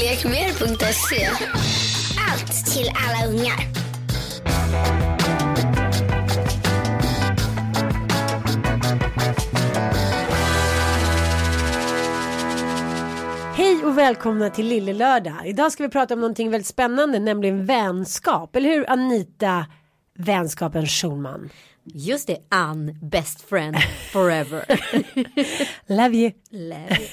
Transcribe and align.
Lekmer.se. 0.00 1.26
Allt 2.30 2.66
till 2.66 2.90
alla 2.94 3.28
ungar. 3.28 3.60
Hej 13.56 13.84
och 13.84 13.98
välkomna 13.98 14.50
till 14.50 14.66
Lille 14.66 14.92
Lördag. 14.92 15.34
Idag 15.44 15.72
ska 15.72 15.82
vi 15.82 15.88
prata 15.88 16.14
om 16.14 16.20
någonting 16.20 16.50
väldigt 16.50 16.66
spännande, 16.66 17.18
nämligen 17.18 17.66
vänskap. 17.66 18.56
Eller 18.56 18.70
hur 18.70 18.90
Anita, 18.90 19.66
vänskapen 20.18 20.86
Schulman? 20.86 21.50
Just 21.84 22.26
det, 22.26 22.38
Ann, 22.48 22.98
best 23.02 23.40
friend 23.48 23.76
forever. 24.12 24.64
Love 25.86 26.16
you. 26.16 26.32
Love 26.50 26.96
you. 26.98 27.08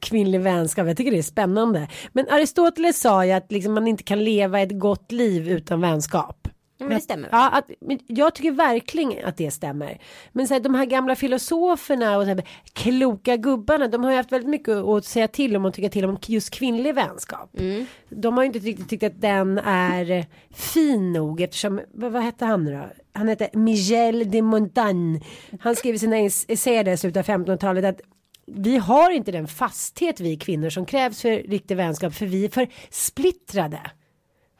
Kvinnlig 0.00 0.40
vänskap, 0.40 0.86
jag 0.86 0.96
tycker 0.96 1.10
det 1.10 1.18
är 1.18 1.22
spännande. 1.22 1.88
Men 2.12 2.28
Aristoteles 2.28 3.00
sa 3.00 3.24
ju 3.24 3.32
att 3.32 3.52
liksom 3.52 3.74
man 3.74 3.88
inte 3.88 4.02
kan 4.02 4.24
leva 4.24 4.60
ett 4.60 4.78
gott 4.78 5.12
liv 5.12 5.48
utan 5.48 5.80
vänskap. 5.80 6.48
Ja, 6.78 6.86
men 6.86 6.94
det 6.94 7.02
stämmer. 7.02 7.28
Ja, 7.32 7.50
att, 7.50 7.70
men 7.80 7.98
jag 8.06 8.34
tycker 8.34 8.50
verkligen 8.50 9.24
att 9.24 9.36
det 9.36 9.50
stämmer. 9.50 9.98
Men 10.32 10.48
så 10.48 10.54
här, 10.54 10.60
de 10.60 10.74
här 10.74 10.84
gamla 10.84 11.16
filosoferna 11.16 12.16
och 12.16 12.22
så 12.22 12.28
här, 12.28 12.42
kloka 12.72 13.36
gubbarna, 13.36 13.88
de 13.88 14.04
har 14.04 14.10
ju 14.10 14.16
haft 14.16 14.32
väldigt 14.32 14.50
mycket 14.50 14.76
att 14.76 15.04
säga 15.04 15.28
till 15.28 15.56
om 15.56 15.64
och 15.64 15.74
tycka 15.74 15.88
till 15.88 16.04
om 16.04 16.18
just 16.26 16.50
kvinnlig 16.50 16.94
vänskap. 16.94 17.50
Mm. 17.58 17.86
De 18.08 18.36
har 18.36 18.44
ju 18.44 18.46
inte 18.46 18.58
riktigt 18.58 18.88
tyckt 18.88 19.04
att 19.04 19.20
den 19.20 19.58
är 19.58 20.26
fin 20.50 21.12
nog 21.12 21.40
eftersom, 21.40 21.80
vad, 21.92 22.12
vad 22.12 22.22
hette 22.22 22.44
han 22.44 22.64
nu 22.64 22.72
då? 22.72 22.86
Han 23.12 23.28
hette 23.28 23.50
Michel 23.52 24.30
de 24.30 24.42
Montaigne. 24.42 25.20
Han 25.60 25.76
skrev 25.76 25.94
i 25.94 25.98
sina 25.98 26.16
essäer 26.48 26.88
i 26.88 26.96
slutet 26.96 27.28
av 27.28 27.34
1500-talet 27.34 27.84
att 27.84 28.00
vi 28.46 28.76
har 28.76 29.10
inte 29.10 29.32
den 29.32 29.48
fasthet 29.48 30.20
vi 30.20 30.36
kvinnor 30.36 30.70
som 30.70 30.86
krävs 30.86 31.22
för 31.22 31.30
riktig 31.30 31.76
vänskap 31.76 32.14
för 32.14 32.26
vi 32.26 32.44
är 32.44 32.48
för 32.48 32.68
splittrade. 32.90 33.80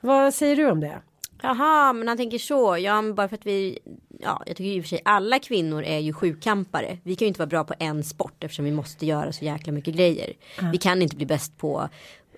Vad 0.00 0.34
säger 0.34 0.56
du 0.56 0.70
om 0.70 0.80
det? 0.80 1.02
Jaha, 1.42 1.92
men 1.92 2.08
han 2.08 2.16
tänker 2.16 2.38
så. 2.38 2.78
Ja, 2.78 3.02
men 3.02 3.14
bara 3.14 3.28
för 3.28 3.36
att 3.36 3.46
vi, 3.46 3.78
ja, 4.20 4.42
jag 4.46 4.56
tycker 4.56 4.70
i 4.70 4.80
och 4.80 4.84
för 4.84 4.88
sig 4.88 5.00
alla 5.04 5.38
kvinnor 5.38 5.82
är 5.82 5.98
ju 5.98 6.12
sjukampare. 6.12 6.98
Vi 7.02 7.16
kan 7.16 7.26
ju 7.26 7.28
inte 7.28 7.38
vara 7.38 7.46
bra 7.46 7.64
på 7.64 7.74
en 7.78 8.04
sport 8.04 8.44
eftersom 8.44 8.64
vi 8.64 8.72
måste 8.72 9.06
göra 9.06 9.32
så 9.32 9.44
jäkla 9.44 9.72
mycket 9.72 9.94
grejer. 9.94 10.32
Vi 10.72 10.78
kan 10.78 11.02
inte 11.02 11.16
bli 11.16 11.26
bäst 11.26 11.58
på 11.58 11.88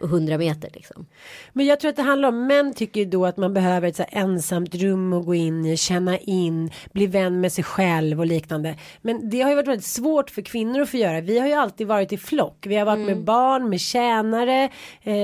100 0.03 0.39
meter 0.39 0.71
liksom. 0.75 1.07
Men 1.53 1.67
jag 1.67 1.81
tror 1.81 1.89
att 1.89 1.97
det 1.97 2.03
handlar 2.03 2.29
om 2.29 2.47
män 2.47 2.75
tycker 2.75 3.05
då 3.05 3.27
att 3.27 3.37
man 3.37 3.55
behöver 3.55 3.89
ett 3.89 3.97
så 3.97 4.05
ensamt 4.09 4.75
rum 4.75 5.13
att 5.13 5.27
gå 5.27 5.35
in 5.35 5.67
i, 5.67 5.77
känna 5.77 6.19
in, 6.19 6.71
bli 6.93 7.07
vän 7.07 7.41
med 7.41 7.53
sig 7.53 7.65
själv 7.65 8.21
och 8.21 8.27
liknande. 8.27 8.77
Men 9.03 9.31
det 9.31 9.41
har 9.41 9.51
ju 9.51 9.57
varit 9.57 9.69
väldigt 9.69 9.85
svårt 9.85 10.31
för 10.31 10.43
kvinnor 10.43 10.81
att 10.81 10.89
få 10.89 10.97
göra. 10.97 11.21
Vi 11.21 11.39
har 11.39 11.47
ju 11.47 11.53
alltid 11.53 11.87
varit 11.87 12.13
i 12.13 12.17
flock. 12.17 12.67
Vi 12.67 12.77
har 12.77 12.87
varit 12.87 13.07
med 13.07 13.25
barn, 13.25 13.69
med 13.69 13.81
tjänare, 13.81 14.69
eh, 15.03 15.15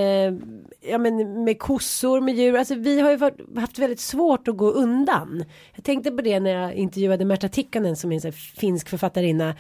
ja 0.91 0.99
men 0.99 1.45
med 1.45 1.59
kossor, 1.59 2.21
med 2.21 2.35
djur. 2.35 2.57
Alltså 2.57 2.75
vi 2.75 3.01
har 3.01 3.11
ju 3.11 3.17
varit, 3.17 3.41
haft 3.57 3.79
väldigt 3.79 4.01
svårt 4.01 4.49
att 4.49 4.57
gå 4.57 4.71
undan. 4.71 5.45
Jag 5.75 5.85
tänkte 5.85 6.11
på 6.11 6.23
det 6.23 6.41
när 6.41 6.51
jag 6.51 6.75
intervjuade 6.75 7.25
Märta 7.25 7.49
Tikkanen 7.49 7.97
som 7.97 8.13
är 8.13 8.27
en 8.27 8.33
finsk 8.33 8.89
författarinna 8.89 9.55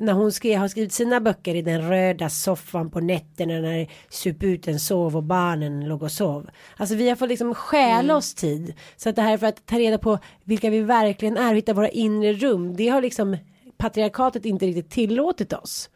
när 0.00 0.12
hon 0.12 0.32
skrev, 0.32 0.58
har 0.58 0.68
skrivit 0.68 0.92
sina 0.92 1.20
böcker 1.20 1.54
i 1.54 1.62
den 1.62 1.88
röda 1.88 2.28
soffan 2.28 2.90
på 2.90 3.00
nätterna 3.00 3.60
när 3.60 3.90
suputen 4.08 4.80
sov 4.80 5.16
och 5.16 5.22
barnen 5.22 5.88
låg 5.88 6.02
och 6.02 6.12
sov. 6.12 6.50
Alltså 6.76 6.94
vi 6.94 7.08
har 7.08 7.16
fått 7.16 7.28
liksom 7.28 7.54
stjäla 7.54 8.16
oss 8.16 8.34
tid. 8.34 8.74
Så 8.96 9.08
att 9.08 9.16
det 9.16 9.22
här 9.22 9.32
är 9.32 9.38
för 9.38 9.46
att 9.46 9.66
ta 9.66 9.78
reda 9.78 9.98
på 9.98 10.18
vilka 10.44 10.70
vi 10.70 10.80
verkligen 10.80 11.36
är, 11.36 11.54
hitta 11.54 11.74
våra 11.74 11.88
inre 11.88 12.32
rum. 12.32 12.76
Det 12.76 12.88
har 12.88 13.02
liksom 13.02 13.36
patriarkatet 13.76 14.44
inte 14.44 14.66
riktigt 14.66 14.90
tillåtit 14.90 15.52
oss. 15.52 15.90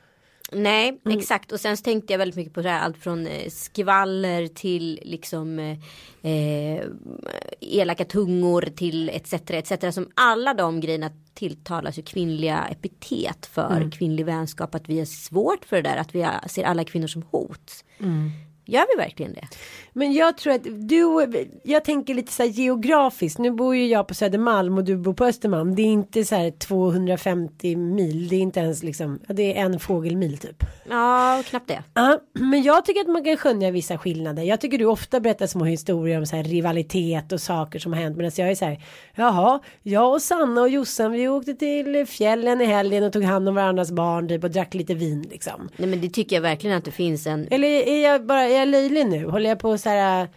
Nej, 0.52 1.00
exakt. 1.04 1.52
Och 1.52 1.60
sen 1.60 1.76
så 1.76 1.82
tänkte 1.82 2.12
jag 2.12 2.18
väldigt 2.18 2.36
mycket 2.36 2.54
på 2.54 2.62
det 2.62 2.68
här, 2.68 2.80
allt 2.80 2.96
från 2.96 3.26
eh, 3.26 3.50
skvaller 3.50 4.46
till 4.46 5.00
liksom 5.02 5.58
eh, 5.58 5.78
eh, 6.32 6.84
elaka 7.60 8.04
tungor 8.04 8.68
till 8.76 9.08
etc. 9.08 9.32
etc. 9.32 9.94
Som 9.94 10.10
alla 10.14 10.54
de 10.54 10.80
grejerna 10.80 11.10
tilltalas 11.34 11.98
ju 11.98 12.02
kvinnliga 12.02 12.64
epitet 12.70 13.46
för 13.46 13.90
kvinnlig 13.90 14.26
vänskap. 14.26 14.74
Att 14.74 14.88
vi 14.88 15.00
är 15.00 15.04
svårt 15.04 15.64
för 15.64 15.76
det 15.76 15.82
där, 15.82 15.96
att 15.96 16.14
vi 16.14 16.28
ser 16.48 16.64
alla 16.64 16.84
kvinnor 16.84 17.06
som 17.06 17.22
hot. 17.22 17.84
Gör 18.68 18.86
vi 18.96 19.02
verkligen 19.02 19.34
det? 19.34 19.48
Men 19.92 20.12
jag 20.12 20.38
tror 20.38 20.52
att 20.52 20.64
du, 20.64 21.26
jag 21.62 21.84
tänker 21.84 22.14
lite 22.14 22.32
så 22.32 22.42
här 22.42 22.50
geografiskt. 22.50 23.38
Nu 23.38 23.50
bor 23.50 23.76
ju 23.76 23.86
jag 23.86 24.08
på 24.08 24.14
Södermalm 24.14 24.78
och 24.78 24.84
du 24.84 24.96
bor 24.96 25.14
på 25.14 25.24
Östermalm. 25.24 25.74
Det 25.74 25.82
är 25.82 25.86
inte 25.86 26.24
så 26.24 26.34
här 26.34 26.50
250 26.50 27.76
mil. 27.76 28.28
Det 28.28 28.36
är 28.36 28.40
inte 28.40 28.60
ens 28.60 28.82
liksom, 28.82 29.18
det 29.28 29.58
är 29.58 29.64
en 29.64 29.80
fågelmil 29.80 30.38
typ. 30.38 30.64
Ja, 30.88 31.42
knappt 31.46 31.68
det. 31.68 31.82
Ja, 31.94 32.20
men 32.32 32.62
jag 32.62 32.84
tycker 32.84 33.00
att 33.00 33.08
man 33.08 33.24
kan 33.24 33.36
skönja 33.36 33.70
vissa 33.70 33.98
skillnader. 33.98 34.42
Jag 34.42 34.60
tycker 34.60 34.78
du 34.78 34.84
ofta 34.84 35.20
berättar 35.20 35.46
små 35.46 35.64
historier 35.64 36.18
om 36.18 36.26
så 36.26 36.36
här 36.36 36.44
rivalitet 36.44 37.32
och 37.32 37.40
saker 37.40 37.78
som 37.78 37.92
har 37.92 38.00
hänt. 38.00 38.16
Medan 38.16 38.32
jag 38.36 38.50
är 38.50 38.54
så 38.54 38.64
här, 38.64 38.82
jaha, 39.14 39.60
jag 39.82 40.12
och 40.12 40.22
Sanna 40.22 40.60
och 40.60 40.68
Jossan 40.68 41.12
vi 41.12 41.28
åkte 41.28 41.54
till 41.54 42.06
fjällen 42.06 42.60
i 42.60 42.64
helgen 42.64 43.04
och 43.04 43.12
tog 43.12 43.24
hand 43.24 43.48
om 43.48 43.54
varandras 43.54 43.92
barn 43.92 44.28
typ 44.28 44.44
och 44.44 44.50
drack 44.50 44.74
lite 44.74 44.94
vin 44.94 45.26
liksom. 45.30 45.68
Nej 45.76 45.88
men 45.88 46.00
det 46.00 46.08
tycker 46.08 46.36
jag 46.36 46.40
verkligen 46.42 46.76
att 46.76 46.84
det 46.84 46.90
finns 46.90 47.26
en. 47.26 47.48
Eller 47.50 47.68
är 47.68 48.02
jag 48.02 48.26
bara, 48.26 48.55
jag 48.58 48.68
löjlig 48.68 49.06
nu? 49.06 49.26
Håller 49.26 49.48
jag 49.48 49.58
på 49.58 49.78
så 49.78 49.88
här 49.88 50.28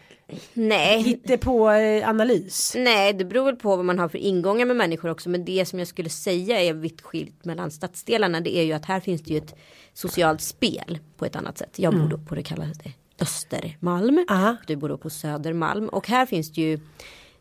Nej. 0.54 1.02
hitta 1.02 1.38
på 1.38 1.70
eh, 1.70 2.10
analys? 2.10 2.74
Nej, 2.78 3.14
det 3.14 3.26
beror 3.26 3.46
väl 3.46 3.56
på 3.56 3.76
vad 3.76 3.86
man 3.86 4.00
har 4.00 4.10
för 4.10 4.18
ingångar 4.18 4.66
med 4.66 4.76
människor 4.76 5.10
också. 5.10 5.30
Men 5.30 5.46
det 5.46 5.66
som 5.66 5.80
jag 5.80 5.88
skulle 5.88 6.10
säga 6.10 6.62
är 6.62 6.74
vitt 6.74 7.02
skilt 7.02 7.46
mellan 7.46 7.72
stadsdelarna. 7.72 8.42
Det 8.42 8.58
är 8.58 8.64
ju 8.64 8.74
att 8.74 8.86
här 8.86 9.00
finns 9.00 9.22
det 9.22 9.34
ju 9.34 9.38
ett 9.38 9.56
socialt 9.94 10.42
spel 10.42 11.00
på 11.18 11.26
ett 11.26 11.36
annat 11.36 11.58
sätt. 11.58 11.80
Jag 11.80 11.94
bor 11.94 12.08
då 12.08 12.18
på 12.18 12.36
det 12.36 12.44
kallade 12.44 12.74
Östermalm. 13.22 14.26
Aha. 14.30 14.58
Du 14.68 14.76
bor 14.76 14.90
då 14.90 14.98
på 14.98 15.10
Södermalm. 15.10 15.90
Och 15.90 16.08
här 16.08 16.26
finns 16.26 16.52
det 16.52 16.62
ju 16.62 16.80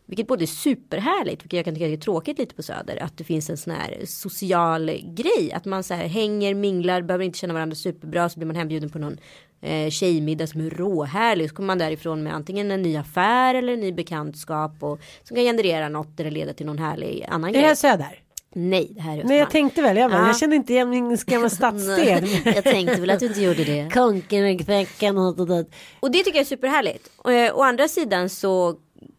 vilket 0.08 0.26
både 0.26 0.44
är 0.44 0.46
superhärligt, 0.46 1.44
vilket 1.44 1.56
jag 1.56 1.64
kan 1.64 1.74
tycka 1.74 1.86
är 1.86 1.96
tråkigt 1.96 2.38
lite 2.38 2.54
på 2.54 2.62
Söder, 2.62 3.02
att 3.02 3.18
det 3.18 3.24
finns 3.24 3.50
en 3.50 3.56
sån 3.56 3.72
här 3.72 4.00
social 4.06 4.86
grej. 5.04 5.52
Att 5.52 5.64
man 5.64 5.84
så 5.84 5.94
här 5.94 6.06
hänger, 6.06 6.54
minglar, 6.54 7.02
behöver 7.02 7.24
inte 7.24 7.38
känna 7.38 7.54
varandra 7.54 7.74
superbra, 7.74 8.28
så 8.28 8.38
blir 8.38 8.46
man 8.46 8.56
hembjuden 8.56 8.90
på 8.90 8.98
någon 8.98 9.18
eh, 9.62 9.90
tjejmiddag 9.90 10.46
som 10.46 10.60
är 10.66 10.70
råhärlig. 10.70 11.48
Så 11.50 11.56
kommer 11.56 11.66
man 11.66 11.78
därifrån 11.78 12.22
med 12.22 12.34
antingen 12.34 12.70
en 12.70 12.82
ny 12.82 12.96
affär 12.96 13.54
eller 13.54 13.72
en 13.72 13.80
ny 13.80 13.92
bekantskap 13.92 14.72
och 14.82 14.98
som 15.24 15.34
kan 15.36 15.44
generera 15.44 15.88
något 15.88 16.20
eller 16.20 16.30
leda 16.30 16.52
till 16.52 16.66
någon 16.66 16.78
härlig 16.78 17.24
annan 17.28 17.50
Är 17.50 17.52
det 17.52 17.58
grej. 17.58 17.68
här 17.68 17.74
Söder? 17.74 18.22
Nej, 18.54 18.88
det 18.94 19.00
här 19.00 19.18
är 19.18 19.24
Nej 19.24 19.38
jag 19.38 19.50
tänkte 19.50 19.82
väl, 19.82 19.96
jag, 19.96 20.10
bara, 20.10 20.20
Ja. 20.20 20.26
jag 20.26 20.38
kände 20.38 20.56
inte 20.56 20.72
igen 20.72 20.90
min 20.90 21.18
gamla 21.26 21.50
stadsdel. 21.60 22.28
Jag 22.44 22.64
tänkte 22.64 23.00
väl 23.00 23.10
att 23.10 23.20
du 23.20 23.26
inte 23.26 23.40
gjorde 23.40 23.64
det. 23.64 23.88
Konkelbäcken 23.94 25.18
och 25.18 25.46
det 25.46 25.64
Och 26.00 26.10
det 26.10 26.18
tycker 26.18 26.36
jag 26.38 26.40
är 26.40 26.44
superhärligt. 26.44 27.10
Eh, 27.24 27.58
å 27.58 27.62
andra 27.62 27.88
sidan 27.88 28.28
så 28.28 28.74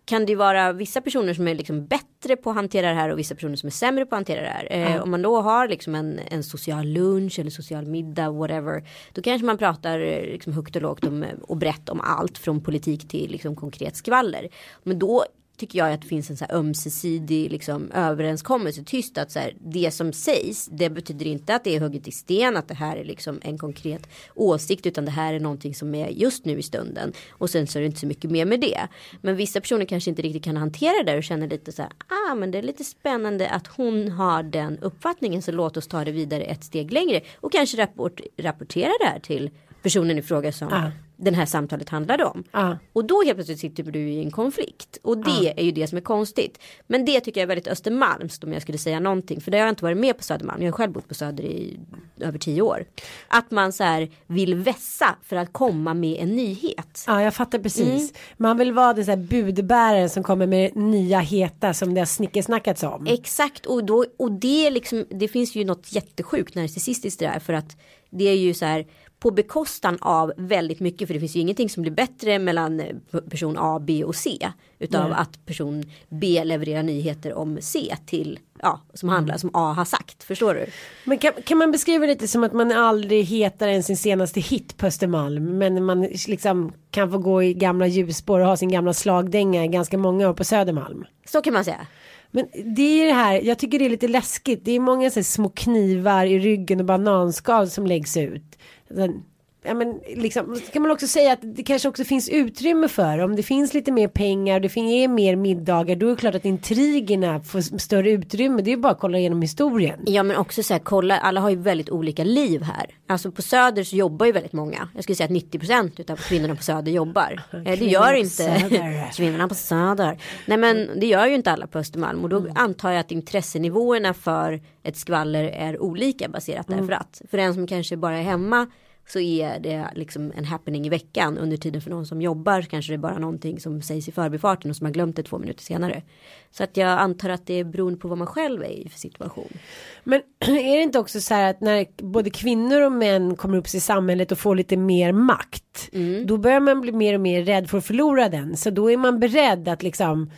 kan 0.05 0.25
det 0.25 0.29
ju 0.31 0.35
vara 0.35 0.71
vissa 0.73 1.01
personer 1.01 1.33
som 1.33 1.47
är 1.47 1.55
liksom 1.55 1.85
bättre 1.87 2.05
på 2.43 2.49
att 2.49 2.55
hantera 2.55 2.89
det 2.89 2.95
här 2.95 3.09
och 3.09 3.19
vissa 3.19 3.35
personer 3.35 3.55
som 3.55 3.67
är 3.67 3.71
sämre 3.71 4.05
på 4.05 4.15
att 4.15 4.17
hantera 4.17 4.41
det 4.41 4.47
här. 4.47 4.67
Eh, 4.95 5.01
Om 5.01 5.11
man 5.11 5.21
då 5.21 5.41
har 5.41 5.67
liksom 5.67 5.95
en, 5.95 6.19
en 6.27 6.43
social 6.43 6.87
lunch 6.87 7.39
eller 7.39 7.51
social 7.51 7.85
middag 7.85 8.29
whatever. 8.29 8.83
Då 9.13 9.21
kanske 9.21 9.45
man 9.45 9.57
pratar 9.57 9.99
eh, 9.99 10.21
liksom 10.21 10.53
högt 10.53 10.75
och 10.75 10.81
lågt 10.81 11.05
om, 11.05 11.25
och 11.41 11.57
brett 11.57 11.89
om 11.89 12.01
allt 12.01 12.37
från 12.37 12.63
politik 12.63 13.07
till 13.07 13.31
liksom 13.31 13.55
konkret 13.55 13.95
skvaller. 13.95 14.49
Men 14.83 14.99
då 14.99 15.25
tycker 15.59 15.79
jag 15.79 15.93
att 15.93 16.01
det 16.01 16.07
finns 16.07 16.29
en 16.29 16.37
så 16.37 16.45
här 16.45 16.55
ömsesidig 16.55 17.51
liksom, 17.51 17.91
överenskommelse 17.91 18.83
tyst 18.83 19.17
att 19.17 19.31
så 19.31 19.39
här, 19.39 19.53
det 19.59 19.91
som 19.91 20.13
sägs 20.13 20.65
det 20.71 20.89
betyder 20.89 21.25
inte 21.25 21.55
att 21.55 21.63
det 21.63 21.75
är 21.75 21.79
hugget 21.79 22.07
i 22.07 22.11
sten 22.11 22.57
att 22.57 22.67
det 22.67 22.73
här 22.73 22.97
är 22.97 23.03
liksom 23.03 23.39
en 23.41 23.57
konkret 23.57 24.09
åsikt 24.35 24.85
utan 24.85 25.05
det 25.05 25.11
här 25.11 25.33
är 25.33 25.39
någonting 25.39 25.75
som 25.75 25.95
är 25.95 26.09
just 26.09 26.45
nu 26.45 26.59
i 26.59 26.63
stunden 26.63 27.13
och 27.31 27.49
sen 27.49 27.67
så 27.67 27.79
är 27.79 27.81
det 27.81 27.85
inte 27.85 27.99
så 27.99 28.07
mycket 28.07 28.31
mer 28.31 28.45
med 28.45 28.61
det. 28.61 28.87
Men 29.21 29.35
vissa 29.35 29.61
personer 29.61 29.85
kanske 29.85 30.09
inte 30.09 30.21
riktigt 30.21 30.43
kan 30.43 30.57
hantera 30.57 31.03
det 31.03 31.17
och 31.17 31.23
känner 31.23 31.47
lite 31.47 31.71
så 31.71 31.81
här 31.81 31.91
ah 32.07 32.35
men 32.35 32.51
det 32.51 32.57
är 32.57 32.63
lite 32.63 32.83
spännande 32.83 33.49
att 33.49 33.67
hon 33.67 34.11
har 34.11 34.43
den 34.43 34.79
uppfattningen 34.79 35.41
så 35.41 35.51
låt 35.51 35.77
oss 35.77 35.87
ta 35.87 36.05
det 36.05 36.11
vidare 36.11 36.43
ett 36.43 36.63
steg 36.63 36.93
längre 36.93 37.21
och 37.35 37.51
kanske 37.51 37.77
rapport, 37.77 38.21
rapportera 38.37 38.91
det 38.99 39.05
här 39.05 39.19
till 39.19 39.49
personen 39.81 40.17
i 40.17 40.21
fråga 40.21 40.51
som 40.51 40.67
Ah 40.67 41.08
den 41.19 41.35
här 41.35 41.45
samtalet 41.45 41.89
handlade 41.89 42.25
om. 42.25 42.43
Ah. 42.51 42.75
Och 42.93 43.05
då 43.05 43.23
helt 43.23 43.37
plötsligt 43.37 43.59
sitter 43.59 43.83
du 43.83 43.99
i 43.99 44.23
en 44.23 44.31
konflikt. 44.31 44.97
Och 45.01 45.17
det 45.17 45.53
är 45.57 45.63
ju 45.63 45.71
det 45.71 45.87
som 45.87 45.97
är 45.97 46.01
konstigt. 46.01 46.59
Men 46.87 47.05
det 47.05 47.19
tycker 47.19 47.41
jag 47.41 47.43
är 47.43 47.47
väldigt 47.47 47.67
Östermalmskt 47.67 48.43
om 48.43 48.53
jag 48.53 48.61
skulle 48.61 48.77
säga 48.77 48.99
någonting. 48.99 49.41
För 49.41 49.51
det 49.51 49.57
har 49.57 49.65
jag 49.65 49.71
inte 49.71 49.83
varit 49.83 49.97
med 49.97 50.17
på 50.17 50.23
Södermalm. 50.23 50.61
Jag 50.61 50.71
har 50.71 50.77
själv 50.77 50.91
bott 50.91 51.07
på 51.07 51.13
Söder 51.13 51.43
i 51.43 51.79
över 52.19 52.39
tio 52.39 52.61
år. 52.61 52.85
Att 53.27 53.51
man 53.51 53.73
så 53.73 53.83
här 53.83 54.09
vill 54.27 54.55
vässa 54.55 55.15
för 55.23 55.35
att 55.35 55.53
komma 55.53 55.93
med 55.93 56.17
en 56.19 56.35
nyhet. 56.35 57.03
Ja, 57.07 57.23
jag 57.23 57.33
fattar 57.33 57.59
precis. 57.59 57.87
Mm. 57.87 58.09
Man 58.37 58.57
vill 58.57 58.71
vara 58.71 58.93
den 58.93 59.05
så 59.05 59.11
här 59.11 59.17
budbäraren 59.17 60.09
som 60.09 60.23
kommer 60.23 60.47
med 60.47 60.75
nya 60.75 61.19
heta 61.19 61.73
som 61.73 61.93
det 61.93 62.01
har 62.01 62.05
snickesnackats 62.05 62.83
om. 62.83 63.07
Exakt 63.07 63.65
och, 63.65 63.83
då, 63.83 64.05
och 64.17 64.31
det, 64.31 64.69
liksom, 64.69 65.05
det 65.09 65.27
finns 65.27 65.55
ju 65.55 65.63
något 65.63 65.93
jättesjukt 65.93 66.55
narcissistiskt 66.55 67.19
där 67.19 67.39
för 67.39 67.53
att 67.53 67.77
det 68.09 68.23
är 68.23 68.35
ju 68.35 68.53
så 68.53 68.65
här 68.65 68.85
på 69.19 69.31
bekostan 69.31 69.97
av 70.01 70.33
väldigt 70.37 70.79
mycket 70.79 71.07
för 71.07 71.13
det 71.13 71.19
finns 71.19 71.35
ju 71.35 71.39
ingenting 71.39 71.69
som 71.69 71.81
blir 71.81 71.91
bättre 71.91 72.39
mellan 72.39 72.79
eh, 72.79 72.95
person 73.29 73.55
A, 73.59 73.79
B 73.79 74.03
och 74.03 74.15
C 74.15 74.51
utav 74.79 75.13
att 75.13 75.45
person 75.45 75.83
B 76.09 76.43
levererar 76.43 76.83
nyheter 76.83 77.33
om 77.33 77.57
C 77.61 77.95
till 78.05 78.39
ja 78.61 78.81
som 78.93 79.09
handlar 79.09 79.37
som 79.37 79.49
A 79.53 79.73
har 79.73 79.85
sagt 79.85 80.23
förstår 80.23 80.53
du? 80.53 80.65
Men 81.03 81.17
kan, 81.17 81.33
kan 81.45 81.57
man 81.57 81.71
beskriva 81.71 82.05
det 82.05 82.11
lite 82.11 82.27
som 82.27 82.43
att 82.43 82.53
man 82.53 82.71
aldrig 82.71 83.25
hetar 83.25 83.67
än 83.67 83.83
sin 83.83 83.97
senaste 83.97 84.39
hit 84.39 84.77
på 84.77 84.85
Östermalm. 84.85 85.57
Men 85.57 85.85
man 85.85 86.01
liksom 86.01 86.73
kan 86.91 87.11
få 87.11 87.17
gå 87.17 87.43
i 87.43 87.53
gamla 87.53 87.87
ljusspår 87.87 88.39
och 88.39 88.45
ha 88.45 88.57
sin 88.57 88.71
gamla 88.71 88.93
slagdänga 88.93 89.65
i 89.65 89.67
ganska 89.67 89.97
många 89.97 90.29
år 90.29 90.33
på 90.33 90.43
Södermalm. 90.43 91.05
Så 91.25 91.41
kan 91.41 91.53
man 91.53 91.65
säga. 91.65 91.87
Men 92.31 92.47
det 92.75 92.81
är 92.81 93.05
det 93.05 93.13
här, 93.13 93.41
jag 93.41 93.59
tycker 93.59 93.79
det 93.79 93.85
är 93.85 93.89
lite 93.89 94.07
läskigt. 94.07 94.65
Det 94.65 94.71
är 94.71 94.79
många 94.79 95.09
så 95.09 95.23
små 95.23 95.49
knivar 95.49 96.25
i 96.25 96.39
ryggen 96.39 96.79
och 96.79 96.85
bananskal 96.85 97.69
som 97.69 97.87
läggs 97.87 98.17
ut. 98.17 98.57
Sen, 98.95 99.28
Ja 99.63 99.73
men 99.73 99.99
liksom, 100.15 100.59
kan 100.73 100.81
man 100.81 100.91
också 100.91 101.07
säga 101.07 101.33
att 101.33 101.39
det 101.41 101.63
kanske 101.63 101.89
också 101.89 102.03
finns 102.03 102.29
utrymme 102.29 102.87
för 102.87 103.19
om 103.19 103.35
det 103.35 103.43
finns 103.43 103.73
lite 103.73 103.91
mer 103.91 104.07
pengar, 104.07 104.59
det 104.59 104.69
fin- 104.69 104.87
är 104.89 105.07
mer 105.07 105.35
middagar, 105.35 105.95
då 105.95 106.05
är 106.05 106.09
det 106.09 106.15
klart 106.15 106.35
att 106.35 106.45
intrigerna 106.45 107.39
får 107.39 107.77
större 107.79 108.11
utrymme. 108.11 108.61
Det 108.61 108.69
är 108.71 108.75
ju 108.75 108.81
bara 108.81 108.91
att 108.93 108.99
kolla 108.99 109.17
igenom 109.17 109.41
historien. 109.41 109.99
Ja 110.05 110.23
men 110.23 110.37
också 110.37 110.63
så 110.63 110.73
här, 110.73 110.79
kolla, 110.79 111.17
alla 111.17 111.41
har 111.41 111.49
ju 111.49 111.55
väldigt 111.55 111.89
olika 111.89 112.23
liv 112.23 112.61
här. 112.61 112.85
Alltså 113.07 113.31
på 113.31 113.41
Söder 113.41 113.83
så 113.83 113.95
jobbar 113.95 114.25
ju 114.25 114.31
väldigt 114.31 114.53
många. 114.53 114.89
Jag 114.95 115.03
skulle 115.03 115.15
säga 115.15 115.25
att 115.25 115.31
90% 115.51 115.91
utav 116.01 116.15
kvinnorna 116.15 116.55
på 116.55 116.63
Söder 116.63 116.91
jobbar. 116.91 117.41
Eh, 117.53 117.63
det 117.63 117.75
gör 117.85 118.13
inte 118.13 119.09
kvinnorna 119.15 119.47
på 119.47 119.55
Söder. 119.55 120.17
Nej 120.45 120.57
men 120.57 120.89
det 120.99 121.07
gör 121.07 121.25
ju 121.27 121.35
inte 121.35 121.51
alla 121.51 121.67
på 121.67 121.79
Östermalm. 121.79 122.23
Och 122.23 122.29
då 122.29 122.37
Mm. 122.39 122.51
antar 122.55 122.91
jag 122.91 122.99
att 122.99 123.11
intressenivåerna 123.11 124.13
för 124.13 124.61
ett 124.83 124.97
skvaller 124.97 125.43
är 125.43 125.81
olika 125.81 126.29
baserat 126.29 126.67
Mm. 126.69 126.79
därför 126.79 126.93
att. 127.01 127.21
För 127.31 127.37
en 127.37 127.53
som 127.53 127.67
kanske 127.67 127.97
bara 127.97 128.17
är 128.17 128.23
hemma 128.23 128.67
så 129.11 129.19
är 129.19 129.59
det 129.59 129.87
liksom 129.95 130.31
en 130.35 130.45
happening 130.45 130.85
i 130.85 130.89
veckan. 130.89 131.37
Under 131.37 131.57
tiden 131.57 131.81
för 131.81 131.89
någon 131.89 132.05
som 132.05 132.21
jobbar 132.21 132.61
kanske 132.61 132.91
det 132.91 132.95
är 132.95 132.97
bara 132.97 133.17
någonting 133.17 133.59
som 133.59 133.81
sägs 133.81 134.07
i 134.07 134.11
förbifarten 134.11 134.69
och 134.69 134.77
som 134.77 134.85
har 134.85 134.93
glömt 134.93 135.15
det 135.15 135.23
två 135.23 135.37
minuter 135.37 135.63
senare. 135.63 136.03
Så 136.51 136.63
att 136.63 136.77
jag 136.77 136.89
antar 136.89 137.29
att 137.29 137.45
det 137.45 137.53
är 137.53 137.63
beroende 137.63 137.99
på 137.99 138.07
vad 138.07 138.17
man 138.17 138.27
själv 138.27 138.63
är 138.63 138.67
i 138.67 138.89
för 138.89 138.99
situation. 138.99 139.57
Men 140.03 140.21
är 140.39 140.77
det 140.77 140.83
inte 140.83 140.99
också 140.99 141.21
så 141.21 141.33
här 141.33 141.49
att 141.49 141.61
när 141.61 141.85
både 142.03 142.29
kvinnor 142.29 142.81
och 142.81 142.91
män 142.91 143.35
kommer 143.35 143.57
upp 143.57 143.67
i 143.67 143.79
samhället 143.79 144.31
och 144.31 144.37
får 144.37 144.55
lite 144.55 144.77
mer 144.77 145.11
makt. 145.11 145.89
Då 146.25 146.37
börjar 146.37 146.59
man 146.59 146.81
bli 146.81 146.91
mer 146.91 147.13
och 147.13 147.21
mer 147.21 147.43
rädd 147.43 147.69
för 147.69 147.77
att 147.77 147.85
förlora 147.85 148.29
den. 148.29 148.57
Så 148.57 148.69
då 148.69 148.91
är 148.91 148.97
man 148.97 149.19
beredd 149.19 149.67
att 149.67 149.83
liksom 149.83 150.31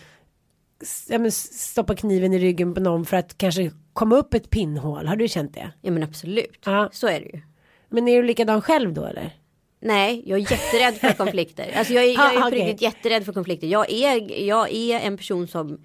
stoppa 1.32 1.96
kniven 1.96 2.34
i 2.34 2.40
ryggen 2.40 2.74
på 2.74 2.80
någon 2.80 3.06
för 3.06 3.18
att 3.18 3.38
kanske 3.38 3.72
komma 3.94 4.16
upp 4.16 4.34
ett 4.34 4.50
pinnhål. 4.50 5.08
Har 5.08 5.16
du 5.16 5.28
känt 5.28 5.54
det? 5.54 5.72
Ja 5.82 5.92
men 5.92 6.04
absolut. 6.04 6.60
Ja. 6.66 6.90
Så 6.92 7.08
är 7.08 7.20
det 7.20 7.26
ju. 7.26 7.42
Men 7.92 8.08
är 8.08 8.22
du 8.22 8.28
likadan 8.28 8.62
själv 8.62 8.94
då 8.94 9.06
eller? 9.06 9.38
Nej, 9.80 10.24
jag 10.26 10.40
är 10.40 10.52
jätterädd 10.52 10.94
för 10.96 11.14
konflikter. 11.26 11.72
Alltså 11.76 11.94
jag 11.94 12.04
är, 12.04 12.14
jag 12.14 12.36
är 12.36 12.42
Ah, 12.42 12.50
riktigt 12.50 12.82
jätterädd 12.82 13.26
för 13.26 13.34
konflikter. 13.34 13.68
Jag 13.68 13.92
är, 13.92 14.42
jag 14.48 14.72
är 14.74 15.00
en 15.00 15.18
person 15.18 15.48
som 15.48 15.78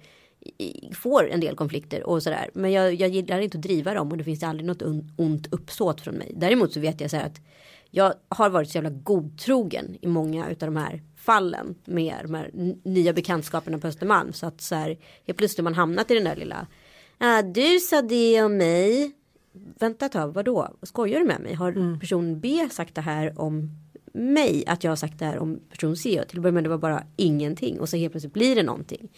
får 0.93 1.29
en 1.29 1.39
del 1.39 1.55
konflikter 1.55 2.03
och 2.03 2.23
sådär. 2.23 2.49
Men 2.53 2.71
jag, 2.71 2.93
jag 2.93 3.09
gillar 3.09 3.39
inte 3.39 3.57
att 3.57 3.61
driva 3.63 3.93
dem 3.93 4.11
och 4.11 4.17
det 4.17 4.23
finns 4.23 4.43
aldrig 4.43 4.67
något 4.67 4.81
on- 4.81 5.11
ont 5.17 5.53
uppsåt 5.53 6.01
från 6.01 6.15
mig. 6.15 6.31
Däremot 6.35 6.73
så 6.73 6.79
vet 6.79 7.01
jag 7.01 7.09
så 7.11 7.17
här 7.17 7.25
att 7.25 7.41
jag 7.91 8.13
har 8.29 8.49
varit 8.49 8.69
så 8.69 8.77
jävla 8.77 8.89
godtrogen 8.89 9.97
i 10.01 10.07
många 10.07 10.49
utav 10.49 10.67
de 10.73 10.75
här 10.77 11.01
fallen 11.17 11.75
med 11.85 12.15
de 12.23 12.33
här 12.33 12.49
nya 12.83 13.13
bekantskaperna 13.13 13.77
på 13.79 13.87
Östermalm. 13.87 14.33
Så 14.33 14.45
att 14.45 14.61
så 14.61 14.75
här, 14.75 14.97
helt 15.27 15.37
plötsligt 15.37 15.57
har 15.57 15.63
man 15.63 15.73
hamnat 15.73 16.11
i 16.11 16.13
den 16.13 16.23
där 16.23 16.35
lilla, 16.35 16.67
ah, 17.17 17.41
du 17.41 17.79
sa 17.79 18.01
det 18.01 18.41
om 18.43 18.57
mig. 18.57 19.11
Vänta 19.79 20.05
ett 20.05 20.11
tag, 20.11 20.33
vadå? 20.33 20.67
Skojar 20.81 21.19
du 21.19 21.25
med 21.25 21.41
mig? 21.41 21.53
Har 21.53 21.99
person 21.99 22.39
B 22.39 22.67
sagt 22.71 22.95
det 22.95 23.01
här 23.01 23.41
om 23.41 23.69
mig? 24.13 24.63
Att 24.67 24.83
jag 24.83 24.91
har 24.91 24.95
sagt 24.95 25.19
det 25.19 25.25
här 25.25 25.39
om 25.39 25.59
person 25.69 25.97
C? 25.97 26.21
Och 26.21 26.27
till 26.27 26.37
att 26.37 26.43
börja 26.43 26.53
med 26.53 26.63
det 26.63 26.69
var 26.69 26.77
bara 26.77 27.03
ingenting. 27.15 27.79
Och 27.79 27.89
så 27.89 27.97
helt 27.97 28.13
plötsligt 28.13 28.33
blir 28.33 28.55
det 28.55 28.63
någonting. 28.63 29.09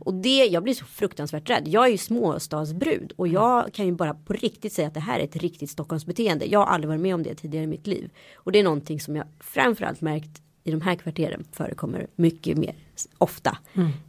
Och 0.00 0.14
det, 0.14 0.46
jag 0.46 0.62
blir 0.62 0.74
så 0.74 0.84
fruktansvärt 0.84 1.50
rädd. 1.50 1.62
Jag 1.66 1.86
är 1.86 1.90
ju 1.90 1.98
småstadsbrud. 1.98 3.12
Och 3.16 3.28
jag 3.28 3.72
kan 3.72 3.86
ju 3.86 3.92
bara 3.92 4.14
på 4.14 4.32
riktigt 4.32 4.72
säga 4.72 4.88
att 4.88 4.94
det 4.94 5.00
här 5.00 5.20
är 5.20 5.24
ett 5.24 5.36
riktigt 5.36 5.70
Stockholmsbeteende. 5.70 6.46
Jag 6.46 6.58
har 6.58 6.66
aldrig 6.66 6.88
varit 6.88 7.00
med 7.00 7.14
om 7.14 7.22
det 7.22 7.34
tidigare 7.34 7.64
i 7.64 7.66
mitt 7.68 7.86
liv. 7.86 8.10
Och 8.34 8.52
det 8.52 8.58
är 8.58 8.64
någonting 8.64 9.00
som 9.00 9.16
jag 9.16 9.26
framförallt 9.40 10.00
märkt 10.00 10.42
i 10.64 10.70
de 10.70 10.80
här 10.80 10.94
kvarteren 10.94 11.44
förekommer 11.52 12.06
mycket 12.16 12.58
mer 12.58 12.74
ofta 13.18 13.58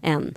än 0.02 0.36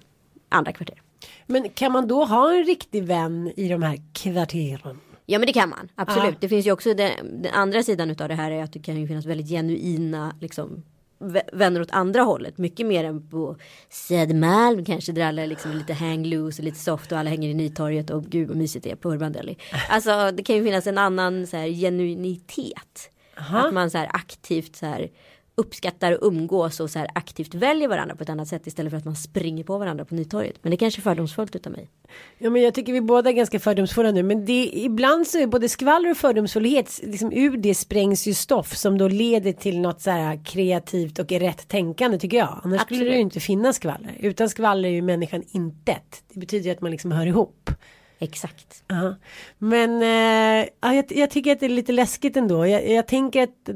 andra 0.48 0.72
kvarter. 0.72 1.02
Men 1.46 1.68
kan 1.68 1.92
man 1.92 2.08
då 2.08 2.24
ha 2.24 2.54
en 2.54 2.64
riktig 2.64 3.04
vän 3.04 3.52
i 3.56 3.68
de 3.68 3.82
här 3.82 4.02
kvarteren? 4.12 5.00
Ja 5.26 5.38
men 5.38 5.46
det 5.46 5.52
kan 5.52 5.68
man, 5.68 5.88
absolut. 5.94 6.24
Ja. 6.30 6.36
Det 6.40 6.48
finns 6.48 6.66
ju 6.66 6.72
också 6.72 6.94
den, 6.94 7.42
den 7.42 7.54
andra 7.54 7.82
sidan 7.82 8.10
utav 8.10 8.28
det 8.28 8.34
här 8.34 8.50
är 8.50 8.62
att 8.62 8.72
det 8.72 8.78
kan 8.78 9.00
ju 9.00 9.06
finnas 9.06 9.26
väldigt 9.26 9.48
genuina 9.48 10.36
liksom 10.40 10.82
vä- 11.18 11.48
vänner 11.52 11.80
åt 11.80 11.90
andra 11.90 12.22
hållet. 12.22 12.58
Mycket 12.58 12.86
mer 12.86 13.04
än 13.04 13.28
på 13.30 13.56
Södermalm 13.90 14.84
kanske 14.84 15.12
där 15.12 15.22
alla 15.26 15.42
är 15.42 15.46
liksom 15.46 15.72
lite 15.72 15.94
hang 15.94 16.24
loose 16.26 16.62
och 16.62 16.64
lite 16.64 16.78
soft 16.78 17.12
och 17.12 17.18
alla 17.18 17.30
hänger 17.30 17.48
i 17.48 17.54
Nytorget 17.54 18.10
och 18.10 18.24
gud 18.24 18.48
vad 18.48 18.56
mysigt 18.56 18.84
det 18.84 18.90
är 18.90 18.96
på 18.96 19.12
Urban 19.12 19.32
Deli. 19.32 19.56
Alltså 19.88 20.30
det 20.30 20.42
kan 20.42 20.56
ju 20.56 20.64
finnas 20.64 20.86
en 20.86 20.98
annan 20.98 21.46
så 21.46 21.56
här 21.56 21.68
genuinitet. 21.68 23.10
Att 23.34 23.74
man 23.74 23.90
så 23.90 23.98
här 23.98 24.08
aktivt 24.12 24.76
så 24.76 24.86
här 24.86 25.10
uppskattar 25.56 26.12
och 26.12 26.26
umgås 26.26 26.80
och 26.80 26.90
så 26.90 26.98
här 26.98 27.08
aktivt 27.14 27.54
väljer 27.54 27.88
varandra 27.88 28.16
på 28.16 28.22
ett 28.22 28.28
annat 28.28 28.48
sätt 28.48 28.66
istället 28.66 28.90
för 28.90 28.96
att 28.96 29.04
man 29.04 29.16
springer 29.16 29.64
på 29.64 29.78
varandra 29.78 30.04
på 30.04 30.14
Nytorget. 30.14 30.56
Men 30.62 30.70
det 30.70 30.76
kanske 30.76 31.00
är 31.00 31.02
fördomsfullt 31.02 31.56
utav 31.56 31.72
mig. 31.72 31.90
Ja 32.38 32.50
men 32.50 32.62
jag 32.62 32.74
tycker 32.74 32.92
vi 32.92 33.00
båda 33.00 33.30
är 33.30 33.34
ganska 33.34 33.60
fördomsfulla 33.60 34.10
nu 34.10 34.22
men 34.22 34.44
det 34.44 34.70
ibland 34.72 35.26
så 35.26 35.38
är 35.38 35.46
både 35.46 35.68
skvaller 35.68 36.10
och 36.10 36.16
fördomsfullhet 36.16 37.00
liksom 37.02 37.32
ur 37.32 37.56
det 37.56 37.74
sprängs 37.74 38.26
ju 38.26 38.34
stoff 38.34 38.76
som 38.76 38.98
då 38.98 39.08
leder 39.08 39.52
till 39.52 39.80
något 39.80 40.00
så 40.00 40.10
här 40.10 40.44
kreativt 40.44 41.18
och 41.18 41.32
rätt 41.32 41.68
tänkande 41.68 42.18
tycker 42.18 42.36
jag. 42.36 42.60
Annars 42.64 42.80
skulle 42.80 42.80
Absolut. 42.80 43.12
det 43.12 43.14
ju 43.14 43.20
inte 43.20 43.40
finnas 43.40 43.76
skvaller. 43.76 44.16
Utan 44.20 44.48
skvaller 44.48 44.88
är 44.88 44.92
ju 44.92 45.02
människan 45.02 45.42
intet. 45.50 46.22
Det 46.32 46.40
betyder 46.40 46.64
ju 46.64 46.70
att 46.70 46.80
man 46.80 46.90
liksom 46.90 47.12
hör 47.12 47.26
ihop. 47.26 47.70
Exakt. 48.18 48.84
Ja. 48.86 49.14
Men 49.58 50.02
eh, 50.02 50.68
ja, 50.80 50.94
jag, 50.94 51.04
jag 51.08 51.30
tycker 51.30 51.52
att 51.52 51.60
det 51.60 51.66
är 51.66 51.70
lite 51.70 51.92
läskigt 51.92 52.36
ändå. 52.36 52.66
Jag, 52.66 52.90
jag 52.90 53.06
tänker 53.06 53.42
att, 53.42 53.70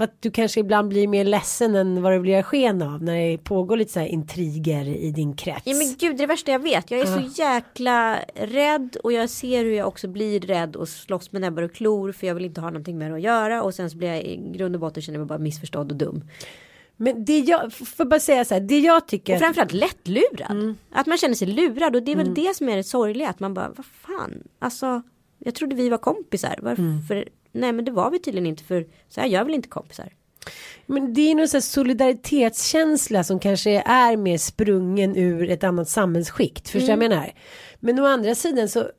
att 0.00 0.22
du 0.22 0.30
kanske 0.30 0.60
ibland 0.60 0.88
blir 0.88 1.08
mer 1.08 1.24
ledsen 1.24 1.74
än 1.74 2.02
vad 2.02 2.12
det 2.12 2.20
blir 2.20 2.42
sken 2.42 2.82
av 2.82 3.02
när 3.02 3.16
det 3.16 3.38
pågår 3.38 3.76
lite 3.76 3.92
så 3.92 4.00
här 4.00 4.06
intriger 4.06 4.88
i 4.88 5.10
din 5.10 5.36
krets. 5.36 5.62
Ja 5.64 5.74
men 5.74 5.86
gud 5.86 5.98
det 5.98 6.06
är 6.06 6.18
det 6.18 6.26
värsta 6.26 6.52
jag 6.52 6.58
vet. 6.58 6.90
Jag 6.90 7.00
är 7.00 7.06
så 7.06 7.40
jäkla 7.42 8.18
rädd 8.34 8.96
och 9.02 9.12
jag 9.12 9.30
ser 9.30 9.64
hur 9.64 9.72
jag 9.72 9.88
också 9.88 10.08
blir 10.08 10.40
rädd 10.40 10.76
och 10.76 10.88
slåss 10.88 11.32
med 11.32 11.40
näbbar 11.40 11.62
och 11.62 11.74
klor 11.74 12.12
för 12.12 12.26
jag 12.26 12.34
vill 12.34 12.44
inte 12.44 12.60
ha 12.60 12.70
någonting 12.70 12.98
med 12.98 13.10
det 13.10 13.14
att 13.14 13.22
göra 13.22 13.62
och 13.62 13.74
sen 13.74 13.90
så 13.90 13.96
blir 13.96 14.08
jag 14.08 14.22
i 14.22 14.36
grund 14.52 14.74
och 14.74 14.80
botten 14.80 15.02
känner 15.02 15.18
jag 15.18 15.20
mig 15.20 15.28
bara 15.28 15.38
missförstådd 15.38 15.92
och 15.92 15.98
dum. 15.98 16.24
Men 16.96 17.24
det 17.24 17.38
jag, 17.38 17.72
får 17.72 18.04
bara 18.04 18.20
säga 18.20 18.44
så 18.44 18.54
här, 18.54 18.60
det 18.60 18.78
jag 18.78 19.08
tycker. 19.08 19.34
Och 19.34 19.40
framförallt 19.40 19.72
lättlurad. 19.72 20.50
Mm. 20.50 20.76
Att 20.90 21.06
man 21.06 21.18
känner 21.18 21.34
sig 21.34 21.48
lurad 21.48 21.96
och 21.96 22.02
det 22.02 22.12
är 22.12 22.16
väl 22.16 22.34
det 22.34 22.56
som 22.56 22.68
är 22.68 22.76
det 22.76 22.84
sorgliga 22.84 23.28
att 23.28 23.40
man 23.40 23.54
bara 23.54 23.68
vad 23.68 23.86
fan 23.86 24.42
alltså 24.58 25.02
jag 25.38 25.54
trodde 25.54 25.76
vi 25.76 25.88
var 25.88 25.98
kompisar. 25.98 26.58
Varför? 26.62 26.82
Mm. 26.82 27.28
Nej 27.52 27.72
men 27.72 27.84
det 27.84 27.90
var 27.90 28.10
vi 28.10 28.18
tydligen 28.18 28.46
inte 28.46 28.64
för 28.64 28.86
så 29.08 29.20
här 29.20 29.28
gör 29.28 29.44
väl 29.44 29.54
inte 29.54 29.68
kompisar. 29.68 30.12
Men 30.86 31.14
det 31.14 31.30
är 31.30 31.34
någon 31.34 31.48
sån 31.48 31.62
solidaritetskänsla 31.62 33.24
som 33.24 33.40
kanske 33.40 33.82
är 33.86 34.16
mer 34.16 34.38
sprungen 34.38 35.16
ur 35.16 35.50
ett 35.50 35.64
annat 35.64 35.88
samhällsskikt. 35.88 36.68
Förstår 36.68 36.96
vad 36.96 37.04
jag 37.04 37.10
menar? 37.10 37.32
Men 37.80 37.98
å 37.98 38.06
andra 38.06 38.34
sidan 38.34 38.68
så. 38.68 38.90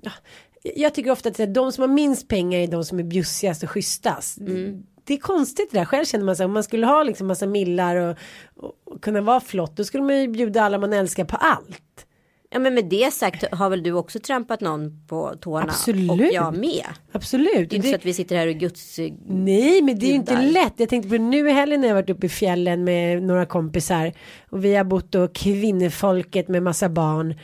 Ja, 0.00 0.12
jag 0.62 0.94
tycker 0.94 1.10
ofta 1.10 1.28
att 1.28 1.54
de 1.54 1.72
som 1.72 1.82
har 1.82 1.88
minst 1.88 2.28
pengar 2.28 2.58
är 2.58 2.66
de 2.66 2.84
som 2.84 2.98
är 2.98 3.02
bjussigast 3.02 3.62
och 3.62 3.70
schysstast. 3.70 4.38
Det 5.10 5.14
är 5.14 5.18
konstigt 5.18 5.70
det 5.70 5.78
där. 5.78 5.84
Själv 5.84 6.04
känner 6.04 6.24
man 6.24 6.36
sig 6.36 6.46
om 6.46 6.52
man 6.52 6.64
skulle 6.64 6.86
ha 6.86 7.02
liksom 7.02 7.26
massa 7.26 7.46
millar 7.46 7.96
och, 7.96 8.16
och, 8.56 8.72
och 8.84 9.02
kunna 9.02 9.20
vara 9.20 9.40
flott. 9.40 9.76
Då 9.76 9.84
skulle 9.84 10.04
man 10.04 10.20
ju 10.20 10.28
bjuda 10.28 10.62
alla 10.62 10.78
man 10.78 10.92
älskar 10.92 11.24
på 11.24 11.36
allt. 11.36 12.06
Ja 12.50 12.58
men 12.58 12.74
med 12.74 12.84
det 12.84 13.12
sagt 13.12 13.44
har 13.52 13.70
väl 13.70 13.82
du 13.82 13.92
också 13.92 14.18
trampat 14.18 14.60
någon 14.60 15.06
på 15.06 15.34
tårna? 15.40 15.64
Absolut. 15.64 16.10
Och 16.10 16.20
jag 16.32 16.56
med. 16.56 16.84
Absolut. 17.12 17.70
Det 17.70 17.74
är 17.74 17.76
inte 17.76 17.88
så 17.88 17.94
att 17.94 18.04
vi 18.04 18.14
sitter 18.14 18.36
här 18.36 18.46
och 18.46 18.54
guds... 18.54 18.98
Nej 19.26 19.82
men 19.82 19.98
det 19.98 20.06
är 20.06 20.08
ju 20.08 20.14
inte 20.14 20.42
lätt. 20.42 20.74
Jag 20.76 20.88
tänkte 20.88 21.08
på 21.08 21.22
nu 21.22 21.48
i 21.48 21.52
helgen 21.52 21.80
när 21.80 21.88
jag 21.88 21.94
varit 21.94 22.10
uppe 22.10 22.26
i 22.26 22.28
fjällen 22.28 22.84
med 22.84 23.22
några 23.22 23.46
kompisar. 23.46 24.12
Och 24.50 24.64
vi 24.64 24.74
har 24.74 24.84
bott 24.84 25.12
då 25.12 25.28
kvinnefolket 25.28 26.48
med 26.48 26.62
massa 26.62 26.88
barn. 26.88 27.34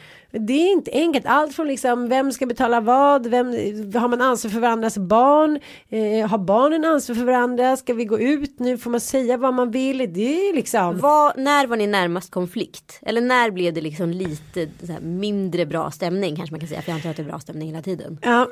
Det 0.40 0.52
är 0.52 0.73
inte 0.73 0.90
enkelt. 0.90 1.26
Allt 1.26 1.55
från 1.55 1.66
liksom 1.66 2.09
vem 2.09 2.33
ska 2.33 2.47
betala 2.47 2.81
vad. 2.81 3.26
Vem, 3.26 3.47
har 3.95 4.09
man 4.09 4.21
ansvar 4.21 4.50
för 4.50 4.61
varandras 4.61 4.99
barn? 4.99 5.61
Eh, 5.88 6.28
har 6.28 6.38
barnen 6.38 6.85
ansvar 6.85 7.16
för 7.16 7.25
varandra? 7.25 7.76
Ska 7.76 7.95
vi 7.95 8.05
gå 8.05 8.21
ut 8.21 8.59
nu? 8.59 8.78
Får 8.78 8.90
man 8.90 9.00
säga 9.00 9.37
vad 9.37 9.55
man 9.55 9.71
vill? 9.71 9.99
Det 9.99 10.49
är 10.49 10.55
liksom. 10.55 10.99
Vad, 10.99 11.38
när 11.38 11.66
var 11.66 11.76
ni 11.76 11.87
närmast 11.87 12.31
konflikt? 12.31 12.99
Eller 13.02 13.21
när 13.21 13.50
blev 13.50 13.75
det 13.75 13.81
liksom 13.81 14.11
lite 14.11 14.69
mindre 15.00 15.66
bra 15.66 15.90
stämning 15.90 16.37
kanske 16.37 16.52
man 16.52 16.61
kan 16.61 16.69
säga. 16.69 16.83
För 16.83 16.90
jag 16.90 16.97
antar 16.97 17.11
att 17.11 17.16
det 17.16 17.23
är 17.23 17.26
bra 17.26 17.40
stämning 17.40 17.69
hela 17.69 17.83
tiden. 17.83 18.19
Ja, 18.23 18.49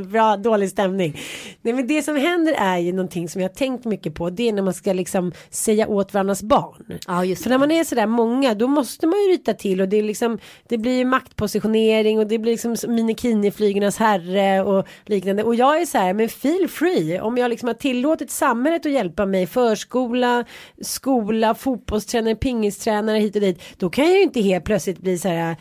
bra, 0.10 0.36
dålig 0.36 0.70
stämning. 0.70 1.20
Nej, 1.62 1.74
men 1.74 1.86
det 1.86 2.02
som 2.02 2.16
händer 2.16 2.54
är 2.58 2.78
ju 2.78 2.92
någonting 2.92 3.28
som 3.28 3.40
jag 3.40 3.48
har 3.48 3.54
tänkt 3.54 3.84
mycket 3.84 4.14
på. 4.14 4.30
Det 4.30 4.48
är 4.48 4.52
när 4.52 4.62
man 4.62 4.74
ska 4.74 4.92
liksom 4.92 5.32
säga 5.50 5.88
åt 5.88 6.14
varandras 6.14 6.42
barn. 6.42 6.98
Ja 7.06 7.24
just 7.24 7.42
För 7.42 7.50
när 7.50 7.58
man 7.58 7.70
är 7.70 7.84
sådär 7.84 8.06
många 8.06 8.54
då 8.54 8.68
måste 8.68 9.06
man 9.06 9.18
ju 9.18 9.32
ryta 9.32 9.54
till 9.54 9.80
och 9.80 9.88
det 9.88 9.96
är 9.96 10.02
liksom 10.02 10.38
det 10.72 10.78
blir 10.78 10.98
ju 10.98 11.04
maktpositionering 11.04 12.18
och 12.18 12.26
det 12.26 12.38
blir 12.38 12.52
liksom 12.52 12.74
minikini-flygernas 12.88 13.98
herre 13.98 14.62
och 14.62 14.86
liknande 15.06 15.42
och 15.42 15.54
jag 15.54 15.80
är 15.80 15.86
så 15.86 15.98
här 15.98 16.14
men 16.14 16.28
feel 16.28 16.68
free 16.68 17.20
om 17.20 17.38
jag 17.38 17.48
liksom 17.48 17.66
har 17.66 17.74
tillåtit 17.74 18.30
samhället 18.30 18.86
att 18.86 18.92
hjälpa 18.92 19.26
mig 19.26 19.46
förskola, 19.46 20.44
skola, 20.80 21.54
fotbollstränare, 21.54 22.34
pingistränare 22.34 23.18
hit 23.18 23.34
och 23.34 23.40
dit 23.40 23.62
då 23.76 23.90
kan 23.90 24.04
jag 24.04 24.14
ju 24.14 24.22
inte 24.22 24.40
helt 24.40 24.64
plötsligt 24.64 24.98
bli 24.98 25.18
så 25.18 25.28
här 25.28 25.56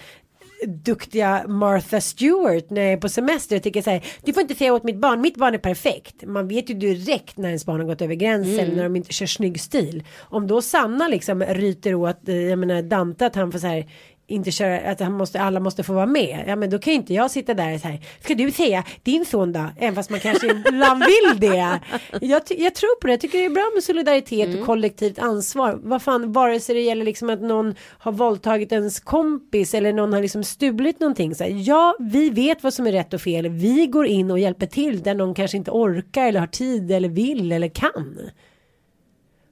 duktiga 0.67 1.45
Martha 1.47 2.01
Stewart 2.01 2.69
när 2.69 2.81
jag 2.81 2.91
är 2.91 2.97
på 2.97 3.09
semester 3.09 3.55
och 3.55 3.63
tycker 3.63 3.81
så 3.81 3.89
här, 3.89 4.05
du 4.25 4.33
får 4.33 4.41
inte 4.41 4.55
säga 4.55 4.73
åt 4.73 4.83
mitt 4.83 4.97
barn, 4.97 5.21
mitt 5.21 5.37
barn 5.37 5.53
är 5.53 5.57
perfekt. 5.57 6.23
Man 6.25 6.47
vet 6.47 6.69
ju 6.69 6.73
direkt 6.73 7.37
när 7.37 7.47
ens 7.47 7.65
barn 7.65 7.79
har 7.79 7.87
gått 7.87 8.01
över 8.01 8.15
gränsen 8.15 8.59
Mm. 8.59 8.75
när 8.75 8.83
de 8.83 8.95
inte 8.95 9.13
kör 9.13 9.25
snygg 9.25 9.61
stil. 9.61 10.03
Om 10.19 10.47
då 10.47 10.61
Sanna 10.61 11.07
liksom 11.07 11.43
ryter 11.43 11.95
åt, 11.95 12.29
eh, 12.29 12.35
jag 12.35 12.59
menar 12.59 12.81
Dante 12.81 13.25
att 13.25 13.35
han 13.35 13.51
får 13.51 13.59
så 13.59 13.67
här 13.67 13.85
inte 14.31 14.51
köra, 14.51 14.91
att 14.91 14.99
han 14.99 15.13
måste, 15.13 15.41
alla 15.41 15.59
måste 15.59 15.83
få 15.83 15.93
vara 15.93 16.05
med. 16.05 16.43
Ja 16.47 16.55
men 16.55 16.69
då 16.69 16.79
kan 16.79 16.93
ju 16.93 16.99
inte 16.99 17.13
jag 17.13 17.31
sitta 17.31 17.53
där 17.53 17.77
så 17.77 17.87
här. 17.87 17.99
Ska 18.23 18.35
du 18.35 18.51
säga 18.51 18.83
din 19.03 19.25
son 19.25 19.53
då? 19.53 19.65
Även 19.77 19.95
fast 19.95 20.09
man 20.09 20.19
kanske 20.19 20.47
ibland 20.67 21.03
vill 21.05 21.39
det. 21.49 21.79
Jag, 22.21 22.41
jag 22.49 22.75
tror 22.75 22.99
på 23.01 23.07
det. 23.07 23.13
Jag 23.13 23.19
tycker 23.21 23.37
det 23.39 23.45
är 23.45 23.49
bra 23.49 23.71
med 23.75 23.83
solidaritet 23.83 24.47
Mm. 24.47 24.59
och 24.59 24.65
kollektivt 24.65 25.19
ansvar. 25.19 25.79
Vad 25.83 26.01
fan, 26.01 26.31
vare 26.31 26.59
sig 26.59 26.75
det 26.75 26.81
gäller 26.81 27.05
liksom 27.05 27.29
att 27.29 27.41
någon 27.41 27.75
har 27.99 28.11
våldtagit 28.11 28.71
ens 28.71 28.99
kompis 28.99 29.73
eller 29.73 29.93
någon 29.93 30.13
har 30.13 30.21
liksom 30.21 30.43
stulit 30.43 30.99
någonting. 30.99 31.35
Så 31.35 31.43
här, 31.43 31.51
ja, 31.67 31.95
vi 31.99 32.29
vet 32.29 32.63
vad 32.63 32.73
som 32.73 32.87
är 32.87 32.91
rätt 32.91 33.13
och 33.13 33.21
fel. 33.21 33.47
Vi 33.49 33.87
går 33.87 34.05
in 34.05 34.31
och 34.31 34.39
hjälper 34.39 34.65
till 34.65 35.01
där 35.01 35.15
någon 35.15 35.33
kanske 35.33 35.57
inte 35.57 35.71
orkar 35.71 36.25
eller 36.27 36.39
har 36.39 36.47
tid 36.47 36.91
eller 36.91 37.09
vill 37.09 37.51
eller 37.51 37.67
kan. 37.67 38.19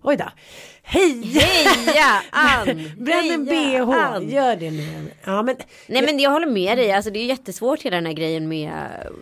Oj 0.03 0.15
då. 0.17 0.25
Hej! 0.91 1.21
Heja 1.23 2.21
Ann! 2.29 2.65
Bränn 2.97 3.31
en 3.31 3.47
Heja, 3.47 3.85
bh. 3.85 3.91
Ann! 3.95 4.29
Gör 4.29 4.55
det 4.55 4.71
nu. 4.71 5.11
Ja 5.23 5.41
men. 5.43 5.55
Nej 5.87 6.01
men 6.01 6.19
jag 6.19 6.31
håller 6.31 6.47
med 6.47 6.77
dig, 6.77 6.91
alltså 6.91 7.11
det 7.11 7.19
är 7.19 7.25
jättesvårt 7.25 7.81
hela 7.81 7.95
den 7.95 8.05
här 8.05 8.13
grejen 8.13 8.47
med 8.47 8.71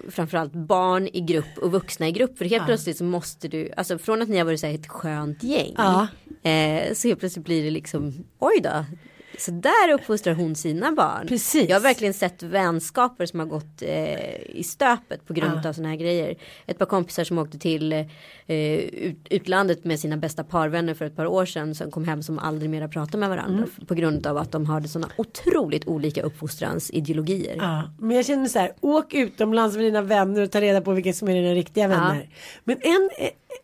framförallt 0.10 0.54
barn 0.54 1.08
i 1.14 1.22
grupp 1.22 1.58
och 1.62 1.72
vuxna 1.72 2.08
i 2.08 2.12
grupp. 2.12 2.38
För 2.38 2.46
helt 2.46 2.66
plötsligt 2.66 2.98
så 2.98 3.04
måste 3.04 3.48
du, 3.48 3.72
alltså 3.78 3.98
från 3.98 4.22
att 4.22 4.30
ni 4.30 4.38
har 4.38 4.46
varit 4.46 4.60
så 4.60 4.68
här 4.68 4.74
ett 4.74 4.88
skönt 4.88 5.44
gäng. 5.44 5.74
Ja. 5.78 6.08
Eh, 6.50 6.94
så 6.94 7.08
helt 7.08 7.20
plötsligt 7.20 7.46
blir 7.46 7.64
det 7.64 7.72
liksom, 7.72 8.14
oj 8.40 8.60
då. 8.64 8.86
Så 9.38 9.52
där 9.52 9.94
uppfostrar 9.94 10.34
hon 10.34 10.56
sina 10.56 10.92
barn. 10.92 11.28
Precis. 11.28 11.70
Jag 11.70 11.76
har 11.76 11.82
verkligen 11.82 12.14
sett 12.14 12.44
vänskaper 12.44 13.26
som 13.26 13.40
har 13.40 13.48
gått 13.48 13.82
eh, 13.82 14.42
i 14.42 14.64
stöpet 14.64 15.28
på 15.28 15.34
grund 15.34 15.66
av 15.66 15.74
sådana 15.74 15.90
här 15.90 15.96
grejer. 15.96 16.36
Ett 16.66 16.78
par 16.78 16.86
kompisar 16.86 17.24
som 17.24 17.38
åkte 17.38 17.60
till 17.60 17.94
eh, 17.94 18.06
ut, 18.48 19.28
utlandet 19.30 19.86
med 19.86 20.00
sina 20.00 20.18
bästa 20.18 20.44
parvänner 20.44 20.94
för 20.94 21.06
ett 21.06 21.16
par 21.16 21.26
år 21.26 21.46
sedan. 21.46 21.76
Som 21.76 21.92
kom 21.92 22.06
hem 22.06 22.24
som 22.24 22.40
aldrig 22.40 22.70
mera 22.70 22.88
pratade 22.88 23.18
med 23.18 23.30
varandra. 23.30 23.64
Mm. 23.64 23.88
På 23.88 23.96
grund 23.96 24.28
av 24.28 24.38
att 24.38 24.52
de 24.52 24.66
hade 24.66 24.88
sådana 24.88 25.14
otroligt 25.18 25.88
olika 25.88 26.22
uppfostransideologier. 26.22 27.56
Ja, 27.58 27.92
men 28.00 28.16
jag 28.16 28.26
känner 28.26 28.48
så 28.48 28.60
här, 28.60 28.74
åk 28.80 29.14
utomlands 29.14 29.76
med 29.76 29.86
dina 29.86 30.02
vänner 30.02 30.42
och 30.42 30.52
ta 30.52 30.62
reda 30.62 30.82
på 30.82 30.92
vilka 30.92 31.14
som 31.14 31.28
är 31.28 31.34
dina 31.34 31.54
riktiga 31.54 31.88
vänner. 31.88 32.30
Men 32.64 32.78
en, 32.82 33.10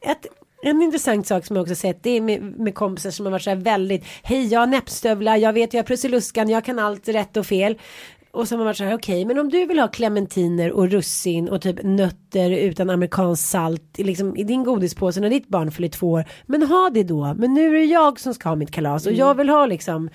ett, 0.02 0.28
en 0.64 0.82
intressant 0.82 1.28
sak 1.28 1.46
som 1.46 1.56
jag 1.56 1.64
också 1.64 1.76
sett 1.76 2.04
det 2.04 2.10
är 2.10 2.22
med, 2.22 2.42
med 2.42 2.76
kompisar 2.76 3.12
som 3.12 3.26
har 3.26 3.32
varit 3.32 3.44
så 3.44 3.50
här 3.50 3.58
väldigt, 3.58 4.06
hej 4.24 4.48
jag 4.48 4.60
har 4.60 4.68
näppstövlar, 4.68 5.38
jag 5.38 5.54
vet 5.54 5.74
jag 5.74 5.80
har 5.80 5.86
prussiluskan, 5.86 6.50
jag 6.50 6.66
kan 6.66 6.80
allt 6.80 7.08
rätt 7.08 7.38
och 7.38 7.46
fel. 7.46 7.78
Och 8.32 8.48
som 8.48 8.58
har 8.60 8.66
varit 8.66 8.78
så 8.78 8.84
här, 8.84 8.96
okej, 8.96 9.26
men 9.26 9.40
om 9.40 9.50
du 9.50 9.66
vill 9.66 9.80
ha 9.80 9.88
clementiner 9.88 10.72
och 10.72 10.90
russin 10.90 11.50
och 11.50 11.62
typ 11.62 11.84
nötter 11.84 12.52
utan 12.52 12.90
amerikansk 12.90 13.48
salt 13.48 13.98
liksom, 13.98 14.38
i 14.38 14.44
din 14.44 14.64
godispåse 14.64 15.20
när 15.20 15.30
ditt 15.30 15.48
barn 15.48 15.72
fyller 15.72 15.90
två 15.90 16.12
år. 16.12 16.26
Men 16.46 16.64
ha 16.64 16.90
det 16.94 17.04
då, 17.04 17.34
men 17.38 17.54
nu 17.54 17.68
är 17.68 17.80
det 17.80 17.86
jag 17.86 18.20
som 18.20 18.34
ska 18.34 18.50
ha 18.50 18.56
mitt 18.56 18.72
kalas 18.72 19.06
och 19.06 19.14
jag 19.14 19.36
vill 19.36 19.50
ha 19.50 19.66
liksom 19.66 20.10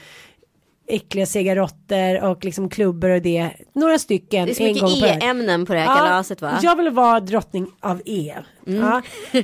äckliga 0.88 1.26
cigaretter 1.26 2.22
och 2.22 2.44
liksom 2.44 2.70
klubbor 2.70 3.10
och 3.10 3.22
det. 3.22 3.50
Några 3.74 3.98
stycken. 3.98 4.46
Det 4.46 4.52
är 4.52 4.54
så 4.54 4.86
mycket. 4.86 5.22
E-ämnen 5.22 5.66
på 5.66 5.74
det 5.74 5.80
här 5.80 5.96
kalaset 5.96 6.42
va? 6.42 6.58
Jag 6.62 6.76
vill 6.76 6.90
vara 6.90 7.20
drottning 7.20 7.66
av 7.80 8.02
E. 8.04 8.34
Ja. 8.64 9.02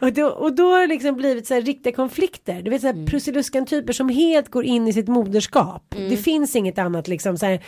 och, 0.00 0.12
då, 0.12 0.26
och 0.26 0.54
då 0.54 0.70
har 0.70 0.80
det 0.80 0.86
liksom 0.86 1.16
blivit 1.16 1.46
så 1.46 1.54
här 1.54 1.60
riktiga 1.60 1.92
konflikter. 1.92 2.62
Du 2.62 2.70
vet 2.70 2.80
så 2.80 2.86
här 2.86 3.06
prussiluskan 3.06 3.66
typer 3.66 3.92
som 3.92 4.08
helt 4.08 4.48
går 4.48 4.64
in 4.64 4.88
i 4.88 4.92
sitt 4.92 5.08
moderskap. 5.08 5.94
Det 6.08 6.16
finns 6.16 6.56
inget 6.56 6.78
annat 6.78 7.08
liksom 7.08 7.38
så 7.38 7.46
här, 7.46 7.60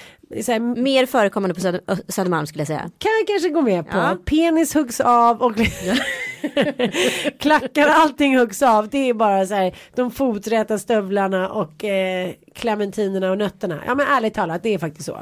så 0.42 0.52
här 0.52 0.60
Mer 0.60 1.06
förekommande 1.06 1.54
på 1.54 1.60
Söder, 1.60 1.80
Södermalm 2.08 2.46
skulle 2.46 2.60
jag 2.60 2.66
säga. 2.68 2.90
kan 2.98 3.10
jag 3.20 3.26
kanske 3.26 3.48
gå 3.48 3.60
med 3.60 3.90
på. 3.90 3.96
Ja. 3.96 4.16
Penis 4.24 4.74
huggs 4.74 5.00
av 5.00 5.42
och 5.42 5.52
klackar 7.38 7.88
allting 7.88 8.38
huggs 8.38 8.62
av. 8.62 8.88
Det 8.88 9.08
är 9.08 9.14
bara 9.14 9.46
så 9.46 9.54
här 9.54 9.76
de 9.94 10.10
foträta 10.10 10.78
stövlarna 10.78 11.48
och 11.48 11.84
eh, 11.84 12.30
clementinerna 12.54 13.30
och 13.30 13.38
nötterna. 13.38 13.80
Ja 13.86 13.94
men 13.94 14.06
ärligt 14.06 14.34
talat 14.34 14.62
det 14.62 14.74
är 14.74 14.78
faktiskt 14.78 15.06
så. 15.06 15.18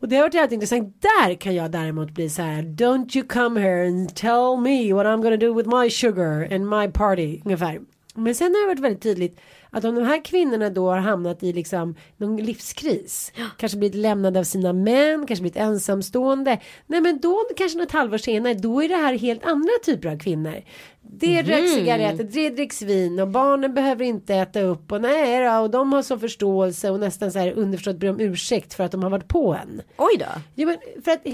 Och 0.00 0.08
det 0.08 0.16
har 0.16 0.22
varit 0.22 0.34
jävligt 0.34 0.52
intressant. 0.52 1.02
Där 1.02 1.34
kan 1.34 1.54
jag 1.54 1.70
däremot 1.70 2.10
bli 2.10 2.28
så 2.28 2.42
här. 2.42 2.62
Don't 2.62 3.16
you 3.16 3.26
come 3.28 3.60
here 3.60 3.86
and 3.86 4.14
tell 4.14 4.56
me 4.60 4.92
what 4.92 5.06
I'm 5.06 5.22
gonna 5.22 5.36
do 5.36 5.54
with 5.54 5.68
my 5.68 5.90
sugar 5.90 6.54
and 6.54 6.68
my 6.68 6.88
party. 6.88 7.40
Ungefär. 7.44 7.80
Men 8.14 8.34
sen 8.34 8.54
har 8.54 8.60
det 8.60 8.66
varit 8.66 8.80
väldigt 8.80 9.02
tydligt 9.02 9.40
att 9.76 9.84
om 9.84 9.94
de 9.94 10.04
här 10.04 10.24
kvinnorna 10.24 10.70
då 10.70 10.90
har 10.90 10.98
hamnat 10.98 11.42
i 11.42 11.52
liksom 11.52 11.94
någon 12.16 12.36
livskris. 12.36 13.32
Kanske 13.58 13.78
blivit 13.78 13.96
lämnade 13.96 14.38
av 14.38 14.44
sina 14.44 14.72
män, 14.72 15.26
kanske 15.26 15.42
blivit 15.42 15.56
ensamstående. 15.56 16.58
Nej 16.86 17.00
men 17.00 17.20
då 17.20 17.44
kanske 17.56 17.78
något 17.78 17.92
halvår 17.92 18.18
senare 18.18 18.54
då 18.54 18.82
är 18.82 18.88
det 18.88 18.94
här 18.94 19.18
helt 19.18 19.46
andra 19.46 19.70
typer 19.84 20.08
av 20.08 20.18
kvinnor. 20.18 20.62
Det 21.00 21.42
röks 21.42 21.74
cigaretter, 21.74 22.24
det 22.24 22.50
dricks 22.50 22.82
vin 22.82 23.20
och 23.20 23.28
barnen 23.28 23.74
behöver 23.74 24.04
inte 24.04 24.34
äta 24.34 24.60
upp 24.60 24.92
och 24.92 25.00
nej 25.00 25.44
då, 25.44 25.58
och 25.58 25.70
de 25.70 25.92
har 25.92 26.02
så 26.02 26.18
förståelse 26.18 26.90
och 26.90 27.00
nästan 27.00 27.32
så 27.32 27.38
här 27.38 27.52
underförstått 27.52 27.96
ber 27.96 28.10
om 28.10 28.20
ursäkt 28.20 28.74
för 28.74 28.84
att 28.84 28.92
de 28.92 29.02
har 29.02 29.10
varit 29.10 29.28
på 29.28 29.54
en. 29.54 29.82
Oj 29.96 30.16
då. 30.18 30.40
Ja, 30.54 30.66
men 30.66 30.76
för 31.04 31.10
att 31.10 31.26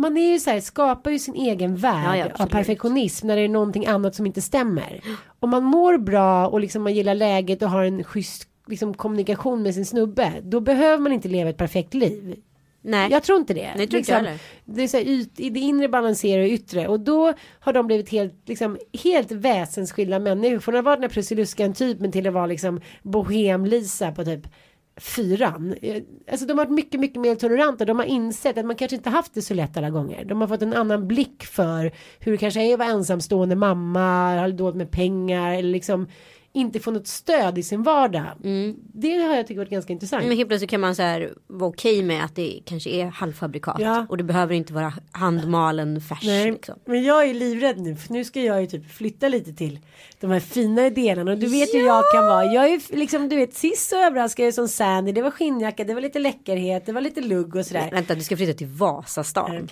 man 0.00 0.16
är 0.16 0.32
ju 0.32 0.38
så 0.38 0.50
här, 0.50 0.60
skapar 0.60 1.10
ju 1.10 1.18
sin 1.18 1.34
egen 1.34 1.76
värld 1.76 2.04
Ja, 2.04 2.16
ja, 2.16 2.44
av 2.44 2.46
perfektionism 2.46 3.26
när 3.26 3.36
det 3.36 3.42
är 3.42 3.48
någonting 3.48 3.86
annat 3.86 4.14
som 4.14 4.26
inte 4.26 4.42
stämmer. 4.42 5.00
Om 5.40 5.50
man 5.50 5.64
mår 5.64 5.98
bra 5.98 6.46
och 6.48 6.60
liksom 6.60 6.82
man 6.82 6.94
gillar 6.94 7.14
läget 7.14 7.62
och 7.62 7.70
har 7.70 7.84
en 7.84 8.04
schysst 8.04 8.48
liksom, 8.66 8.94
kommunikation 8.94 9.62
med 9.62 9.74
sin 9.74 9.86
snubbe, 9.86 10.32
då 10.42 10.60
behöver 10.60 11.02
man 11.02 11.12
inte 11.12 11.28
leva 11.28 11.50
ett 11.50 11.56
perfekt 11.56 11.94
liv. 11.94 12.36
Nej. 12.82 13.10
Jag 13.10 13.22
tror 13.22 13.38
inte 13.38 13.54
det. 13.54 13.72
Nej, 13.76 13.86
tror 13.86 13.98
inte 13.98 14.12
jag 14.12 14.18
heller. 14.18 14.38
det, 14.64 14.82
är 14.82 14.88
så 14.88 14.96
här, 14.96 15.08
yt, 15.08 15.30
det 15.36 15.60
inre 15.60 15.88
balanserar 15.88 16.42
det 16.42 16.50
yttre 16.50 16.88
och 16.88 17.00
då 17.00 17.32
har 17.60 17.72
de 17.72 17.86
blivit 17.86 18.08
helt, 18.08 18.48
liksom, 18.48 18.78
helt 19.04 19.32
väsensskilda 19.32 20.18
människor. 20.18 20.58
Från 20.58 20.76
att 20.76 20.84
vara 20.84 20.96
den 20.96 21.02
här 21.02 21.10
prussiluskan 21.10 21.74
typen 21.74 22.12
till 22.12 22.26
att 22.26 22.34
vara 22.34 22.46
liksom 22.46 22.80
bohem-Lisa 23.02 24.12
på 24.12 24.24
typ 24.24 24.46
fyran. 24.98 25.74
Eh, 25.82 26.02
alltså 26.30 26.46
de 26.46 26.58
har 26.58 26.64
varit 26.64 26.74
mycket, 26.74 27.00
mycket 27.00 27.20
mer 27.20 27.34
toleranta. 27.34 27.84
De 27.84 27.98
har 27.98 28.06
insett 28.06 28.58
att 28.58 28.64
man 28.64 28.76
kanske 28.76 28.96
inte 28.96 29.10
haft 29.10 29.34
det 29.34 29.42
så 29.42 29.54
lätt 29.54 29.76
alla 29.76 29.90
gånger. 29.90 30.24
De 30.24 30.40
har 30.40 30.48
fått 30.48 30.62
en 30.62 30.74
annan 30.74 31.08
blick 31.08 31.44
för 31.44 31.92
hur 32.18 32.32
det 32.32 32.38
kanske 32.38 32.62
är 32.62 32.72
att 32.72 32.78
vara 32.78 32.88
ensamstående 32.88 33.56
mamma, 33.56 34.36
har 34.40 34.48
dåligt 34.48 34.76
med 34.76 34.90
pengar 34.90 35.54
eller 35.54 35.70
liksom 35.70 36.06
inte 36.52 36.80
få 36.80 36.90
något 36.90 37.06
stöd 37.06 37.58
i 37.58 37.62
sin 37.62 37.82
vardag. 37.82 38.26
Det 38.94 39.16
har 39.22 39.34
jag 39.36 39.46
tyckt 39.46 39.58
varit 39.58 39.70
ganska 39.70 39.92
intressant. 39.92 40.24
Men 40.26 40.36
helt 40.36 40.48
plötsligt 40.48 40.70
kan 40.70 40.80
man 40.80 40.94
så 40.94 41.02
här 41.02 41.34
vara 41.46 41.70
okej 41.70 42.02
med 42.02 42.24
att 42.24 42.34
det 42.36 42.60
kanske 42.64 42.90
är 42.90 43.06
halvfabrikat. 43.06 43.76
Ja. 43.80 44.06
Och 44.08 44.16
det 44.16 44.24
behöver 44.24 44.54
inte 44.54 44.72
vara 44.72 44.92
handmalen 45.12 46.00
färs. 46.00 46.22
Nej, 46.24 46.52
Liksom. 46.52 46.78
men 46.86 47.02
jag 47.04 47.28
är 47.30 47.34
livrädd 47.34 47.80
nu 47.80 47.96
för 47.96 48.12
nu 48.12 48.24
ska 48.24 48.40
jag 48.42 48.60
ju 48.60 48.66
typ 48.66 48.90
flytta 48.92 49.28
lite 49.28 49.52
till 49.52 49.78
de 50.20 50.30
här 50.30 50.40
finare 50.40 50.90
delarna 50.90 51.32
och 51.32 51.38
du 51.38 51.46
vet 51.46 51.74
hur 51.74 51.86
jag 51.86 52.04
kan 52.12 52.24
vara. 52.26 52.44
Jag 52.44 52.64
är 52.64 52.68
ju 52.68 52.80
liksom 52.90 53.28
du 53.28 53.36
vet 53.36 53.54
sist 53.54 53.88
så 53.90 53.96
överraskade 54.06 54.46
jag 54.46 54.54
som 54.54 54.68
Sandy. 54.68 55.12
Det 55.12 55.22
var 55.22 55.30
skinnjacka, 55.30 55.84
det 55.84 55.94
var 55.94 56.00
lite 56.00 56.18
läckerhet, 56.18 56.86
det 56.86 56.92
var 56.92 57.00
lite 57.00 57.20
lugg 57.20 57.56
och 57.56 57.66
sådär. 57.66 57.88
Vänta, 57.92 58.14
du 58.14 58.20
ska 58.22 58.36
flytta 58.36 58.52
till 58.52 58.66
Vasastan. 58.66 59.44
Okej 59.50 59.66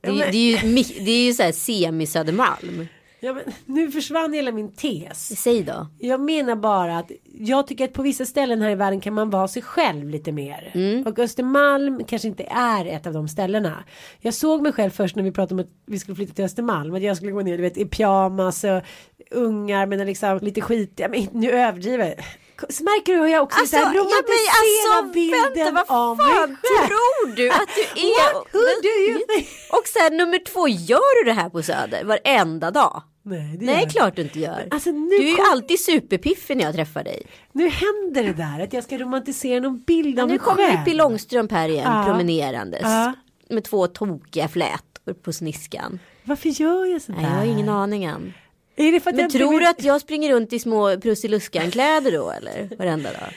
Det, 0.00 0.08
är- 0.08 0.32
det 0.32 0.38
är 0.38 0.64
ju, 0.64 0.82
det 1.04 1.10
är 1.10 1.24
ju 1.26 1.32
så 1.32 1.42
här 1.42 1.52
semi-Södermalm. 1.52 2.86
Ja, 3.20 3.32
men 3.32 3.44
nu 3.66 3.90
försvann 3.90 4.32
hela 4.32 4.52
min 4.52 4.72
tes. 4.72 5.42
Säg 5.42 5.62
då. 5.62 5.86
Jag 5.98 6.20
menar 6.20 6.56
bara 6.56 6.98
att 6.98 7.10
jag 7.38 7.66
tycker 7.66 7.84
att 7.84 7.92
på 7.92 8.02
vissa 8.02 8.26
ställen 8.26 8.62
här 8.62 8.70
i 8.70 8.74
världen 8.74 9.00
kan 9.00 9.14
man 9.14 9.30
vara 9.30 9.48
sig 9.48 9.62
själv 9.62 10.08
lite 10.08 10.32
mer. 10.32 10.70
Mm. 10.74 11.06
Och 11.06 11.18
Östermalm 11.18 12.04
kanske 12.04 12.28
inte 12.28 12.44
är 12.50 12.86
ett 12.86 13.06
av 13.06 13.12
de 13.12 13.28
ställena. 13.28 13.84
Jag 14.20 14.34
såg 14.34 14.62
mig 14.62 14.72
själv 14.72 14.90
först 14.90 15.16
när 15.16 15.22
vi 15.22 15.32
pratade 15.32 15.54
om 15.54 15.60
att 15.60 15.74
vi 15.86 15.98
skulle 15.98 16.14
flytta 16.14 16.34
till 16.34 16.44
Östermalm. 16.44 16.94
Att 16.94 17.02
jag 17.02 17.16
skulle 17.16 17.32
gå 17.32 17.40
ner 17.40 17.56
du 17.56 17.62
vet, 17.62 17.78
i 17.78 17.84
pyjamas 17.84 18.64
och 18.64 18.82
ungar 19.30 19.86
men 19.86 20.06
liksom 20.06 20.38
lite 20.42 20.60
skit. 20.60 20.92
Ja, 20.96 21.08
men 21.08 21.28
nu 21.32 21.50
överdriver 21.50 22.06
jag. 22.06 22.24
Så 22.68 22.84
märker 22.84 23.12
du 23.12 23.18
hur 23.18 23.26
jag 23.26 23.42
också 23.42 23.60
Alltså, 23.60 23.76
så 23.76 23.84
här 23.84 23.94
ja, 23.94 24.00
romantiserar 24.00 25.02
men 25.02 25.06
alltså, 25.06 25.12
bilden 25.14 25.74
vänta, 25.74 25.94
av 25.94 26.16
mig 26.16 26.26
själv. 26.26 26.56
tror 26.88 27.36
du 27.36 27.50
att 27.50 27.68
du 27.94 28.00
är? 28.00 28.34
What? 28.34 28.46
Who 28.52 28.58
do 28.82 29.10
you 29.10 29.18
think? 29.28 29.48
Och 29.70 29.86
sen 29.86 30.16
nummer 30.16 30.38
två, 30.38 30.68
gör 30.68 31.24
du 31.24 31.30
det 31.30 31.36
här 31.40 31.48
på 31.48 31.62
Söder 31.62 32.04
varenda 32.04 32.70
dag? 32.70 33.02
Nej, 33.22 33.56
det 33.60 33.66
Nej, 33.66 33.88
klart 33.90 34.16
du 34.16 34.22
inte 34.22 34.38
gör. 34.38 34.68
Alltså, 34.70 34.90
nu 34.90 35.08
du 35.08 35.16
är 35.24 35.28
ju 35.30 35.36
kom- 35.36 35.44
alltid 35.50 35.80
superpiffig 35.80 36.56
när 36.56 36.64
jag 36.64 36.74
träffar 36.74 37.04
dig. 37.04 37.22
Nu 37.52 37.68
händer 37.68 38.22
det 38.24 38.32
där 38.32 38.60
att 38.64 38.72
jag 38.72 38.84
ska 38.84 38.98
romantisera 38.98 39.60
någon 39.60 39.78
bild 39.80 40.20
av 40.20 40.26
nu 40.28 40.32
mig 40.34 40.38
kommer 40.38 40.66
själv. 40.68 40.78
Pippi 40.84 40.96
Långstrump 40.96 41.52
här 41.52 41.68
igen 41.68 41.92
Ja. 41.96 42.04
promenerandes. 42.06 42.82
Ja. 42.82 43.12
Med 43.50 43.64
två 43.64 43.86
tokiga 43.86 44.48
flätor 44.48 45.12
på 45.22 45.32
sniskan. 45.32 45.98
Varför 46.24 46.48
gör 46.48 46.84
jag 46.86 47.02
sådär? 47.02 47.20
Nej, 47.20 47.30
jag 47.30 47.36
har 47.38 47.44
ingen 47.44 47.68
aning 47.68 48.04
än. 48.04 48.34
Men 48.78 49.18
jag 49.18 49.30
tror 49.30 49.60
du 49.60 49.66
att 49.66 49.84
jag 49.84 50.00
springer 50.00 50.32
runt 50.32 50.52
i 50.52 50.58
små 50.58 51.00
Prussiluskan-kläder 51.00 52.12
då 52.12 52.30
eller? 52.30 52.76
Varenda 52.78 53.12
dag. 53.12 53.34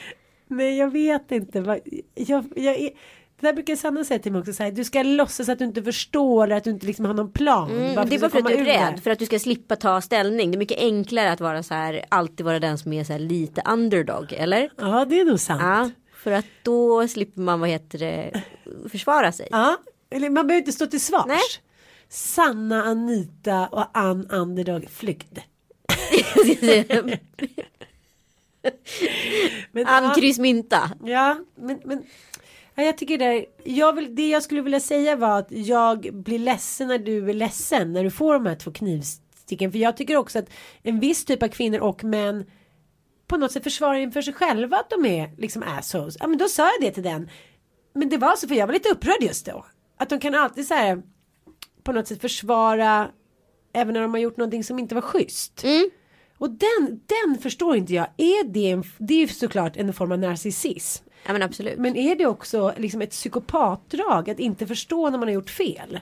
Nej 0.48 0.78
jag 0.78 0.92
vet 0.92 1.32
inte. 1.32 1.82
Jag, 2.16 2.46
jag 2.56 2.76
är... 2.76 2.90
Det 3.40 3.48
där 3.48 3.54
brukar 3.54 3.76
Sanna 3.76 4.04
säga 4.04 4.20
till 4.20 4.32
mig 4.32 4.40
också. 4.40 4.54
Så 4.54 4.64
här, 4.64 4.72
du 4.72 4.84
ska 4.84 5.04
låtsas 5.04 5.50
att 5.50 5.60
du 5.60 5.66
inte 5.66 5.84
förstår 5.84 6.44
eller 6.44 6.56
att 6.56 6.64
du 6.64 6.70
inte 6.70 6.86
liksom 6.86 7.06
har 7.06 7.14
någon 7.14 7.32
plan. 7.32 7.72
Mm, 7.72 7.96
bara 7.96 8.06
det 8.06 8.16
är 8.16 8.20
bara 8.20 8.30
för 8.30 8.38
att 8.40 8.48
du 8.48 8.54
är 8.54 8.66
rädd. 8.66 9.00
För 9.04 9.12
att 9.12 9.20
du 9.20 9.26
ska 9.26 9.40
slippa 9.40 9.76
ta 9.76 10.02
ställning. 10.02 10.52
Det 10.52 10.56
är 10.56 10.60
mycket 10.60 10.80
enklare 10.80 11.32
att 11.32 11.42
vara 11.42 11.64
så 11.64 11.74
här. 11.74 12.06
Alltid 12.10 12.46
vara 12.46 12.60
den 12.60 12.78
som 12.78 12.94
är 12.94 13.04
så 13.04 13.14
här 13.14 13.20
lite 13.20 13.62
underdog. 13.70 14.34
Eller? 14.34 14.70
Ja 14.78 15.06
det 15.10 15.20
är 15.20 15.26
nog 15.26 15.40
sant. 15.40 15.62
Ja. 15.64 15.82
Ja. 15.82 15.90
För 16.24 16.32
att 16.32 16.46
då 16.64 17.08
slipper 17.08 17.42
man 17.42 17.60
vad 17.60 17.70
heter 17.70 18.00
det. 18.00 18.44
Försvara 18.92 19.32
sig. 19.32 19.50
Eller 20.12 20.30
man 20.30 20.48
behöver 20.48 20.62
inte 20.62 20.72
stå 20.72 20.86
till 20.86 21.02
svars. 21.02 21.26
Nej. 21.28 21.40
Sanna, 22.14 22.84
Anita 22.84 23.68
och 23.68 23.98
Ann 23.98 24.28
Underdog 24.30 24.90
flykt. 24.90 25.34
Men, 29.72 29.88
Ann 29.88 30.04
ja, 30.04 30.14
kryss 30.16 30.40
mynta. 30.40 30.92
ja, 31.04 31.38
men, 31.56 31.80
men 31.86 32.04
ja, 32.76 32.84
jag 32.84 32.98
tycker 32.98 33.18
det, 33.18 33.46
jag 33.64 33.94
vill, 33.94 34.16
det 34.16 34.30
jag 34.30 34.44
skulle 34.44 34.62
vilja 34.62 34.80
säga 34.80 35.16
var 35.16 35.40
att 35.40 35.52
jag 35.52 36.10
blir 36.14 36.40
ledsen 36.40 36.88
när 36.88 36.98
du 36.98 37.30
är 37.30 37.34
ledsen 37.34 37.94
när 37.94 38.04
du 38.04 38.12
får 38.12 38.34
de 38.34 38.46
här 38.46 38.56
två 38.56 38.72
knivsticken. 38.72 39.72
För 39.72 39.80
jag 39.80 39.98
tycker 39.98 40.16
också 40.16 40.40
att 40.40 40.50
en 40.84 41.00
viss 41.00 41.26
typ 41.26 41.44
av 41.44 41.48
kvinnor 41.48 41.80
och 41.80 42.04
män 42.04 42.46
på 43.28 43.38
något 43.38 43.52
sätt 43.52 43.64
försvarar 43.64 43.98
inför 43.98 44.22
sig 44.22 44.34
själva 44.34 44.78
att 44.78 44.90
de 44.90 45.06
är 45.06 45.32
liksom 45.38 45.64
assholes. 45.64 46.18
Ja 46.20 46.28
men 46.28 46.38
då 46.38 46.48
sa 46.48 46.64
jag 46.64 46.82
det 46.82 46.92
till 46.92 47.04
den. 47.04 47.30
Men 47.94 48.10
det 48.10 48.18
var 48.18 48.36
så 48.36 48.48
för 48.48 48.56
jag 48.56 48.68
var 48.68 48.74
lite 48.74 48.90
upprörd 48.90 49.22
just 49.24 49.46
då. 49.46 49.66
Att 49.98 50.10
de 50.10 50.20
kan 50.20 50.36
alltid 50.36 50.68
så 50.68 50.74
här 50.74 51.02
på 51.84 51.92
något 51.92 52.08
sätt 52.08 52.22
försvara 52.22 53.10
även 53.74 53.94
när 53.94 54.02
de 54.02 54.12
har 54.12 54.20
gjort 54.22 54.38
någonting 54.38 54.64
som 54.64 54.80
inte 54.80 54.96
var 54.96 55.02
schysst. 55.02 55.64
Mm. 55.64 55.90
Och 56.38 56.50
den, 56.50 57.02
den 57.26 57.38
förstår 57.38 57.76
inte 57.76 57.94
jag. 57.94 58.08
Är 58.18 58.44
det, 58.44 58.72
en, 58.72 58.84
det 58.98 59.14
är 59.14 59.18
ju 59.20 59.28
såklart 59.28 59.78
en 59.78 59.94
form 59.94 60.12
av 60.12 60.20
narcissism. 60.20 61.06
Ja 61.26 61.34
men 61.34 61.42
absolut. 61.42 61.78
Men 61.80 61.96
är 61.96 62.16
det 62.16 62.26
också 62.26 62.74
liksom 62.78 63.02
ett 63.02 63.10
psykopatdrag 63.12 64.30
att 64.30 64.40
inte 64.40 64.68
förstå 64.68 65.10
när 65.10 65.18
man 65.18 65.28
har 65.28 65.34
gjort 65.34 65.50
fel? 65.50 66.00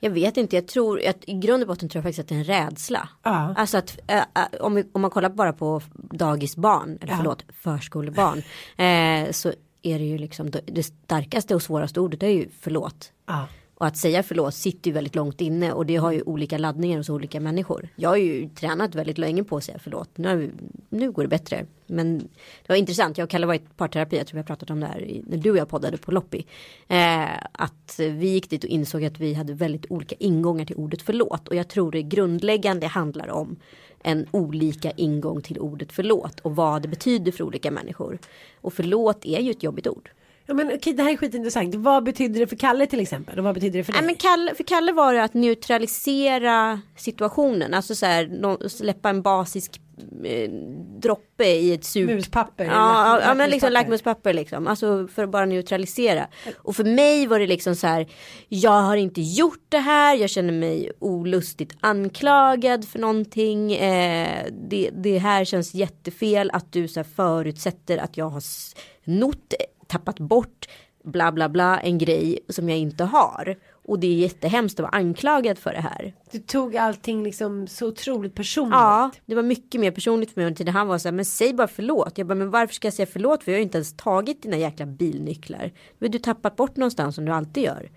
Jag 0.00 0.10
vet 0.10 0.36
inte, 0.36 0.56
jag 0.56 0.66
tror 0.68 1.06
att 1.08 1.16
i 1.28 1.32
grund 1.34 1.62
och 1.62 1.68
botten 1.68 1.88
tror 1.88 1.98
jag 1.98 2.04
faktiskt 2.04 2.18
att 2.20 2.28
det 2.28 2.34
är 2.34 2.38
en 2.38 2.44
rädsla. 2.66 3.08
Ja. 3.22 3.54
Alltså 3.56 3.78
att 3.78 3.98
äh, 4.06 4.22
om, 4.60 4.74
vi, 4.74 4.84
om 4.92 5.00
man 5.00 5.10
kollar 5.10 5.28
bara 5.30 5.52
på 5.52 5.82
dagisbarn, 5.94 6.98
eller 7.00 7.12
Ja. 7.12 7.16
förlåt, 7.16 7.44
förskolebarn. 7.62 8.38
eh, 8.76 9.32
så 9.32 9.52
är 9.82 9.98
det 9.98 10.04
ju 10.04 10.18
liksom 10.18 10.50
det- 10.50 10.60
det 10.66 10.82
starkaste 10.82 11.54
och 11.54 11.62
svåraste 11.62 12.00
ordet 12.00 12.22
är 12.22 12.28
ju 12.28 12.48
förlåt. 12.60 13.12
Ja. 13.26 13.46
Och 13.78 13.86
att 13.86 13.96
säga 13.96 14.22
förlåt 14.22 14.54
sitter 14.54 14.90
ju 14.90 14.94
väldigt 14.94 15.14
långt 15.14 15.40
inne 15.40 15.72
och 15.72 15.86
det 15.86 15.96
har 15.96 16.12
ju 16.12 16.22
olika 16.22 16.58
laddningar 16.58 16.96
hos 16.96 17.10
olika 17.10 17.40
människor. 17.40 17.88
Jag 17.96 18.08
har 18.08 18.16
ju 18.16 18.48
tränat 18.48 18.94
väldigt 18.94 19.18
länge 19.18 19.44
på 19.44 19.56
att 19.56 19.64
säga 19.64 19.78
förlåt. 19.82 20.18
Nu, 20.18 20.36
vi, 20.36 20.50
nu 20.88 21.10
går 21.10 21.22
det 21.22 21.28
bättre. 21.28 21.66
Men 21.86 22.18
det 22.18 22.68
var 22.68 22.76
intressant, 22.76 23.18
jag 23.18 23.24
och 23.24 23.30
Kalle 23.30 23.46
var 23.46 23.54
i 23.54 23.58
parterapi, 23.76 24.16
jag 24.16 24.26
tror 24.26 24.36
vi 24.36 24.38
har 24.38 24.46
pratat 24.46 24.70
om 24.70 24.80
det 24.80 24.86
här 24.86 25.20
när 25.26 25.36
du 25.36 25.50
och 25.50 25.56
jag 25.56 25.68
poddade 25.68 25.96
på 25.96 26.12
Loppi. 26.12 26.46
Eh, 26.88 27.28
att 27.52 27.94
vi 27.98 28.28
gick 28.28 28.50
dit 28.50 28.64
och 28.64 28.70
insåg 28.70 29.04
att 29.04 29.20
vi 29.20 29.34
hade 29.34 29.54
väldigt 29.54 29.90
olika 29.90 30.14
ingångar 30.18 30.64
till 30.64 30.76
ordet 30.76 31.02
förlåt. 31.02 31.48
Och 31.48 31.54
jag 31.54 31.68
tror 31.68 31.92
det 31.92 32.02
grundläggande 32.02 32.86
handlar 32.86 33.30
om 33.30 33.56
en 34.02 34.26
olika 34.30 34.90
ingång 34.90 35.42
till 35.42 35.58
ordet 35.58 35.92
förlåt 35.92 36.40
och 36.40 36.56
vad 36.56 36.82
det 36.82 36.88
betyder 36.88 37.32
för 37.32 37.44
olika 37.44 37.70
människor. 37.70 38.18
Och 38.60 38.72
förlåt 38.72 39.24
är 39.24 39.40
ju 39.40 39.50
ett 39.50 39.62
jobbigt 39.62 39.86
ord. 39.86 40.10
Ja 40.46 40.54
men 40.54 40.72
okej 40.74 40.92
det 40.92 41.02
här 41.02 41.12
är 41.12 41.16
skitintressant. 41.16 41.74
Vad 41.74 42.04
betyder 42.04 42.40
det 42.40 42.46
för 42.46 42.56
Kalle 42.56 42.86
till 42.86 43.00
exempel? 43.00 43.38
Och 43.38 43.44
vad 43.44 43.54
betyder 43.54 43.78
det 43.78 43.84
för 43.84 43.92
dig? 43.92 44.00
Nej, 44.00 44.06
men 44.06 44.16
Kalle, 44.16 44.54
för 44.54 44.64
Kalle 44.64 44.92
var 44.92 45.14
det 45.14 45.24
att 45.24 45.34
neutralisera 45.34 46.80
situationen. 46.96 47.74
Alltså 47.74 47.94
så 47.94 48.06
här, 48.06 48.68
släppa 48.68 49.10
en 49.10 49.22
basisk 49.22 49.80
eh, 50.24 50.50
droppe 50.98 51.44
i 51.44 51.72
ett 51.72 51.84
surt. 51.84 52.10
Muspapper, 52.10 52.64
Ja, 52.64 52.70
ja, 52.72 53.20
ja 53.20 53.34
men 53.34 53.50
liksom 53.50 53.72
lackmuspapper 53.72 54.34
liksom. 54.34 54.66
Alltså 54.66 55.08
för 55.14 55.24
att 55.24 55.30
bara 55.30 55.46
neutralisera. 55.46 56.26
Och 56.58 56.76
för 56.76 56.84
mig 56.84 57.26
var 57.26 57.38
det 57.38 57.46
liksom 57.46 57.74
så 57.76 57.86
här. 57.86 58.06
Jag 58.48 58.82
har 58.82 58.96
inte 58.96 59.20
gjort 59.20 59.64
det 59.68 59.78
här. 59.78 60.16
Jag 60.16 60.30
känner 60.30 60.52
mig 60.52 60.92
olustigt 60.98 61.76
anklagad 61.80 62.88
för 62.88 62.98
någonting. 62.98 63.72
Eh, 63.72 64.46
det, 64.68 64.90
det 64.92 65.18
här 65.18 65.44
känns 65.44 65.74
jättefel 65.74 66.50
att 66.52 66.72
du 66.72 66.88
så 66.88 67.00
här 67.00 67.06
förutsätter 67.16 67.98
att 67.98 68.16
jag 68.16 68.28
har 68.28 68.40
snott, 68.40 69.54
tappat 69.86 70.18
bort 70.18 70.66
bla 71.06 71.32
bla 71.32 71.48
bla 71.48 71.80
en 71.80 71.98
grej 71.98 72.38
som 72.48 72.68
jag 72.68 72.78
inte 72.78 73.04
har. 73.04 73.56
Och 73.88 73.98
det 73.98 74.06
är 74.06 74.14
jättehemskt 74.14 74.80
att 74.80 74.84
vara 74.84 74.96
anklagad 74.96 75.58
för 75.58 75.72
det 75.72 75.80
här. 75.80 76.14
Du 76.30 76.38
tog 76.38 76.76
allting 76.76 77.22
liksom 77.22 77.66
så 77.66 77.88
otroligt 77.88 78.34
personligt. 78.34 78.72
Ja, 78.72 79.10
det 79.26 79.34
var 79.34 79.42
mycket 79.42 79.80
mer 79.80 79.90
personligt 79.90 80.30
för 80.30 80.40
mig 80.40 80.46
under 80.46 80.56
tiden. 80.56 80.74
Han 80.74 80.88
var 80.88 80.98
så 80.98 81.08
här, 81.08 81.12
men 81.12 81.24
säg 81.24 81.54
bara 81.54 81.68
förlåt. 81.68 82.18
Jag 82.18 82.26
bara, 82.26 82.34
men 82.34 82.50
varför 82.50 82.74
ska 82.74 82.86
jag 82.86 82.94
säga 82.94 83.06
förlåt? 83.12 83.44
För 83.44 83.52
jag 83.52 83.56
har 83.56 83.60
ju 83.60 83.64
inte 83.64 83.78
ens 83.78 83.96
tagit 83.96 84.42
dina 84.42 84.56
jäkla 84.56 84.86
bilnycklar. 84.86 85.72
Men 85.98 86.10
du 86.10 86.18
tappat 86.18 86.56
bort 86.56 86.76
någonstans 86.76 87.14
som 87.14 87.24
du 87.24 87.32
alltid 87.32 87.62
gör. 87.62 87.90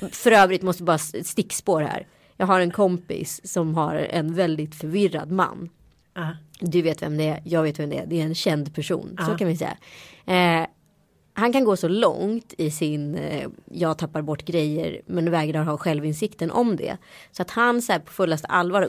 för 0.12 0.32
övrigt 0.32 0.62
måste 0.62 0.82
bara 0.82 0.98
stickspår 0.98 1.80
här. 1.80 2.06
Jag 2.36 2.46
har 2.46 2.60
en 2.60 2.70
kompis 2.70 3.52
som 3.52 3.74
har 3.74 3.94
en 3.94 4.34
väldigt 4.34 4.74
förvirrad 4.74 5.30
man. 5.30 5.70
Ja. 6.14 6.36
Du 6.60 6.82
vet 6.82 7.02
vem 7.02 7.16
det 7.16 7.28
är, 7.28 7.42
jag 7.44 7.62
vet 7.62 7.78
vem 7.78 7.90
det 7.90 7.98
är. 7.98 8.06
Det 8.06 8.20
är 8.20 8.24
en 8.24 8.34
känd 8.34 8.74
person, 8.74 9.16
så 9.26 9.36
kan 9.36 9.48
vi 9.48 9.56
säga. 9.56 9.76
Eh, 10.26 10.66
han 11.40 11.52
kan 11.52 11.64
gå 11.64 11.76
så 11.76 11.88
långt 11.88 12.54
i 12.58 12.70
sin, 12.70 13.14
eh, 13.14 13.48
jag 13.64 13.98
tappar 13.98 14.22
bort 14.22 14.44
grejer 14.44 15.00
men 15.06 15.30
vägrar 15.30 15.62
ha 15.62 15.78
självinsikten 15.78 16.50
om 16.50 16.76
det. 16.76 16.96
Så 17.32 17.42
att 17.42 17.50
han 17.50 17.82
så 17.82 17.92
här 17.92 18.00
på 18.00 18.12
fullaste 18.12 18.46
allvar 18.46 18.88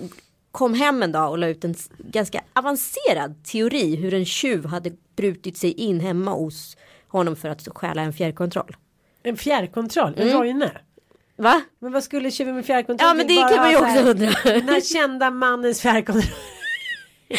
kom 0.51 0.73
hem 0.73 1.03
en 1.03 1.11
dag 1.11 1.31
och 1.31 1.37
la 1.37 1.47
ut 1.47 1.63
en 1.65 1.75
ganska 1.97 2.41
avancerad 2.53 3.43
teori 3.43 3.95
hur 3.95 4.13
en 4.13 4.25
tjuv 4.25 4.65
hade 4.65 4.91
brutit 5.15 5.57
sig 5.57 5.71
in 5.71 5.99
hemma 5.99 6.31
hos 6.31 6.77
honom 7.07 7.35
för 7.35 7.49
att 7.49 7.67
stjäla 7.75 8.01
en 8.01 8.13
fjärrkontroll. 8.13 8.75
En 9.23 9.37
fjärrkontroll, 9.37 10.13
en 10.17 10.27
Mm. 10.29 10.41
Roine. 10.41 10.69
Va? 11.35 11.61
Men 11.79 11.91
vad 11.91 12.03
skulle 12.03 12.31
tjuven 12.31 12.55
med 12.55 12.65
fjärrkontroll 12.65 13.07
Ja 13.07 13.13
men 13.13 13.27
det 13.27 13.35
kan 13.35 13.57
man 13.57 13.71
ju 13.71 13.77
också 13.77 13.99
undra. 13.99 14.31
Den 14.43 14.69
här 14.69 14.81
kända 14.81 15.31
mannens 15.31 15.81
fjärrkontroll. 15.81 16.31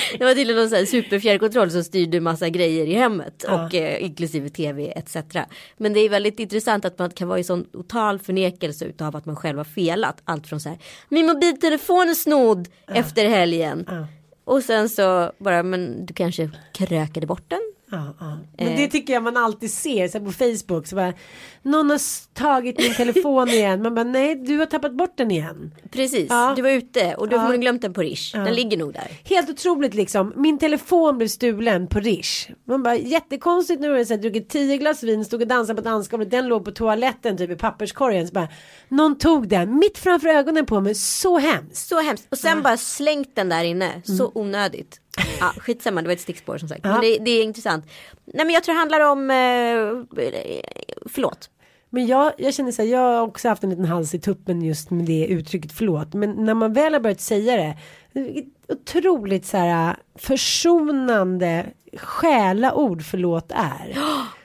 Det 0.18 0.24
var 0.24 0.35
tydligen 0.35 0.57
någon 0.61 0.68
sån 0.68 0.78
här 0.78 0.85
superfjärrkontroll 0.87 1.70
som 1.70 1.85
styrde 1.85 2.20
massa 2.20 2.48
grejer 2.48 2.87
i 2.87 2.94
hemmet 2.94 3.44
Ja. 3.48 3.64
och 3.66 3.74
eh, 3.74 4.02
inklusive 4.05 4.48
tv 4.48 4.92
etc. 4.96 5.16
Men 5.76 5.92
det 5.92 6.00
är 6.00 6.09
väldigt 6.09 6.40
intressant 6.40 6.85
att 6.85 6.98
man 6.98 7.11
kan 7.11 7.28
vara 7.28 7.38
i 7.38 7.44
sån 7.44 7.64
total 7.64 8.18
förnekelse 8.18 8.85
utav 8.85 9.16
att 9.16 9.26
man 9.26 9.37
själv 9.37 9.59
har 9.59 9.64
felat. 9.64 10.20
Allt 10.24 10.46
från 10.46 10.61
så 10.61 10.68
här 10.68 10.78
min 11.09 11.26
mobiltelefon 11.26 12.09
är 12.09 12.14
snodd 12.14 12.68
efter 12.94 13.28
helgen. 13.28 13.85
Ja. 13.88 14.07
Och 14.44 14.62
sen 14.62 14.88
så 14.88 15.33
bara 15.38 15.62
men 15.62 16.07
du 16.07 16.14
kanske 16.14 16.50
krökade 16.74 17.26
bort 17.26 17.44
den. 17.50 17.71
Ja, 17.92 18.14
ja. 18.20 18.38
Men 18.59 18.68
Eh. 18.68 18.76
det 18.76 18.88
tycker 18.88 19.12
jag 19.12 19.22
man 19.22 19.37
alltid 19.37 19.70
ser 19.72 20.09
så 20.09 20.20
på 20.20 20.33
Facebook. 20.33 20.87
Så 20.87 20.96
bara, 20.96 21.12
Någon 21.62 21.90
har 21.90 22.00
tagit 22.35 22.78
min 22.78 22.94
telefon 22.94 23.48
igen. 23.59 23.83
Man 23.83 23.94
bara 23.94 24.05
nej 24.05 24.35
du 24.35 24.59
har 24.59 24.66
tappat 24.66 24.92
bort 24.96 25.16
den 25.16 25.31
igen. 25.31 25.74
Precis, 25.90 26.26
Ja. 26.31 26.52
du 26.57 26.62
var 26.62 26.70
ute 26.70 27.14
och 27.14 27.28
du 27.28 27.37
har 27.37 27.57
glömt 27.57 27.83
den 27.83 27.92
på 27.94 28.00
Rish. 28.02 28.33
Den 28.35 28.55
ligger 28.55 28.76
nog 28.78 28.92
där. 28.92 29.09
Helt 29.24 29.50
otroligt 29.50 29.94
liksom. 29.94 30.33
Min 30.37 30.59
telefon 30.59 31.18
blev 31.18 31.28
stulen 31.28 31.87
på 31.87 32.00
Rish. 32.00 32.50
Man 32.64 32.83
bara 32.83 32.96
jättekonstigt 32.96 33.81
nu 33.81 33.90
har 33.90 33.96
jag 34.11 34.20
druckit 34.20 34.48
tio 34.48 34.76
glas 34.76 35.02
vin, 35.02 35.24
stod 35.24 35.42
och 35.42 35.48
dansade 35.48 35.83
på 35.83 35.88
dansgolvet. 35.88 36.31
Den 36.31 36.48
låg 36.48 36.64
på 36.64 36.70
toaletten 36.70 37.37
typ 37.38 37.50
i 37.50 37.57
papperskorgen. 37.57 38.26
Så 38.28 38.33
bara, 38.33 38.48
någon 38.88 39.18
tog 39.18 39.48
den 39.48 39.78
mitt 39.78 39.98
framför 39.98 40.28
ögonen 40.28 40.66
på 40.66 40.81
mig. 40.81 40.94
Så 40.94 41.38
hemskt. 41.38 41.88
Så 41.88 42.00
hemskt. 42.00 42.26
Och 42.31 42.38
sen 42.38 42.62
bara 42.62 42.76
slängt 42.76 43.37
den 43.37 43.48
där 43.48 43.64
inne. 43.64 44.02
Så 44.05 44.33
onödigt. 44.35 44.98
Ja, 45.40 45.53
skitsamma, 45.59 46.03
det 46.03 46.09
var 46.09 46.14
ett 46.14 46.20
stickspår 46.20 46.59
som 46.59 46.68
sagt. 46.68 46.85
Men 46.85 47.01
det, 47.01 47.18
det 47.18 47.31
är 47.31 47.42
intressant. 47.42 47.87
Nej 48.25 48.46
men 48.46 48.55
jag 48.55 48.64
tror 48.64 48.75
det 48.75 48.79
handlar 48.79 49.01
om, 49.01 49.31
eh, 49.31 50.27
förlåt. 51.07 51.51
Men 51.90 52.07
jag, 52.07 52.33
jag 52.38 52.55
känner 52.55 52.72
så 52.72 52.83
här, 52.83 52.88
jag 52.88 52.98
har 52.98 53.20
också 53.20 53.48
haft 53.48 53.64
en 53.64 53.70
liten 53.70 53.85
hals 53.85 54.14
i 54.14 54.20
tuppen 54.20 54.62
just 54.62 54.90
med 54.90 55.05
det 55.05 55.27
uttrycket 55.27 55.72
förlåt. 55.72 56.14
Men 56.14 56.44
när 56.44 56.55
man 56.55 56.72
väl 56.72 56.92
har 56.92 57.01
börjat 57.01 57.20
säga 57.20 57.57
det, 57.57 57.77
otroligt 58.68 59.46
så 59.46 59.57
här 59.57 59.96
försonande 60.14 61.66
själaord 61.96 63.03
förlåt 63.05 63.53
är. 63.55 63.98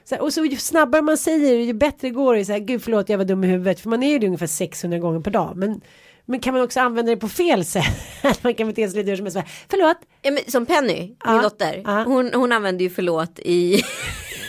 Så 0.04 0.16
här, 0.16 0.22
och 0.22 0.34
så 0.34 0.46
ju 0.46 0.58
snabbare 0.58 1.02
man 1.02 1.18
säger 1.18 1.54
det, 1.54 1.64
ju 1.64 1.74
bättre 1.74 2.10
går 2.10 2.36
det. 2.36 2.46
Så 2.46 2.52
här, 2.52 2.60
Gud 2.60 2.84
förlåt 2.84 3.10
jag 3.10 3.18
var 3.18 3.26
dum 3.26 3.44
i 3.44 3.48
huvudet. 3.48 3.80
För 3.80 3.90
man 3.90 4.04
är 4.04 4.12
ju 4.12 4.20
det 4.20 4.26
ungefär 4.26 4.48
600 4.48 5.00
gånger 5.00 5.20
per 5.20 5.32
dag. 5.32 5.54
Men, 5.56 5.82
men 6.28 6.40
kan 6.40 6.54
man 6.54 6.64
också 6.64 6.80
använda 6.80 7.12
det 7.12 7.18
på 7.18 7.28
fel 7.30 7.66
sätt? 7.66 7.84
man 8.42 8.54
kan 8.54 8.68
bete 8.68 8.90
sig 8.90 8.98
lite 9.00 9.10
hur 9.10 9.18
som 9.18 9.26
helst. 9.26 9.54
Förlåt. 9.70 9.98
Ja, 10.22 10.32
men 10.32 10.44
som 10.52 10.66
Penny, 10.66 11.16
Ja, 11.26 11.32
min 11.34 11.42
dotter. 11.42 11.82
ja. 11.86 12.04
Hon, 12.04 12.32
hon 12.34 12.52
använder 12.52 12.84
ju 12.84 12.90
förlåt 12.90 13.40
i 13.40 13.84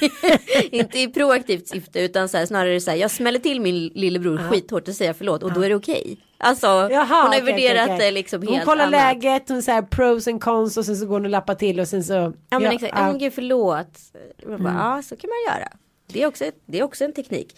inte 0.70 0.98
i 0.98 1.08
proaktivt 1.08 1.68
syfte 1.68 2.00
utan 2.00 2.28
så 2.28 2.36
här, 2.36 2.46
snarare 2.46 2.80
så 2.80 2.90
här 2.90 2.98
jag 2.98 3.10
smäller 3.10 3.38
till 3.38 3.60
min 3.60 3.86
lillebror 3.94 4.38
skithårt 4.50 4.88
och 4.88 4.94
säger 4.94 5.12
förlåt 5.12 5.42
och 5.42 5.52
då 5.52 5.60
är 5.60 5.68
det 5.68 5.74
okej. 5.74 6.18
Alltså 6.38 6.66
Jaha, 6.66 7.06
hon 7.06 7.10
har 7.10 7.28
okej, 7.28 7.42
värderat 7.42 7.86
okej. 7.88 7.98
det 7.98 8.10
liksom 8.10 8.42
Hon 8.42 8.52
helt 8.54 8.64
kollar 8.64 8.84
annat. 8.86 9.00
läget, 9.14 9.48
hon 9.48 9.62
säger 9.62 9.82
pros 9.82 10.28
and 10.28 10.40
cons 10.42 10.76
och 10.76 10.84
sen 10.84 10.96
så 10.96 11.06
går 11.06 11.14
hon 11.14 11.24
och 11.24 11.30
lappar 11.30 11.54
till 11.54 11.80
och 11.80 11.88
sen 11.88 12.04
så. 12.04 12.32
Ja 12.50 12.58
men 12.58 12.72
exakt, 12.72 12.94
ja, 12.96 13.12
gud 13.12 13.32
förlåt. 13.34 13.98
Man 14.46 14.62
bara, 14.62 14.70
Mm. 14.70 14.82
Ja 14.86 15.02
så 15.02 15.16
kan 15.16 15.30
man 15.30 15.54
göra. 15.56 15.68
Det 16.12 16.22
är 16.22 16.26
också, 16.26 16.44
det 16.66 16.78
är 16.78 16.82
också 16.82 17.04
en 17.04 17.12
teknik. 17.12 17.56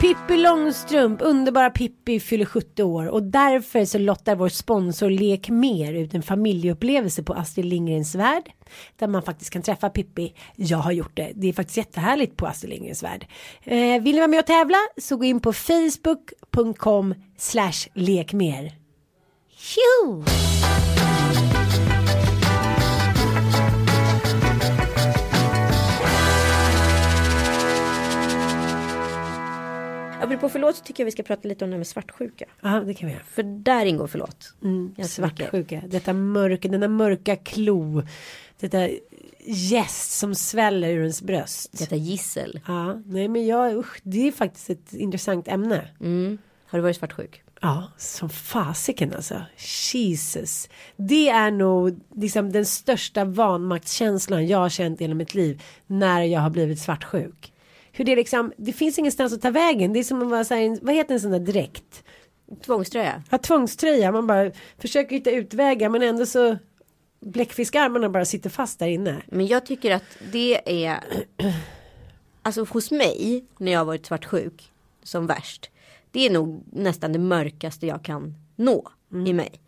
Pippi 0.00 0.36
Långstrump, 0.36 1.20
underbara 1.22 1.70
Pippi 1.70 2.20
fyller 2.20 2.44
70 2.44 2.82
år 2.82 3.06
och 3.06 3.22
därför 3.22 3.84
så 3.84 3.98
lottar 3.98 4.36
vår 4.36 4.48
sponsor 4.48 5.10
Lek 5.10 5.48
Mer 5.48 5.92
ut 5.92 6.14
en 6.14 6.22
familjeupplevelse 6.22 7.22
på 7.22 7.34
Astrid 7.34 7.66
Lindgrens 7.66 8.14
Värld 8.14 8.50
där 8.96 9.06
man 9.06 9.22
faktiskt 9.22 9.50
kan 9.50 9.62
träffa 9.62 9.90
Pippi. 9.90 10.34
Jag 10.56 10.78
har 10.78 10.92
gjort 10.92 11.16
det. 11.16 11.32
Det 11.34 11.48
är 11.48 11.52
faktiskt 11.52 11.76
jättehärligt 11.76 12.36
på 12.36 12.46
Astrid 12.46 12.70
Lindgrens 12.70 13.02
Värld. 13.02 13.26
Eh, 13.62 14.02
vill 14.02 14.14
ni 14.14 14.18
vara 14.18 14.28
med 14.28 14.38
och 14.38 14.46
tävla 14.46 14.78
så 14.96 15.16
gå 15.16 15.24
in 15.24 15.40
på 15.40 15.52
facebook.com 15.52 17.14
slash 17.36 17.88
lekmer. 17.94 18.72
Tjo! 19.56 20.24
Apropå 30.28 30.48
förlåt 30.48 30.76
så 30.76 30.84
tycker 30.84 31.02
jag 31.02 31.04
vi 31.04 31.10
ska 31.12 31.22
prata 31.22 31.48
lite 31.48 31.64
om 31.64 31.70
det 31.70 31.74
här 31.74 31.78
med 31.78 31.86
svartsjuka. 31.86 32.44
Ja, 32.60 32.80
det 32.80 32.94
kan 32.94 33.06
vi 33.06 33.12
göra. 33.12 33.24
För 33.24 33.42
där 33.42 33.84
ingår 33.84 34.06
förlåt. 34.06 34.54
Mm, 34.62 34.94
svartsjuka. 35.04 35.82
Detta 35.86 36.12
mörka, 36.12 36.68
denna 36.68 36.88
mörka 36.88 37.36
klo. 37.36 38.02
Detta 38.60 38.88
gäst 39.44 40.10
som 40.10 40.34
sväller 40.34 40.88
ur 40.88 41.00
ens 41.00 41.22
bröst. 41.22 41.78
Detta 41.78 41.96
gissel. 41.96 42.60
Ja, 42.66 42.94
nej 43.06 43.28
men 43.28 43.46
jag, 43.46 43.76
usch, 43.76 44.00
det 44.02 44.28
är 44.28 44.32
faktiskt 44.32 44.70
ett 44.70 44.94
intressant 44.94 45.48
ämne. 45.48 45.88
Mm. 46.00 46.38
Har 46.66 46.78
du 46.78 46.82
varit 46.82 46.96
svartsjuk? 46.96 47.42
Ja, 47.60 47.92
som 47.96 48.28
fasiken 48.28 49.14
alltså. 49.14 49.42
Jesus. 49.92 50.68
Det 50.96 51.28
är 51.28 51.50
nog 51.50 52.00
liksom 52.16 52.52
den 52.52 52.66
största 52.66 53.24
vanmaktskänslan 53.24 54.46
jag 54.46 54.58
har 54.58 54.68
känt 54.68 55.00
hela 55.00 55.14
mitt 55.14 55.34
liv. 55.34 55.62
När 55.86 56.22
jag 56.22 56.40
har 56.40 56.50
blivit 56.50 56.80
svartsjuk. 56.80 57.52
Hur 57.98 58.04
det 58.04 58.16
liksom, 58.16 58.52
det 58.56 58.72
finns 58.72 58.98
ingenstans 58.98 59.32
att 59.32 59.42
ta 59.42 59.50
vägen. 59.50 59.92
Det 59.92 59.98
är 59.98 60.04
som 60.04 60.22
att 60.22 60.28
vara 60.28 60.44
så 60.44 60.54
här, 60.54 60.78
vad 60.82 60.94
heter 60.94 61.14
en 61.14 61.20
sån 61.20 61.30
där 61.30 61.38
dräkt? 61.38 62.04
Tvångströja? 62.66 63.22
Ja, 63.30 63.38
tvångströja. 63.38 64.12
Man 64.12 64.26
bara 64.26 64.50
försöker 64.78 65.16
hitta 65.16 65.30
utvägar 65.30 65.88
men 65.88 66.02
ändå 66.02 66.26
så 66.26 66.56
bläckfiskarmarna 67.20 68.08
bara 68.08 68.24
sitter 68.24 68.50
fast 68.50 68.78
där 68.78 68.86
inne. 68.86 69.22
Men 69.26 69.46
jag 69.46 69.66
tycker 69.66 69.94
att 69.94 70.18
det 70.32 70.84
är 70.86 71.00
Alltså 72.42 72.64
hos 72.64 72.90
mig 72.90 73.44
när 73.58 73.72
jag 73.72 73.84
varit 73.84 74.06
svartsjuk 74.06 74.72
Som 75.02 75.26
värst 75.26 75.70
Det 76.10 76.26
är 76.26 76.30
nog 76.30 76.64
nästan 76.72 77.12
det 77.12 77.18
mörkaste 77.18 77.86
jag 77.86 78.04
kan 78.04 78.34
nå 78.56 78.88
i 79.26 79.32
mig 79.32 79.60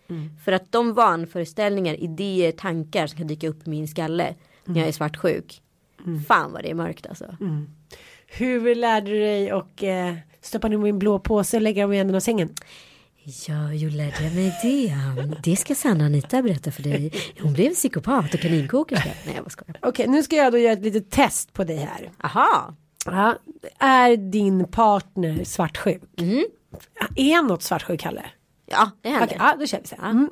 För 0.44 0.52
att 0.52 0.72
de 0.72 0.94
vanföreställningar, 0.94 1.94
idéer, 1.94 2.52
tankar 2.52 3.06
som 3.06 3.18
kan 3.18 3.26
dyka 3.26 3.48
upp 3.48 3.66
i 3.66 3.70
min 3.70 3.88
skalle 3.88 4.34
När 4.64 4.80
jag 4.80 4.88
är 4.88 4.92
svartsjuk 4.92 5.62
Fan 6.28 6.52
vad 6.52 6.62
det 6.62 6.70
är 6.70 6.74
mörkt 6.74 7.06
alltså 7.06 7.36
Hur 8.32 8.74
lärde 8.74 9.10
du 9.10 9.18
dig 9.18 9.52
och 9.52 9.84
eh, 9.84 10.14
stoppa 10.40 10.68
ner 10.68 10.78
min 10.78 10.98
blå 10.98 11.18
påse 11.18 11.56
och 11.56 11.62
lägga 11.62 11.82
dem 11.82 11.92
i 11.92 11.98
änden 11.98 12.16
av 12.16 12.20
sängen? 12.20 12.54
Ja, 13.48 13.54
hur 13.54 13.90
lärde 13.90 14.24
jag 14.24 14.34
mig 14.34 14.58
det? 14.62 14.94
Det 15.50 15.56
ska 15.56 15.74
Sanna 15.74 16.04
Anita 16.04 16.42
berätta 16.42 16.70
för 16.70 16.82
dig 16.82 17.12
Hon 17.40 17.52
blev 17.52 17.74
psykopat 17.74 18.34
och 18.34 18.40
kaninkokerska 18.40 19.10
Nej 19.26 19.34
jag 19.34 19.44
bara 19.44 19.50
skojar 19.50 19.76
Okej, 19.82 20.06
nu 20.08 20.22
ska 20.22 20.36
jag 20.36 20.52
då 20.52 20.58
göra 20.58 20.72
ett 20.72 20.82
litet 20.82 21.10
test 21.10 21.52
på 21.52 21.64
dig 21.64 21.76
här. 21.76 22.10
Aha 22.22 22.74
Ja, 23.04 23.38
är 23.78 24.16
din 24.16 24.64
partner 24.64 25.44
svartsjuk? 25.44 26.02
Är 27.16 27.34
han 27.34 27.46
något 27.46 27.62
svartsjuk, 27.62 28.00
Kalle? 28.00 28.24
Ja 28.66 28.90
det 29.02 29.08
händer 29.08 29.26
Okej, 29.26 29.36
ja, 29.40 29.56
då 29.58 29.66
kör 29.66 29.80
vi 29.90 29.96
här. 30.02 30.10
Mm. 30.10 30.30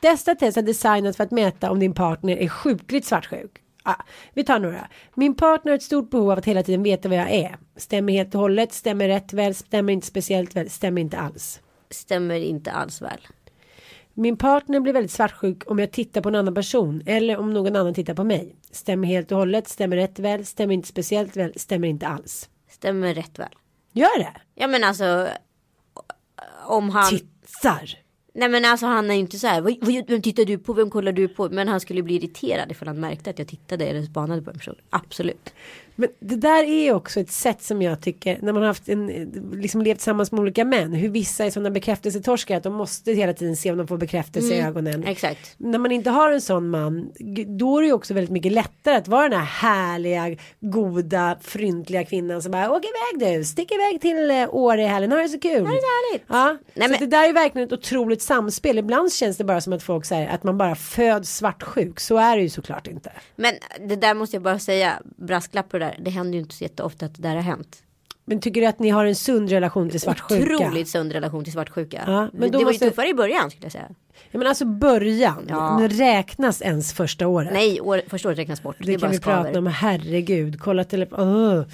Detta 0.00 0.34
test 0.34 0.56
är 0.56 0.62
designat 0.62 1.16
för 1.16 1.24
att 1.24 1.30
mäta 1.30 1.70
om 1.70 1.78
din 1.78 1.94
partner 1.94 2.36
är 2.36 2.48
sjukligt 2.48 3.06
svartsjuk. 3.06 3.63
Ja, 3.84 3.96
vi 4.32 4.44
tar 4.44 4.58
några. 4.58 4.88
Min 5.14 5.34
partner 5.34 5.72
har 5.72 5.76
ett 5.76 5.82
stort 5.82 6.10
behov 6.10 6.30
av 6.30 6.38
att 6.38 6.44
hela 6.44 6.62
tiden 6.62 6.82
veta 6.82 7.08
vad 7.08 7.18
jag 7.18 7.30
är. 7.30 7.56
Stämmer 7.76 8.12
helt 8.12 8.34
och 8.34 8.40
hållet, 8.40 8.72
stämmer 8.72 9.08
rätt 9.08 9.32
väl, 9.32 9.54
stämmer 9.54 9.92
inte 9.92 10.06
speciellt 10.06 10.56
väl, 10.56 10.70
stämmer 10.70 11.00
inte 11.00 11.18
alls. 11.18 11.60
Stämmer 11.90 12.34
inte 12.34 12.72
alls 12.72 13.02
väl 13.02 13.28
Min 14.14 14.36
partner 14.36 14.80
blir 14.80 14.92
väldigt 14.92 15.12
svartsjuk 15.12 15.70
om 15.70 15.78
jag 15.78 15.92
tittar 15.92 16.20
på 16.20 16.28
en 16.28 16.34
annan 16.34 16.54
person 16.54 17.02
eller 17.06 17.36
om 17.36 17.52
någon 17.52 17.76
annan 17.76 17.94
tittar 17.94 18.14
på 18.14 18.24
mig. 18.24 18.56
Stämmer 18.70 19.08
helt 19.08 19.32
och 19.32 19.38
hållet, 19.38 19.68
stämmer 19.68 19.96
rätt 19.96 20.18
väl, 20.18 20.46
stämmer 20.46 20.74
inte 20.74 20.88
speciellt 20.88 21.36
väl, 21.36 21.52
stämmer 21.58 21.88
inte 21.88 22.06
alls. 22.06 22.48
Stämmer 22.68 23.14
rätt 23.14 23.38
väl 23.38 23.54
Gör 23.92 24.18
det? 24.18 24.32
Ja 24.54 24.66
men 24.66 24.84
alltså 24.84 25.28
om 26.66 26.90
han 26.90 27.10
Tittar. 27.10 28.03
Nej 28.36 28.48
men 28.48 28.64
alltså 28.64 28.86
han 28.86 29.10
är 29.10 29.14
ju 29.14 29.20
inte 29.20 29.38
så 29.38 29.46
här 29.46 29.60
vad, 29.60 29.76
vad, 29.80 30.08
Vem 30.08 30.22
tittar 30.22 30.44
du 30.44 30.58
på? 30.58 30.72
Vem 30.72 30.90
kollar 30.90 31.12
du 31.12 31.28
på? 31.28 31.48
Men 31.48 31.68
han 31.68 31.80
skulle 31.80 32.02
bli 32.02 32.14
irriterad 32.14 32.70
ifall 32.70 32.88
han 32.88 33.00
märkte 33.00 33.30
att 33.30 33.38
jag 33.38 33.48
tittade 33.48 33.86
eller 33.86 34.02
spanade 34.02 34.42
på 34.42 34.50
en 34.50 34.56
person 34.56 34.74
Absolut 34.90 35.54
men 35.96 36.08
det 36.20 36.36
där 36.36 36.64
är 36.64 36.92
också 36.94 37.20
ett 37.20 37.30
sätt 37.30 37.62
som 37.62 37.82
jag 37.82 38.00
tycker 38.00 38.38
när 38.42 38.52
man 38.52 38.62
har 38.62 38.66
haft 38.68 38.88
en, 38.88 39.06
liksom 39.54 39.82
levt 39.82 39.98
tillsammans 39.98 40.32
med 40.32 40.40
olika 40.40 40.64
män. 40.64 40.92
Hur 40.92 41.08
vissa 41.08 41.44
är 41.44 41.50
sådana 41.50 41.70
bekräftelsetorskar 41.70 42.56
att 42.56 42.62
de 42.62 42.74
måste 42.74 43.12
hela 43.12 43.32
tiden 43.32 43.56
se 43.56 43.70
om 43.72 43.78
de 43.78 43.86
får 43.86 43.96
bekräftelse 43.98 44.54
i 44.54 44.60
ögonen. 44.60 45.04
Exakt 45.06 45.54
När 45.56 45.78
man 45.78 45.92
inte 45.92 46.10
har 46.10 46.30
en 46.32 46.40
sån 46.40 46.70
man 46.70 47.12
då 47.46 47.78
är 47.78 47.82
det 47.82 47.86
ju 47.86 47.92
också 47.92 48.14
väldigt 48.14 48.30
mycket 48.30 48.52
lättare 48.52 48.94
att 48.96 49.08
vara 49.08 49.28
den 49.28 49.38
här 49.40 49.46
härliga, 49.46 50.36
goda, 50.60 51.36
fryntliga 51.40 52.04
kvinnan 52.04 52.42
som 52.42 52.52
bara 52.52 52.70
åk 52.72 52.82
iväg 52.84 53.38
du, 53.38 53.44
stick 53.44 53.72
iväg 53.72 54.00
till 54.00 54.30
eh, 54.30 54.54
Åre 54.54 54.82
i 54.82 54.86
helgen, 54.86 55.12
ha 55.12 55.18
det 55.18 55.28
så 55.28 55.40
kul. 55.40 55.50
det 55.52 55.58
är 55.58 56.10
härligt. 56.10 56.24
Ja, 56.28 56.56
Nej, 56.74 56.88
så 56.88 56.90
men- 56.92 57.00
det 57.00 57.16
där 57.16 57.28
är 57.28 57.32
verkligen 57.32 57.66
ett 57.68 57.72
otroligt 57.72 58.22
samspel. 58.22 58.78
Ibland 58.78 59.12
känns 59.12 59.36
det 59.36 59.44
bara 59.44 59.60
som 59.60 59.72
att 59.72 59.82
folk 59.82 60.04
säger 60.04 60.28
att 60.28 60.42
man 60.42 60.58
bara 60.58 60.74
föds 60.74 61.36
svartsjuk. 61.36 62.00
Så 62.00 62.16
är 62.16 62.36
det 62.36 62.42
ju 62.42 62.48
såklart 62.48 62.86
inte. 62.86 63.12
Men 63.36 63.54
det 63.88 63.96
där 63.96 64.14
måste 64.14 64.36
jag 64.36 64.42
bara 64.42 64.58
säga 64.58 64.92
Brasklapp 65.16 65.68
på 65.68 65.78
det 65.78 65.83
där 65.84 65.96
Det 66.00 66.10
händer 66.10 66.32
ju 66.34 66.40
inte 66.40 66.54
så 66.54 66.64
jätteofta 66.64 67.06
att 67.06 67.14
det 67.14 67.22
där 67.22 67.34
har 67.34 67.42
hänt 67.42 67.82
Men 68.24 68.40
tycker 68.40 68.60
du 68.60 68.66
att 68.66 68.78
ni 68.78 68.90
har 68.90 69.04
en 69.06 69.14
sund 69.14 69.50
relation 69.50 69.90
till 69.90 70.00
svartsjuka? 70.00 70.54
Otroligt 70.56 70.88
sund 70.88 71.12
relation 71.12 71.44
till 71.44 71.52
svartsjuka 71.52 72.02
Ja, 72.06 72.28
men 72.32 72.50
Det 72.50 72.58
var 72.58 72.64
måste- 72.64 72.84
ju 72.84 72.90
tuffare 72.90 73.08
i 73.08 73.14
början 73.14 73.50
skulle 73.50 73.64
jag 73.64 73.72
säga 73.72 73.88
Ja, 74.30 74.38
men 74.38 74.46
alltså 74.46 74.64
början, 74.64 75.46
Ja. 75.48 75.88
räknas 75.90 76.62
ens 76.62 76.92
första 76.92 77.26
året. 77.26 77.52
Nej 77.52 77.80
år, 77.80 78.00
första 78.08 78.28
året 78.28 78.38
räknas 78.38 78.62
bort 78.62 78.76
det, 78.78 78.92
Det, 78.92 78.98
kan 79.00 79.10
vi 79.10 79.16
skaver 79.16 79.42
prata 79.44 79.58
om, 79.58 79.66
herregud, 79.66 80.60
kolla 80.60 80.84
telefon. 80.84 81.64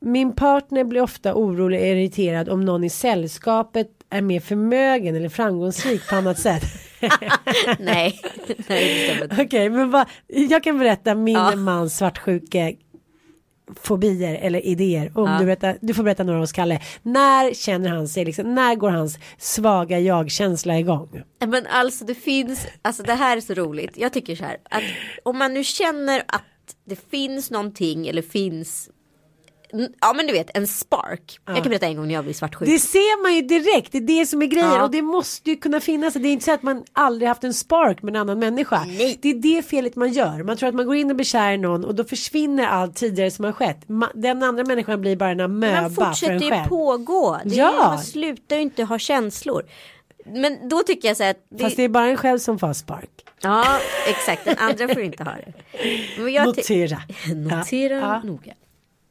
Min 0.00 0.32
partner 0.32 0.84
blir 0.84 1.00
ofta 1.02 1.34
orolig 1.34 1.80
och 1.80 1.86
irriterad 1.86 2.48
om 2.48 2.64
någon 2.64 2.84
i 2.84 2.90
sällskapet 2.90 3.88
är 4.10 4.20
mer 4.22 4.40
förmögen 4.40 5.16
eller 5.16 5.28
framgångsrik 5.28 6.08
på 6.08 6.16
annat 6.16 6.38
sätt. 6.38 6.62
Nej, 7.78 8.20
nej. 8.68 9.20
Okej, 9.38 9.70
men 9.70 9.90
vad, 9.90 10.06
jag 10.26 10.64
kan 10.64 10.78
berätta 10.78 11.14
min 11.14 11.34
Ja. 11.34 11.56
mans 11.56 11.96
svartsjuke 11.96 12.74
fobier 13.82 14.34
eller 14.34 14.66
idéer. 14.66 15.12
Om 15.14 15.30
Ja. 15.30 15.38
du, 15.38 15.44
berättar, 15.44 15.78
du 15.80 15.94
får 15.94 16.02
berätta 16.02 16.22
några 16.24 16.40
hos 16.40 16.52
Kalle. 16.52 16.80
När 17.02 17.54
känner 17.54 17.88
han 17.90 18.08
sig, 18.08 18.24
liksom, 18.24 18.54
när 18.54 18.74
går 18.74 18.90
hans 18.90 19.18
svaga 19.38 19.98
jag-känsla 19.98 20.78
igång? 20.78 21.22
Men 21.46 21.66
alltså 21.66 22.04
det 22.04 22.14
finns, 22.14 22.66
alltså 22.82 23.02
det 23.02 23.14
här 23.14 23.36
är 23.36 23.40
så 23.40 23.54
roligt. 23.54 23.92
Jag 23.96 24.12
tycker 24.12 24.36
så 24.36 24.44
här 24.44 24.56
att 24.70 24.82
om 25.22 25.38
man 25.38 25.54
nu 25.54 25.64
känner 25.64 26.22
att 26.26 26.42
det 26.86 27.10
finns 27.10 27.50
någonting 27.50 28.08
eller 28.08 28.22
finns 28.22 28.90
Ja 30.00 30.12
men 30.16 30.26
du 30.26 30.32
vet 30.32 30.56
en 30.56 30.66
spark. 30.66 31.38
Jag 31.46 31.56
kan 31.56 31.64
berätta 31.64 31.86
en 31.86 31.96
gång 31.96 32.06
när 32.06 32.14
jag 32.14 32.24
blev 32.24 32.34
svartsjuk. 32.34 32.68
Det 32.68 32.78
ser 32.78 33.22
man 33.22 33.34
ju 33.34 33.42
direkt, 33.42 33.92
det 33.92 33.98
är 33.98 34.02
det 34.20 34.26
som 34.26 34.42
är 34.42 34.46
grejen 34.46 34.68
Ja. 34.68 34.82
och 34.84 34.90
det 34.90 35.02
måste 35.02 35.50
ju 35.50 35.56
kunna 35.56 35.80
finnas. 35.80 36.14
Det 36.14 36.28
är 36.28 36.32
inte 36.32 36.44
så 36.44 36.52
att 36.52 36.62
man 36.62 36.84
aldrig 36.92 37.28
haft 37.28 37.44
en 37.44 37.54
spark 37.54 38.02
med 38.02 38.16
en 38.16 38.20
annan 38.20 38.38
människa. 38.38 38.84
Nej. 38.86 39.18
Det 39.22 39.28
är 39.30 39.34
det 39.34 39.62
felet 39.62 39.96
man 39.96 40.12
gör. 40.12 40.42
Man 40.42 40.56
tror 40.56 40.68
att 40.68 40.74
man 40.74 40.86
går 40.86 40.96
in 40.96 41.10
och 41.10 41.16
blir 41.16 41.24
kär 41.26 41.52
i 41.52 41.58
någon 41.58 41.84
och 41.84 41.94
då 41.94 42.04
försvinner 42.04 42.66
allt 42.66 42.96
tidigare 42.96 43.30
som 43.30 43.44
har 43.44 43.52
skett. 43.52 43.80
Den 44.14 44.42
andra 44.42 44.64
människan 44.64 45.00
blir 45.00 45.16
bara 45.16 45.30
en 45.30 45.40
amöba 45.40 45.80
man 45.82 45.90
för 45.94 46.02
en 46.02 46.08
fortsätter 46.08 46.34
ju 46.44 46.50
själv. 46.50 46.68
pågå. 46.68 47.38
Det 47.44 47.54
Ja. 47.54 47.72
Man 47.78 47.98
slutar 47.98 48.56
ju 48.56 48.62
inte 48.62 48.84
ha 48.84 48.98
känslor. 48.98 49.62
Men 50.26 50.68
då 50.68 50.78
tycker 50.82 51.08
jag 51.08 51.16
så 51.16 51.22
här 51.22 51.30
att 51.30 51.46
det, 51.50 51.58
Fast 51.64 51.76
det 51.76 51.82
är 51.82 51.88
bara 51.88 52.06
en 52.06 52.16
själv 52.16 52.38
som 52.38 52.58
får 52.58 52.72
spark. 52.72 53.10
Ja 53.42 53.64
exakt 54.08 54.44
den 54.44 54.58
andra 54.58 54.88
får 54.88 55.02
inte 55.02 55.24
ha 55.24 55.32
det. 55.32 56.44
Notera. 56.44 56.98
Notera 57.34 57.94
Ja. 57.98 58.22
noga. 58.24 58.52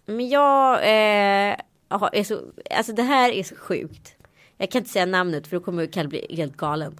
Men 0.10 0.30
jag 0.30 0.74
eh, 0.74 1.56
är 1.89 2.24
så, 2.24 2.41
alltså 2.72 2.93
det 2.93 3.04
här 3.04 3.32
är 3.32 3.43
så 3.43 3.56
sjukt. 3.56 4.15
Jag 4.58 4.72
kan 4.72 4.80
inte 4.80 4.91
säga 4.91 5.06
namnet 5.06 5.48
för 5.48 5.58
då 5.58 5.63
kommer 5.63 5.86
Kalle 5.86 6.10
bli 6.10 6.36
helt 6.36 6.58
galen. 6.58 7.00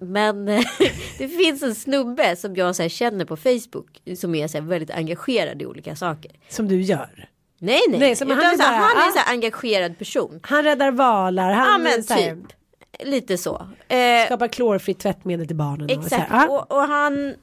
Men 0.00 0.44
det 1.18 1.28
finns 1.28 1.62
en 1.62 1.74
snubbe 1.74 2.36
som 2.36 2.56
jag 2.56 2.76
så 2.76 2.82
här, 2.82 2.88
känner 2.88 3.24
på 3.24 3.36
Facebook 3.36 4.02
som 4.16 4.34
är 4.34 4.48
så 4.48 4.58
här, 4.58 4.64
väldigt 4.64 4.90
engagerad 4.90 5.62
i 5.62 5.66
olika 5.66 5.96
saker. 5.96 6.30
Som 6.48 6.68
du 6.68 6.80
gör. 6.80 7.28
Nej 7.60 7.80
nej, 7.88 8.00
Nej, 8.00 8.16
som 8.16 8.30
han 8.30 8.38
är 8.38 8.56
så 8.56 8.62
här, 8.62 8.80
bara, 8.80 8.86
han 8.86 8.96
är 8.96 9.02
ah. 9.02 9.06
en 9.06 9.18
här 9.18 9.32
engagerad 9.34 9.98
person. 9.98 10.40
Han 10.42 10.64
räddar 10.64 10.90
valar. 10.90 11.52
Han 11.52 11.66
Ja 11.66 11.78
men 11.78 12.02
så 12.02 12.14
här, 12.14 12.34
typ. 12.34 12.44
Lite 13.00 13.38
så. 13.38 13.68
Eh, 13.88 14.24
skapar 14.26 14.48
klorfritt 14.48 14.98
tvättmedel 14.98 15.46
till 15.46 15.56
barnen. 15.56 15.98
Och 15.98 16.04
så 16.04 16.14
Exakt. 16.14 16.30
här, 16.30 16.48
ah. 16.48 16.50
Och, 16.50 16.72
och 16.72 16.82
han 16.82 17.34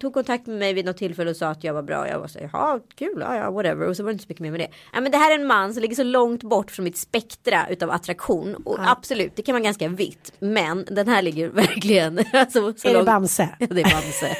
tog 0.00 0.14
kontakt 0.14 0.46
med 0.46 0.58
mig 0.58 0.72
vid 0.74 0.84
något 0.84 0.96
tillfälle 0.96 1.30
och 1.30 1.36
sa 1.36 1.46
att 1.48 1.64
jag 1.64 1.74
var 1.74 1.82
bra. 1.82 2.08
Jag 2.08 2.18
var 2.20 2.28
så 2.28 2.38
jaha 2.52 2.80
kul, 2.94 3.18
ja, 3.20 3.36
ja 3.36 3.50
whatever. 3.50 3.88
Och 3.88 3.96
så 3.96 4.02
var 4.02 4.10
det 4.10 4.12
inte 4.12 4.24
så 4.24 4.28
mycket 4.28 4.40
mer 4.42 4.50
med 4.50 4.60
det. 4.60 4.68
Ja, 4.92 5.00
men 5.00 5.12
det 5.12 5.18
här 5.18 5.30
är 5.30 5.34
en 5.34 5.46
man 5.46 5.72
som 5.74 5.82
ligger 5.82 5.96
så 5.96 6.02
långt 6.02 6.42
bort 6.42 6.70
från 6.70 6.84
mitt 6.84 6.96
spektra 6.96 7.66
utav 7.70 7.90
attraktion. 7.90 8.54
Och 8.54 8.78
absolut, 8.90 9.36
det 9.36 9.42
kan 9.42 9.52
vara 9.52 9.62
ganska 9.64 9.88
vitt. 9.88 10.32
Men 10.38 10.84
den 10.90 11.08
här 11.08 11.22
ligger 11.22 11.48
verkligen. 11.62 12.20
Alltså, 12.32 12.72
så 12.76 12.88
Är 12.88 12.92
det 12.92 12.98
långt- 12.98 13.06
Bamse? 13.06 13.48
Ja, 13.58 13.66
det 13.70 13.80
är 13.82 13.90
Bamse. 13.90 14.36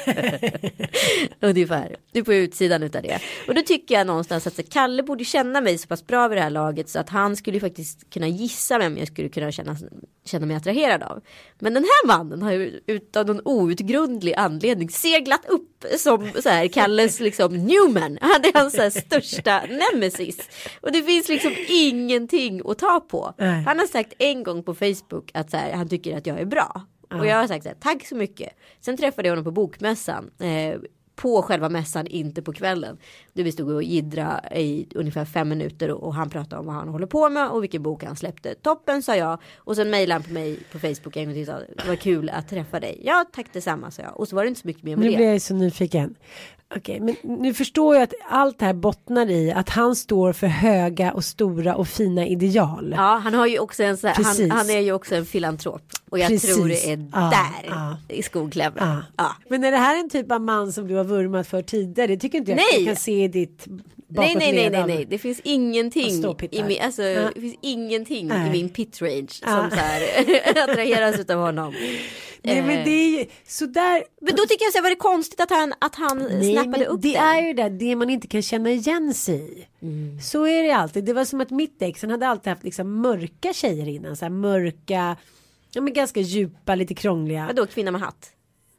Ungefär. 1.40 1.97
Du 2.12 2.19
är 2.21 2.25
på 2.25 2.35
utsidan 2.35 2.83
utav 2.83 3.03
det. 3.03 3.19
Och 3.49 3.55
då 3.55 3.62
tycker 3.62 3.95
jag 3.95 4.07
någonstans 4.07 4.47
att 4.47 4.55
så, 4.57 4.62
Kalle 4.62 5.03
borde 5.03 5.25
känna 5.25 5.61
mig 5.61 5.79
så 5.79 5.88
pass 5.88 6.07
bra 6.07 6.29
vid 6.29 6.38
det 6.38 6.42
här 6.42 6.51
laget 6.51 6.88
så 6.88 6.99
att 6.99 7.09
han 7.09 7.37
skulle 7.37 7.61
faktiskt 7.61 8.11
kunna 8.11 8.29
gissa 8.29 8.79
vem 8.79 8.99
jag 8.99 9.09
skulle 9.09 9.29
kunna 9.29 9.53
känna, 9.53 9.77
känna 10.25 10.47
mig 10.47 10.57
attraherad 10.57 11.03
av. 11.03 11.21
Men 11.59 11.75
den 11.75 11.83
här 11.83 12.07
mannen 12.07 12.42
har 12.42 12.53
ju 12.53 12.81
utav 12.87 13.27
någon 13.27 13.40
outgrundlig 13.45 14.35
anledning 14.35 14.90
seglat 14.90 15.46
upp 15.49 15.85
som 15.99 16.31
så 16.43 16.49
här 16.49 16.69
Kalles 16.69 17.21
liksom 17.21 17.53
Newman. 17.57 18.19
Han 18.21 18.45
är 18.45 18.59
hans 18.59 18.77
här, 18.77 18.91
största 18.91 19.63
nemesis. 19.67 20.49
Och 20.81 20.93
det 20.93 21.03
finns 21.03 21.29
liksom 21.29 21.55
ingenting 21.69 22.63
att 22.65 22.79
ta 22.79 23.01
på. 23.01 23.35
Nej. 23.39 23.63
Han 23.63 23.79
har 23.79 23.87
sagt 23.87 24.13
en 24.19 24.43
gång 24.43 24.63
på 24.63 24.75
Facebook 24.75 25.31
att 25.35 25.51
så 25.51 25.57
här, 25.57 25.73
han 25.73 25.89
tycker 25.89 26.17
att 26.17 26.27
jag 26.27 26.41
är 26.41 26.45
bra. 26.45 26.83
Och 27.11 27.27
jag 27.27 27.37
har 27.37 27.47
sagt 27.47 27.63
så 27.63 27.69
här, 27.69 27.77
tack 27.81 28.07
så 28.07 28.17
mycket. 28.17 28.53
Sen 28.81 28.97
träffade 28.97 29.29
jag 29.29 29.33
honom 29.33 29.45
på 29.45 29.51
bokmässan. 29.51 30.31
Eh, 30.41 30.81
på 31.17 31.43
själva 31.43 31.69
mässan, 31.69 32.07
inte 32.07 32.43
på 32.43 32.53
kvällen. 32.53 32.99
Där 33.33 33.45
vi 33.45 33.53
stod 33.53 33.71
och 33.71 33.83
jiddra 33.83 34.41
i 34.55 34.87
ungefär 34.95 35.25
fem 35.25 35.49
minuter 35.49 35.91
och, 35.91 36.15
han 36.15 36.31
pratade 36.31 36.61
om 36.61 36.67
vad 36.67 36.75
han 36.75 36.89
håller 36.89 37.07
på 37.07 37.29
med 37.29 37.49
och 37.49 37.63
vilken 37.63 37.83
bok 37.83 38.05
han 38.05 38.17
släppte. 38.17 38.55
Toppen 38.55 39.03
sa 39.03 39.17
jag. 39.17 39.39
Och 39.57 39.77
sen 39.77 39.91
mejlade 39.91 40.15
han 40.15 40.23
på 40.23 40.33
mig 40.33 40.59
på 40.73 40.79
Facebook 40.79 41.17
en 41.17 41.25
gång 41.25 41.35
till 41.35 41.43
och 41.43 41.47
sa 41.47 41.59
det 41.59 41.89
var 41.89 41.97
kul 41.97 42.31
att 42.31 42.49
träffa 42.49 42.81
dig. 42.81 43.01
Ja 43.05 43.25
tack 43.33 43.47
detsamma 43.53 43.91
sa 43.91 44.03
jag. 44.03 44.21
Och 44.21 44.29
så 44.29 44.37
var 44.37 44.43
det 44.43 44.49
inte 44.49 44.61
så 44.61 44.67
mycket 44.67 44.83
mer 44.83 44.97
med 44.97 45.05
Nu 45.05 45.11
det. 45.11 45.17
blir 45.17 45.33
jag 45.33 45.43
så 45.43 45.55
nyfiken. 45.55 46.15
Okej, 46.77 47.01
men 47.01 47.17
nu 47.23 47.55
förstår 47.55 47.95
jag 47.95 48.03
att 48.03 48.15
allt 48.29 48.59
det 48.59 48.65
här 48.65 48.75
bottnar 48.75 49.31
i 49.31 49.53
att 49.53 49.69
han 49.69 49.97
står 49.97 50.33
för 50.33 50.47
höga 50.47 51.13
och 51.13 51.25
stora 51.25 51.75
och 51.77 51.89
fina 51.89 52.27
ideal. 52.27 52.95
Ja, 52.97 53.21
han 53.25 53.35
har 53.35 53.47
ju 53.47 53.59
också 53.59 53.83
en 53.83 53.97
så 53.97 54.07
här, 54.07 54.15
han, 54.25 54.51
han 54.51 54.71
är 54.71 54.81
ju 54.81 54.93
också 54.93 55.15
en 55.15 55.27
filantrop. 55.27 55.83
Och 56.11 56.19
jag 56.19 56.29
Precis. 56.29 56.55
tror 56.55 56.69
det 56.69 56.90
är 56.92 57.09
Ja, 57.12 57.21
där 57.21 57.69
ja. 57.71 57.97
i 58.09 58.23
skoklämmen. 58.23 58.79
Ja. 58.88 59.03
Ja. 59.16 59.37
Men 59.49 59.64
är 59.64 59.71
det 59.71 59.77
här 59.79 60.01
en 60.01 60.11
typ 60.11 60.33
av 60.33 60.40
man 60.40 60.73
som 60.73 60.88
du 60.88 60.95
har 60.95 61.05
vurmat 61.05 61.47
för 61.47 61.62
tidigare? 61.62 62.07
Det 62.07 62.16
tycker 62.16 62.38
inte 62.38 62.51
jag 62.51 62.61
Nej. 62.75 62.85
kan 62.87 62.97
se 62.97 63.25
i 63.25 63.29
ditt 63.29 63.66
Nej, 64.09 64.35
nej, 64.38 64.53
nej, 64.53 64.71
nej, 64.71 64.85
nej, 64.87 65.07
det 65.11 65.19
finns 65.19 65.40
ingenting 65.45 66.25
i 66.51 66.62
min, 66.62 66.83
alltså, 66.83 67.03
det 67.03 67.40
finns 67.40 67.57
ingenting 67.61 68.27
Nej. 68.27 68.49
i 68.49 68.51
min 68.51 68.69
pit 68.69 69.03
range 69.03 69.29
som 69.29 69.71
så 69.71 69.77
här 69.77 70.03
attraheras 70.71 71.21
utav 71.21 71.40
honom. 71.40 71.75
Nej, 72.42 72.62
men 72.62 72.85
det 72.85 72.90
är 72.90 73.19
ju 73.19 73.27
sådär. 73.47 74.05
men 74.21 74.37
då 74.37 74.42
tycker 74.47 74.64
jag 74.64 74.73
så 74.73 74.79
här, 74.79 74.83
var 74.83 74.90
det 74.90 74.97
konstigt 74.97 75.40
att 75.40 75.51
han, 75.51 75.73
att 75.79 75.95
han 75.95 76.19
Nej, 76.19 76.53
snappade 76.53 76.87
upp 76.87 77.03
det 77.03 77.09
det. 77.09 77.16
är 77.16 77.42
ju 77.47 77.53
det, 77.53 77.69
det 77.69 77.97
man 77.97 78.11
inte 78.11 78.27
kan 78.27 78.42
känna 78.42 78.71
igen 78.71 79.14
sig 79.14 79.37
i. 79.37 79.85
Mm. 79.87 80.21
Så 80.21 80.47
är 80.47 80.62
det 80.62 80.71
alltid. 80.71 81.05
Det 81.05 81.12
var 81.12 81.25
som 81.25 81.40
att 81.40 81.51
mitt 81.51 81.83
ex, 81.83 82.03
han 82.03 82.11
hade 82.11 82.29
alltid 82.29 82.49
haft 82.51 82.64
liksom 82.64 83.01
mörka 83.01 83.53
tjejer 83.53 83.88
innan. 83.88 84.16
Så 84.16 84.25
här 84.25 84.31
mörka, 84.31 85.16
ja 85.77 85.83
men 85.83 85.93
ganska 85.93 86.21
djupa, 86.21 86.75
lite 86.75 86.95
krångliga. 86.95 87.47
Vadå 87.47 87.67
kvinna 87.67 87.91
med 87.91 88.01
hatt? 88.01 88.33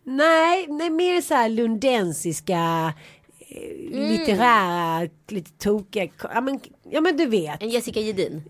Nej, 0.03 0.67
nej, 0.67 0.89
mer 0.89 1.21
så 1.21 1.33
här 1.33 1.49
lundensiska, 1.49 2.93
eh, 3.39 4.09
litterära, 4.09 5.09
lite 5.27 5.51
tokiga. 5.51 6.07
Ja 6.33 6.41
men, 6.41 6.59
ja 6.89 7.01
men 7.01 7.17
du 7.17 7.25
vet. 7.25 7.63
En 7.63 7.69
Jessica 7.69 7.99
Gedin. 7.99 8.43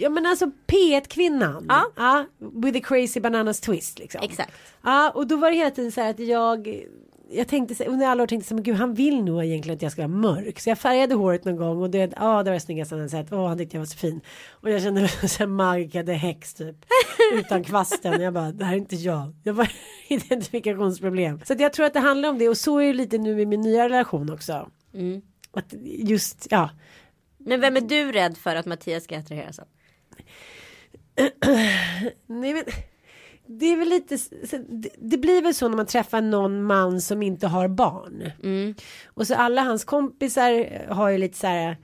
Ja 0.00 0.10
men 0.10 0.26
alltså 0.26 0.50
P1-kvinnan. 0.66 1.66
Ja. 1.96 2.26
With 2.38 2.78
a 2.78 2.80
crazy 2.84 3.20
bananas 3.20 3.60
twist 3.60 3.98
liksom. 3.98 4.20
Exakt. 4.22 4.52
Ja 4.82 5.10
och 5.10 5.26
då 5.26 5.36
var 5.36 5.50
det 5.50 5.56
hela 5.56 5.70
tiden 5.70 5.92
så 5.92 6.00
här 6.00 6.10
att 6.10 6.18
jag 6.18 6.68
jag 7.30 7.48
tänkte 7.48 7.84
under 7.84 8.06
alla 8.06 8.22
år 8.22 8.26
tänkte 8.26 8.54
jag 8.54 8.64
gud 8.64 8.76
han 8.76 8.94
vill 8.94 9.24
nog 9.24 9.44
egentligen 9.44 9.76
att 9.76 9.82
jag 9.82 9.92
ska 9.92 10.02
vara 10.02 10.18
mörk. 10.18 10.60
Så 10.60 10.68
jag 10.70 10.78
färgade 10.78 11.14
håret 11.14 11.44
någon 11.44 11.56
gång 11.56 11.82
och 11.82 11.90
det, 11.90 12.12
ja, 12.16 12.42
det 12.42 12.50
var 12.50 12.54
det 12.54 12.60
snyggaste 12.60 12.96
han 12.96 13.10
sett. 13.10 13.32
Åh 13.32 13.48
han 13.48 13.58
tyckte 13.58 13.76
jag 13.76 13.80
var 13.80 13.86
så 13.86 13.96
fin. 13.96 14.20
Och 14.50 14.70
jag 14.70 14.82
kände 14.82 15.00
mig 15.00 15.08
som 15.08 15.44
en 15.44 15.50
Margade 15.50 16.12
häx 16.12 16.54
typ. 16.54 16.76
Utan 17.32 17.64
kvasten. 17.64 18.20
Jag 18.20 18.34
bara 18.34 18.52
det 18.52 18.64
här 18.64 18.72
är 18.72 18.76
inte 18.76 18.96
jag. 18.96 19.34
Jag 19.42 19.54
var 19.54 19.72
identifikationsproblem. 20.08 21.40
Så 21.44 21.54
jag 21.58 21.72
tror 21.72 21.86
att 21.86 21.94
det 21.94 22.00
handlar 22.00 22.28
om 22.28 22.38
det 22.38 22.48
och 22.48 22.56
så 22.56 22.78
är 22.78 22.86
det 22.86 22.92
lite 22.92 23.18
nu 23.18 23.40
i 23.40 23.46
min 23.46 23.60
nya 23.60 23.84
relation 23.84 24.32
också. 24.32 24.70
Mm. 24.94 25.22
Att 25.52 25.74
just 25.82 26.46
ja. 26.50 26.70
Men 27.38 27.60
vem 27.60 27.76
är 27.76 27.80
du 27.80 28.12
rädd 28.12 28.36
för 28.36 28.56
att 28.56 28.66
Mattias 28.66 29.04
ska 29.04 29.18
attraheras 29.18 29.58
av? 29.58 29.66
Nej 32.26 32.54
men 32.54 32.64
det 33.48 33.66
är 33.72 33.76
väl 33.76 33.88
lite, 33.88 34.18
det- 34.98 35.16
blir 35.16 35.42
väl 35.42 35.54
så 35.54 35.68
när 35.68 35.76
man 35.76 35.86
träffar 35.86 36.20
någon 36.20 36.62
man 36.62 37.00
som 37.00 37.22
inte 37.22 37.46
har 37.46 37.68
barn. 37.68 38.30
Och 39.06 39.26
så 39.26 39.34
alla 39.34 39.62
hans 39.62 39.84
kompisar 39.84 40.88
har 40.92 41.08
ju 41.08 41.18
lite 41.18 41.38
så 41.38 41.46
här 41.46 41.76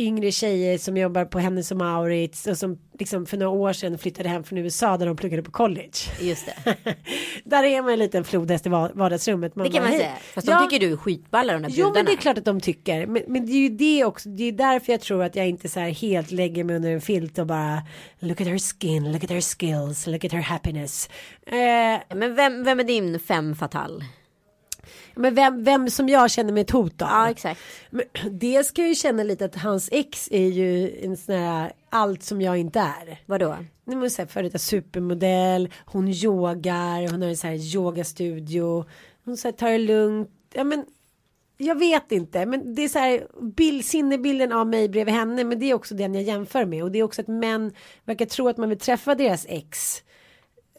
yngre 0.00 0.32
tjejer 0.32 0.78
som 0.78 0.96
jobbar 0.96 1.24
på 1.24 1.38
Hennes 1.38 1.70
och 1.70 1.76
Mauritz 1.76 2.46
och 2.46 2.58
som 2.58 2.78
liksom 2.98 3.26
för 3.26 3.36
några 3.36 3.50
år 3.50 3.72
sedan 3.72 3.98
flyttade 3.98 4.28
hem 4.28 4.44
från 4.44 4.58
USA 4.58 4.96
där 4.96 5.06
de 5.06 5.16
pluggade 5.16 5.42
på 5.42 5.50
college. 5.50 5.90
Just 6.20 6.46
det. 6.64 6.76
där 7.44 7.64
är 7.64 7.82
man 7.82 7.92
en 7.92 7.98
liten 7.98 8.24
flodhäst 8.24 8.66
i 8.66 8.68
va- 8.68 8.90
vardagsrummet. 8.94 9.52
Det 9.54 9.62
kan 9.62 9.72
bara, 9.72 9.82
man 9.82 9.92
säga. 9.98 10.12
Fast 10.34 10.46
Ja. 10.48 10.60
de 10.60 10.68
tycker 10.70 10.86
du 10.86 10.92
är 10.92 10.96
skitballa 10.96 11.52
de 11.52 11.62
där 11.62 11.70
Jo 11.74 11.92
men 11.94 12.04
det 12.04 12.12
är 12.12 12.16
klart 12.16 12.38
att 12.38 12.44
de 12.44 12.60
tycker. 12.60 13.06
Men, 13.06 13.22
men 13.28 13.46
det 13.46 13.52
är 13.52 13.58
ju 13.58 13.68
det 13.68 14.04
också. 14.04 14.28
Det 14.28 14.44
är 14.44 14.52
därför 14.52 14.92
jag 14.92 15.00
tror 15.00 15.22
att 15.22 15.36
jag 15.36 15.48
inte 15.48 15.68
så 15.68 15.80
här 15.80 15.90
helt 15.90 16.30
lägger 16.30 16.64
mig 16.64 16.76
under 16.76 16.90
en 16.90 17.00
filt 17.00 17.38
och 17.38 17.46
bara 17.46 17.82
look 18.18 18.40
at 18.40 18.46
her 18.46 18.58
skin, 18.58 19.12
look 19.12 19.24
at 19.24 19.30
her 19.30 19.40
skills, 19.58 20.06
look 20.06 20.24
at 20.24 20.32
her 20.32 20.40
happiness. 20.42 21.08
Eh, 21.46 22.16
Men 22.16 22.34
vem, 22.34 22.64
vem 22.64 22.80
är 22.80 22.84
din 22.84 23.20
femme 23.20 23.54
fatale? 23.54 24.04
Men 25.20 25.34
vem, 25.34 25.64
vem 25.64 25.90
som 25.90 26.08
jag 26.08 26.30
känner 26.30 26.52
mig 26.52 26.60
ett 26.60 26.70
hot 26.70 27.02
av. 27.02 27.08
Ja 27.08 27.30
exakt. 27.30 27.60
Men 27.90 28.04
det 28.30 28.64
ska 28.64 28.82
jag 28.82 28.88
ju 28.88 28.94
känna 28.94 29.22
lite 29.22 29.44
att 29.44 29.56
hans 29.56 29.88
ex 29.92 30.28
är 30.30 30.46
ju 30.46 30.98
en 31.04 31.16
sån 31.16 31.34
här 31.34 31.72
allt 31.90 32.22
som 32.22 32.42
jag 32.42 32.58
inte 32.58 32.80
är. 32.80 33.20
Vadå? 33.26 33.56
Nu 33.84 33.96
måste 33.96 34.16
säga 34.16 34.26
före 34.26 34.42
detta 34.42 34.58
supermodell, 34.58 35.68
hon 35.84 36.08
yogar, 36.08 37.10
hon 37.10 37.22
har 37.22 37.28
en 37.28 37.36
sån 37.36 37.50
här 37.50 37.76
yogastudio, 37.76 38.84
hon 39.24 39.36
så 39.36 39.48
här, 39.48 39.52
tar 39.52 39.70
det 39.70 39.78
lugnt. 39.78 40.30
Ja 40.52 40.64
men 40.64 40.84
jag 41.56 41.78
vet 41.78 42.12
inte, 42.12 42.46
men 42.46 42.74
det 42.74 42.82
är 42.82 42.88
så 42.88 42.98
här 42.98 43.26
bild, 43.42 43.84
sinnebilden 43.84 44.52
av 44.52 44.66
mig 44.66 44.88
bredvid 44.88 45.14
henne, 45.14 45.44
men 45.44 45.58
det 45.58 45.70
är 45.70 45.74
också 45.74 45.94
den 45.94 46.14
jag 46.14 46.22
jämför 46.22 46.64
med 46.64 46.82
och 46.82 46.90
det 46.90 46.98
är 46.98 47.02
också 47.02 47.20
att 47.20 47.28
män 47.28 47.72
verkar 48.04 48.26
tro 48.26 48.48
att 48.48 48.56
man 48.56 48.68
vill 48.68 48.78
träffa 48.78 49.14
deras 49.14 49.46
ex. 49.48 50.02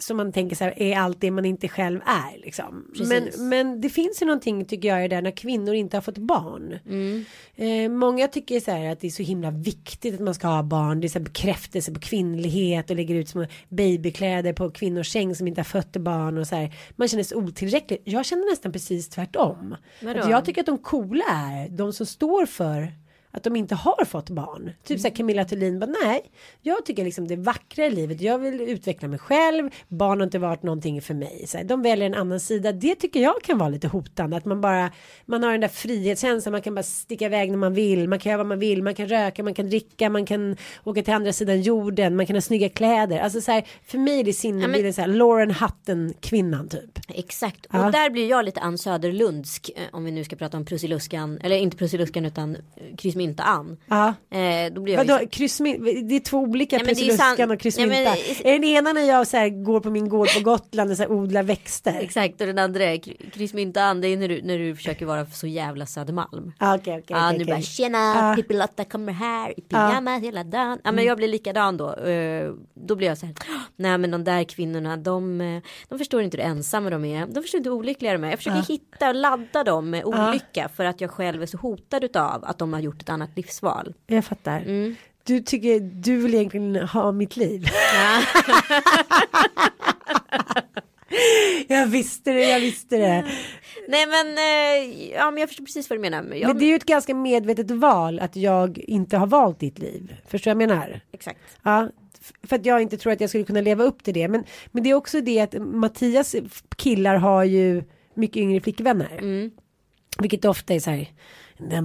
Som 0.01 0.17
man 0.17 0.31
tänker 0.31 0.55
så 0.55 0.63
här 0.63 0.81
är 0.81 0.97
allt 0.97 1.21
det 1.21 1.31
man 1.31 1.45
inte 1.45 1.67
själv 1.67 2.01
är 2.05 2.41
liksom. 2.41 2.85
Men, 2.99 3.23
Precis. 3.23 3.41
men 3.41 3.81
det 3.81 3.89
finns 3.89 4.21
ju 4.21 4.25
någonting 4.25 4.65
tycker 4.65 4.87
jag 4.87 5.05
i 5.05 5.07
det 5.07 5.15
där 5.15 5.21
när 5.21 5.31
kvinnor 5.31 5.73
inte 5.73 5.97
har 5.97 6.01
fått 6.01 6.17
barn. 6.17 6.79
Eh, 7.55 7.89
många 7.89 8.27
tycker 8.27 8.59
så 8.59 8.71
här 8.71 8.91
att 8.91 8.99
det 8.99 9.07
är 9.07 9.11
så 9.11 9.23
himla 9.23 9.51
viktigt 9.51 10.13
att 10.13 10.19
man 10.19 10.33
ska 10.33 10.47
ha 10.47 10.63
barn. 10.63 10.99
Det 11.01 11.07
är 11.07 11.09
så 11.09 11.19
här 11.19 11.25
bekräftelse 11.25 11.91
på 11.91 11.99
kvinnlighet 11.99 12.89
och 12.89 12.95
lägger 12.95 13.15
ut 13.15 13.29
små 13.29 13.45
babykläder 13.69 14.53
på 14.53 14.71
kvinnors 14.71 15.11
säng 15.11 15.35
som 15.35 15.47
inte 15.47 15.59
har 15.61 15.65
fött 15.65 15.97
barn 15.97 16.37
och 16.37 16.47
så 16.47 16.55
här. 16.55 16.73
Man 16.95 17.07
känner 17.07 17.23
sig 17.23 17.37
otillräcklig. 17.37 18.01
Jag 18.05 18.25
känner 18.25 18.51
nästan 18.51 18.71
precis 18.71 19.09
tvärtom. 19.09 19.75
Vadå? 20.01 20.19
Att 20.19 20.29
jag 20.29 20.45
tycker 20.45 20.61
att 20.61 20.67
de 20.67 20.77
coola 20.77 21.25
är 21.29 21.69
de 21.69 21.93
som 21.93 22.05
står 22.05 22.45
för 22.45 22.93
att 23.31 23.43
de 23.43 23.55
inte 23.55 23.75
har 23.75 24.05
fått 24.05 24.29
barn. 24.29 24.71
Typ 24.83 24.99
så 24.99 25.07
här 25.07 25.15
Camilla 25.15 25.45
Thulin 25.45 25.79
bara 25.79 25.89
nej. 26.03 26.21
Jag 26.61 26.85
tycker 26.85 27.03
liksom 27.03 27.27
det 27.27 27.35
vackra 27.35 27.85
i 27.85 27.91
livet. 27.91 28.21
Jag 28.21 28.39
vill 28.39 28.61
utveckla 28.61 29.07
mig 29.07 29.19
själv. 29.19 29.69
Barn 29.87 30.19
har 30.19 30.23
inte 30.25 30.39
varit 30.39 30.63
någonting 30.63 31.01
för 31.01 31.13
mig. 31.13 31.43
Så 31.47 31.57
här, 31.57 31.63
de 31.63 31.81
väljer 31.81 32.05
en 32.05 32.15
annan 32.15 32.39
sida. 32.39 32.71
Det 32.71 32.95
tycker 32.95 33.19
jag 33.21 33.41
kan 33.43 33.57
vara 33.57 33.69
lite 33.69 33.87
hotande. 33.87 34.37
Att 34.37 34.45
man 34.45 34.61
bara 34.61 34.91
man 35.25 35.43
har 35.43 35.51
den 35.51 35.61
där 35.61 35.67
frihetskänslan. 35.67 36.51
Man 36.51 36.61
kan 36.61 36.75
bara 36.75 36.83
sticka 36.83 37.25
iväg 37.25 37.51
när 37.51 37.57
man 37.57 37.73
vill. 37.73 38.07
Man 38.09 38.19
kan 38.19 38.29
göra 38.29 38.37
vad 38.37 38.47
man 38.47 38.59
vill. 38.59 38.83
Man 38.83 38.95
kan 38.95 39.07
röka. 39.07 39.43
Man 39.43 39.53
kan 39.53 39.69
dricka. 39.69 40.09
Man 40.09 40.25
kan 40.25 40.55
åka 40.83 41.03
till 41.03 41.13
andra 41.13 41.33
sidan 41.33 41.61
jorden. 41.61 42.15
Man 42.15 42.25
kan 42.25 42.35
ha 42.35 42.41
snygga 42.41 42.69
kläder. 42.69 43.19
Alltså 43.19 43.41
så 43.41 43.51
här 43.51 43.67
för 43.85 43.97
mig 43.97 44.19
är 44.19 44.23
det 44.23 44.33
sinnebilden 44.33 44.93
så 44.93 45.01
här 45.01 45.07
Lauren 45.07 45.51
Hutton 45.51 46.13
kvinnan 46.19 46.69
typ. 46.69 46.99
Exakt. 47.07 47.65
Ja. 47.71 47.85
Och 47.85 47.91
där 47.91 48.09
blir 48.09 48.29
jag 48.29 48.45
lite 48.45 48.59
Ann 48.59 48.77
Söderlundsk. 48.77 49.69
eh, 49.75 49.81
Om 49.91 50.05
vi 50.05 50.11
nu 50.11 50.23
ska 50.23 50.35
prata 50.35 50.57
om 50.57 50.65
Prussiluskan. 50.65 51.37
Eller 51.43 51.57
inte 51.57 51.77
Prussiluskan 51.77 52.25
utan 52.25 52.55
eh, 52.55 52.95
Kryss 52.97 53.15
kryssmynta 53.21 53.43
Ann. 53.43 53.77
Ja. 53.87 54.07
Eh, 54.37 54.73
då 54.73 54.81
blir 54.81 54.93
jag 54.93 55.05
ju 55.05 55.11
Vadå, 55.13 55.27
kryssmynt, 55.27 55.85
det 56.09 56.15
är 56.15 56.19
två 56.19 56.37
olika 56.37 56.77
ju 56.77 56.85
Prussiluskan 56.85 57.35
sant- 57.37 57.51
och 57.51 57.59
kryssmynta. 57.59 57.93
Nej, 57.93 58.35
men- 58.43 58.47
Är 58.47 58.59
den 58.59 58.63
ena 58.63 58.93
när 58.93 59.01
jag 59.01 59.27
så 59.27 59.37
här, 59.37 59.49
går 59.49 59.79
på 59.79 59.89
min 59.89 60.09
gård 60.09 60.27
på 60.37 60.43
Gotland 60.43 60.91
och 60.91 60.97
så 60.97 61.03
här, 61.03 61.11
odlar 61.11 61.43
växter? 61.43 61.97
Exakt 62.01 62.41
och 62.41 62.47
den 62.47 62.59
andra 62.59 62.83
är 62.83 62.95
kry- 62.97 63.31
kryssmynta 63.33 63.81
Ann 63.83 64.01
det 64.01 64.07
är 64.07 64.17
när 64.17 64.27
du, 64.27 64.41
när 64.41 64.57
du 64.57 64.75
försöker 64.75 65.05
vara 65.05 65.25
så 65.25 65.47
jävla 65.47 65.85
Södermalm. 65.85 66.51
Ah, 66.57 66.75
Okej, 66.75 66.93
okej, 66.93 67.03
Ja 67.09 67.27
okej, 67.27 67.37
nu 67.37 67.43
okej. 67.43 67.53
bara 67.55 67.61
tjena 67.61 68.31
Ah. 68.31 68.35
Pippi 68.35 68.53
Lotta 68.53 68.83
kommer 68.85 69.13
här 69.13 69.59
i 69.59 69.61
pyjama 69.61 70.17
hela 70.17 70.43
dagen. 70.43 70.79
Ja 70.83 70.91
men 70.91 71.05
jag 71.05 71.17
blir 71.17 71.27
likadan 71.27 71.77
då. 71.77 71.93
Eh, 71.95 72.51
Då 72.73 72.95
blir 72.95 73.07
jag 73.07 73.17
så 73.17 73.25
här. 73.25 73.35
Nej 73.75 73.97
men 73.97 74.11
de 74.11 74.23
där 74.23 74.43
kvinnorna 74.43 74.97
de, 74.97 75.41
eh, 75.41 75.61
de 75.89 75.97
förstår 75.99 76.21
inte 76.21 76.37
hur 76.37 76.43
ensamma 76.43 76.89
de 76.89 77.05
är. 77.05 77.25
De 77.27 77.41
förstår 77.41 77.57
inte 77.57 77.69
hur 77.69 77.77
olyckliga 77.77 78.13
de 78.13 78.23
är. 78.23 78.29
Jag 78.29 78.39
försöker 78.39 78.61
hitta 78.67 79.09
och 79.09 79.15
ladda 79.15 79.63
dem 79.63 79.89
med 79.89 80.05
olycka 80.05 80.69
för 80.75 80.85
att 80.85 81.01
jag 81.01 81.11
själv 81.11 81.41
är 81.41 81.45
så 81.45 81.57
hotad 81.57 82.03
utav 82.03 82.45
att 82.45 82.57
de 82.57 82.73
har 82.73 82.79
gjort 82.79 83.01
ett 83.01 83.09
annat 83.11 83.29
livsval. 83.35 83.93
Jag 84.07 84.25
fattar. 84.25 84.59
Mm. 84.59 84.95
Du 85.23 85.39
tycker 85.39 85.79
du 85.79 86.17
vill 86.17 86.33
egentligen 86.33 86.75
ha 86.75 87.11
mitt 87.11 87.37
liv. 87.37 87.65
jag 91.67 91.87
visste 91.87 92.31
det, 92.31 92.49
jag 92.49 92.59
visste 92.59 92.97
det. 92.97 93.25
Nej 93.87 94.05
men, 94.07 94.27
eh, 94.37 95.11
ja 95.11 95.31
men 95.31 95.39
jag 95.39 95.49
förstår 95.49 95.65
precis 95.65 95.89
vad 95.89 95.99
du 95.99 96.01
menar. 96.01 96.35
Jag, 96.35 96.47
Men 96.47 96.57
det 96.57 96.65
är 96.65 96.69
ju 96.69 96.75
ett 96.75 96.85
ganska 96.85 97.15
medvetet 97.15 97.71
val 97.71 98.19
att 98.19 98.35
jag 98.35 98.77
inte 98.77 99.17
har 99.17 99.27
valt 99.27 99.59
ditt 99.59 99.79
liv. 99.79 100.15
Förstår 100.27 100.51
du 100.51 100.55
vad 100.55 100.63
jag 100.63 100.69
menar? 100.69 101.01
Exakt. 101.11 101.39
Ja, 101.63 101.89
för 102.43 102.55
att 102.55 102.65
jag 102.65 102.81
inte 102.81 102.97
tror 102.97 103.13
att 103.13 103.21
jag 103.21 103.29
skulle 103.29 103.43
kunna 103.43 103.61
leva 103.61 103.83
upp 103.83 104.03
till 104.03 104.13
det. 104.13 104.27
Men, 104.27 104.43
men 104.71 104.83
det 104.83 104.89
är 104.89 104.93
också 104.93 105.21
det 105.21 105.39
att 105.39 105.53
Mattias 105.59 106.35
killar 106.75 107.15
har 107.15 107.43
ju 107.43 107.83
mycket 108.13 108.37
yngre 108.37 108.61
flickvänner. 108.61 109.17
Mm. 109.17 109.51
Vilket 110.19 110.45
ofta 110.45 110.73
är 110.73 110.79
så 110.79 110.89
här. 110.89 111.11
The 111.69 111.81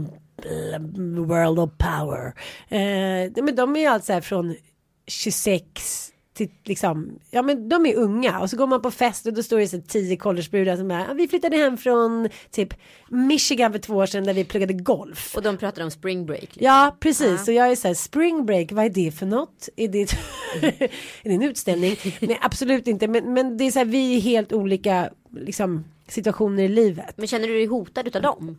world 1.27 1.59
of 1.59 1.70
power. 1.79 2.27
Eh, 2.68 3.42
men 3.44 3.55
de 3.57 3.77
är 3.77 3.81
ju 3.81 3.87
alltså 3.87 4.20
från 4.20 4.57
26 5.07 6.12
till 6.35 6.51
liksom, 6.64 7.18
ja 7.31 7.42
men 7.42 7.68
de 7.68 7.87
är 7.87 7.94
unga 7.96 8.40
och 8.40 8.51
så 8.51 8.57
går 8.57 8.66
man 8.66 8.83
på 8.83 8.90
fest 8.90 9.27
och 9.27 9.33
då 9.35 9.42
står 9.42 9.59
det 9.59 9.68
så 9.68 9.81
tio 9.81 10.16
collegebrudar 10.16 10.77
som 10.77 10.90
är, 10.90 10.99
"Ja, 11.09 11.12
vi 11.14 11.29
flyttade 11.29 11.57
hem 11.57 11.77
från 11.77 12.29
typ 12.51 12.75
Michigan 13.11 13.72
för 13.72 13.79
två 13.79 13.94
år 13.94 14.07
sedan 14.07 14.25
där 14.25 14.35
vi 14.35 14.44
pluggade 14.44 14.72
golf. 14.72 15.37
Och 15.37 15.42
de 15.42 15.57
pratar 15.57 15.85
om 15.85 15.90
spring 15.90 16.27
break. 16.27 16.40
liksom. 16.42 16.64
Ja, 16.64 16.96
precis. 17.01 17.49
Och 17.49 17.55
jag 17.55 17.70
är 17.70 17.77
så 17.77 17.88
här, 17.88 17.94
spring 17.94 18.46
break, 18.46 18.72
vad 18.72 18.85
är 18.85 18.90
det 18.90 19.11
för 19.12 19.27
något? 19.27 19.68
Är 19.77 19.88
det, 19.88 20.01
är 20.62 20.88
det 21.29 21.35
en 21.35 21.42
utställning? 21.42 21.96
Nej, 22.20 22.38
absolut 22.42 22.87
inte. 22.87 23.09
Men, 23.09 23.33
men 23.35 23.57
det 23.57 23.64
är 23.64 23.70
så 23.70 23.79
här, 23.79 23.87
vi 23.87 24.16
är 24.16 24.20
helt 24.20 24.53
olika 24.53 25.11
liksom, 25.37 25.85
situationer 26.09 26.62
i 26.62 26.68
livet. 26.68 27.14
Men 27.16 27.27
känner 27.27 27.49
du 27.49 27.55
dig 27.55 27.66
hotad 27.66 28.07
utav 28.07 28.22
dem? 28.22 28.59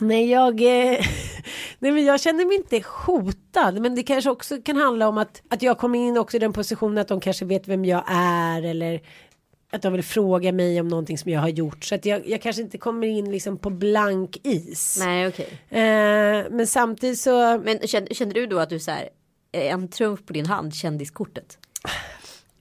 Nej, 0.00 0.30
jag, 0.30 0.60
eh, 0.60 0.98
nej, 1.78 1.92
men 1.92 2.04
jag 2.04 2.20
känner 2.20 2.44
mig 2.44 2.56
inte 2.56 2.82
hotad. 3.06 3.80
Men 3.80 3.94
det 3.94 4.02
kanske 4.02 4.30
också 4.30 4.62
kan 4.62 4.76
handla 4.76 5.08
om 5.08 5.18
att, 5.18 5.42
att 5.48 5.62
jag 5.62 5.78
kommer 5.78 5.98
in 5.98 6.18
också 6.18 6.36
i 6.36 6.40
den 6.40 6.52
positionen 6.52 6.98
att 6.98 7.08
de 7.08 7.20
kanske 7.20 7.44
vet 7.44 7.68
vem 7.68 7.84
jag 7.84 8.04
är. 8.08 8.62
Eller 8.62 9.00
att 9.72 9.82
de 9.82 9.92
vill 9.92 10.02
fråga 10.02 10.52
mig 10.52 10.80
om 10.80 10.88
någonting 10.88 11.18
som 11.18 11.30
jag 11.30 11.40
har 11.40 11.48
gjort. 11.48 11.84
Så 11.84 11.94
att 11.94 12.04
jag, 12.04 12.28
jag 12.28 12.42
kanske 12.42 12.62
inte 12.62 12.78
kommer 12.78 13.06
in 13.06 13.30
liksom 13.30 13.58
på 13.58 13.70
blank 13.70 14.36
is. 14.42 14.96
Nej 15.00 15.28
okej. 15.28 15.48
Eh, 15.70 16.44
men 16.50 16.66
samtidigt 16.66 17.18
så. 17.18 17.58
Men 17.64 17.78
kände, 17.78 18.14
kände 18.14 18.34
du 18.34 18.46
då 18.46 18.58
att 18.58 18.70
du 18.70 18.78
så 18.78 18.90
här, 18.90 19.08
eh, 19.52 19.72
en 19.72 19.88
trumf 19.88 20.26
på 20.26 20.32
din 20.32 20.46
hand 20.46 20.74
kändiskortet? 20.74 21.58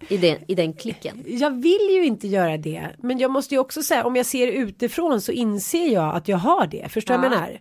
I 0.10 0.18
den, 0.18 0.38
I 0.48 0.56
den 0.56 0.74
klicken? 0.74 1.24
Jag 1.26 1.62
vill 1.62 1.90
ju 1.92 2.06
inte 2.06 2.28
göra 2.28 2.58
det. 2.58 2.90
Men 2.98 3.18
jag 3.18 3.32
måste 3.32 3.56
ju 3.56 3.60
också 3.60 3.84
säga 3.84 4.06
om 4.06 4.16
jag 4.16 4.26
ser 4.26 4.48
utifrån 4.48 5.22
så 5.22 5.32
inser 5.32 5.94
jag 5.94 6.16
att 6.16 6.28
jag 6.28 6.38
har 6.38 6.68
det. 6.68 6.92
Förstår 6.92 7.14
du 7.14 7.22
vad 7.22 7.32
jag 7.32 7.40
menar? 7.40 7.60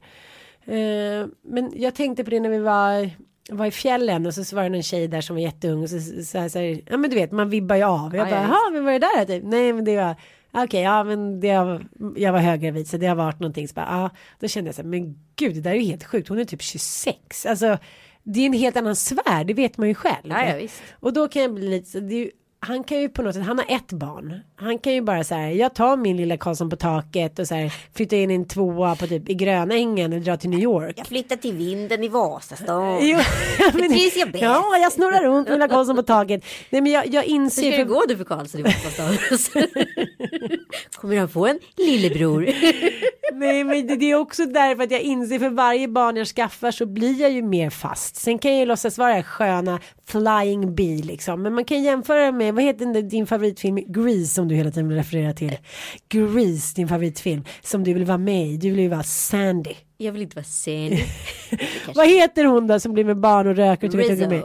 Eh, 0.67 1.27
men 1.43 1.73
jag 1.75 1.95
tänkte 1.95 2.25
på 2.25 2.31
det 2.31 2.41
när 2.41 2.51
vi 2.51 2.59
var, 2.59 3.11
var 3.51 3.67
i 3.67 3.71
fjällen 3.71 4.27
och 4.27 4.35
så, 4.35 4.45
så 4.45 4.57
var 4.57 4.63
det 4.63 4.69
någon 4.69 4.83
tjej 4.83 5.09
där 5.09 5.21
som 5.21 5.37
var 5.37 5.41
jätteung. 5.43 5.83
Och 5.83 5.91
så, 5.91 6.01
så, 6.01 6.23
så, 6.23 6.49
så 6.49 6.59
ja 6.87 6.97
men 6.97 7.11
du 7.11 7.17
vet 7.17 7.33
man 7.33 7.51
vibbar 7.51 7.77
ju 7.77 7.83
av. 7.83 8.17
Jag 8.17 8.27
Ja, 8.27 8.31
bara, 8.31 8.41
ja, 8.41 8.49
jaha 8.49 8.71
men 8.73 8.85
var 8.85 8.93
det 8.93 8.99
där 8.99 9.25
typ? 9.25 9.45
Nej 9.45 9.73
men 9.73 9.85
det 9.85 9.97
var 9.97 10.15
Okej, 10.57 10.83
ja 10.83 11.05
men 11.05 11.41
det 11.41 11.51
har, 11.51 11.87
jag 12.17 12.33
var 12.33 12.39
höggravid 12.41 12.89
så 12.89 12.97
det 12.97 13.07
har 13.07 13.15
varit 13.15 13.41
någonting. 13.41 13.69
Så 13.69 13.75
bara, 13.75 13.87
ja, 13.91 14.11
då 14.41 14.49
kände 14.49 14.69
jag 14.69 14.75
så 14.75 14.83
här, 14.83 14.89
men 14.89 15.19
gud 15.37 15.55
det 15.55 15.61
där 15.61 15.71
är 15.71 15.75
ju 15.75 15.85
helt 15.85 16.05
sjukt. 16.05 16.29
Hon 16.29 16.39
är 16.39 16.45
typ 16.45 16.63
26. 16.63 17.47
Alltså 17.47 17.79
det 18.25 18.41
är 18.41 18.47
en 18.47 18.53
helt 18.53 18.77
annan 18.77 18.97
sfär, 18.97 19.45
det 19.45 19.55
vet 19.55 19.79
man 19.79 19.89
ju 19.89 19.95
själv. 19.95 20.29
Ja, 20.29 20.45
ja. 20.45 20.69
Och 21.01 21.13
då 21.13 21.29
kan 21.29 21.43
jag 21.43 21.55
bli 21.55 21.69
lite 21.69 22.01
det 22.01 22.15
är 22.15 22.19
ju, 22.19 22.31
han 22.67 22.85
kan 22.85 23.01
ju 23.01 23.09
på 23.09 23.23
något 23.23 23.35
sätt, 23.35 23.45
han 23.45 23.59
har 23.59 23.77
ett 23.77 23.93
barn. 23.93 24.41
Han 24.57 24.79
kan 24.79 24.93
ju 24.95 25.01
bara 25.03 25.25
så 25.25 25.35
här, 25.35 25.49
jag 25.49 25.75
tar 25.75 25.97
min 25.97 26.17
lilla 26.17 26.37
Karlsson 26.37 26.71
på 26.71 26.77
taket 26.77 27.39
och 27.39 27.49
så 27.49 27.55
här 27.55 27.73
flyttar 27.95 28.17
in 28.17 28.31
i 28.31 28.35
en 28.35 28.45
tvåa 28.49 28.97
på 28.97 29.07
typ 29.07 29.29
i 29.29 29.35
Grönängen 29.35 30.13
och 30.13 30.21
drar 30.21 30.37
till 30.37 30.51
New 30.51 30.61
York. 30.61 30.95
Jag 30.99 31.07
flyttar 31.07 31.37
till 31.37 31.53
vinden 31.55 32.05
i 32.05 32.09
Vasastan. 32.09 32.99
Jo, 33.09 33.19
men, 33.75 33.91
trivs 33.91 34.17
jag 34.17 34.31
bäst. 34.33 34.43
ja, 34.43 34.77
jag 34.83 34.93
snurrar 34.93 35.23
runt 35.23 35.49
med 35.49 35.55
lilla 35.59 35.69
Karlsson 35.69 35.97
på 35.97 36.03
taket. 36.03 36.45
Nej 36.71 36.81
men 36.81 36.93
jag, 36.93 37.07
jag 37.07 37.23
Hur 37.23 37.29
inser. 37.31 37.63
ska 37.63 37.71
det 37.71 37.77
för- 37.77 37.85
gå 37.95 38.03
du 38.09 38.17
för 38.17 38.25
Karlsson 38.25 38.61
i 38.61 38.63
Vasastan? 38.63 39.17
Kommer 40.97 41.19
han 41.19 41.29
få 41.29 41.47
en 41.47 41.59
lillebror? 41.77 42.41
Nej 43.33 43.65
men 43.65 43.87
det, 43.87 43.97
det 43.97 44.11
är 44.11 44.15
också 44.15 44.45
därför 44.47 44.83
att 44.83 44.91
jag 44.91 45.01
inser 45.01 45.39
för 45.39 45.49
varje 45.51 45.89
barn 45.89 46.17
jag 46.17 46.27
skaffar 46.27 46.71
så 46.71 46.87
blir 46.87 47.21
jag 47.21 47.31
ju 47.31 47.43
mer 47.43 47.71
fast. 47.71 48.17
Sen 48.17 48.39
kan 48.39 48.51
jag 48.51 48.61
ju 48.61 48.67
låtsas 48.67 48.99
vara 48.99 49.23
sköna 49.23 49.81
flying 50.07 50.75
bee 50.75 51.03
liksom. 51.03 51.43
Men 51.43 51.55
man 51.55 51.65
kan 51.65 51.83
jämföra 51.83 52.33
med, 52.33 52.55
vad 52.55 52.65
heter 52.65 53.03
din 53.03 53.27
favoritfilm 53.27 53.77
Grease 53.87 54.27
som 54.27 54.49
du 54.49 54.55
hela 54.55 54.71
tiden 54.71 54.93
refererar 54.93 55.33
till. 55.33 55.57
Grease, 56.09 56.75
din 56.77 56.89
favoritfilm. 56.89 57.45
Som 57.63 57.85
du 57.85 57.95
vill 57.95 58.05
vara 58.05 58.19
med 58.19 58.47
i. 58.47 58.57
Du 58.57 58.71
vill 58.71 58.81
ju 58.81 58.89
vara 58.89 59.03
Sandy. 59.03 59.75
Jag 59.97 60.13
vill 60.13 60.23
inte 60.23 60.37
vara 60.37 60.45
sen. 60.45 60.93
Vad 61.95 62.09
heter 62.09 62.45
hon 62.45 62.67
då 62.67 62.81
som 62.81 62.93
blir 62.93 63.05
med 63.05 63.17
barn 63.17 63.47
och 63.47 63.57
röker? 63.57 63.89
och 63.89 63.95
Rizzo. 63.95 64.29
med? 64.29 64.43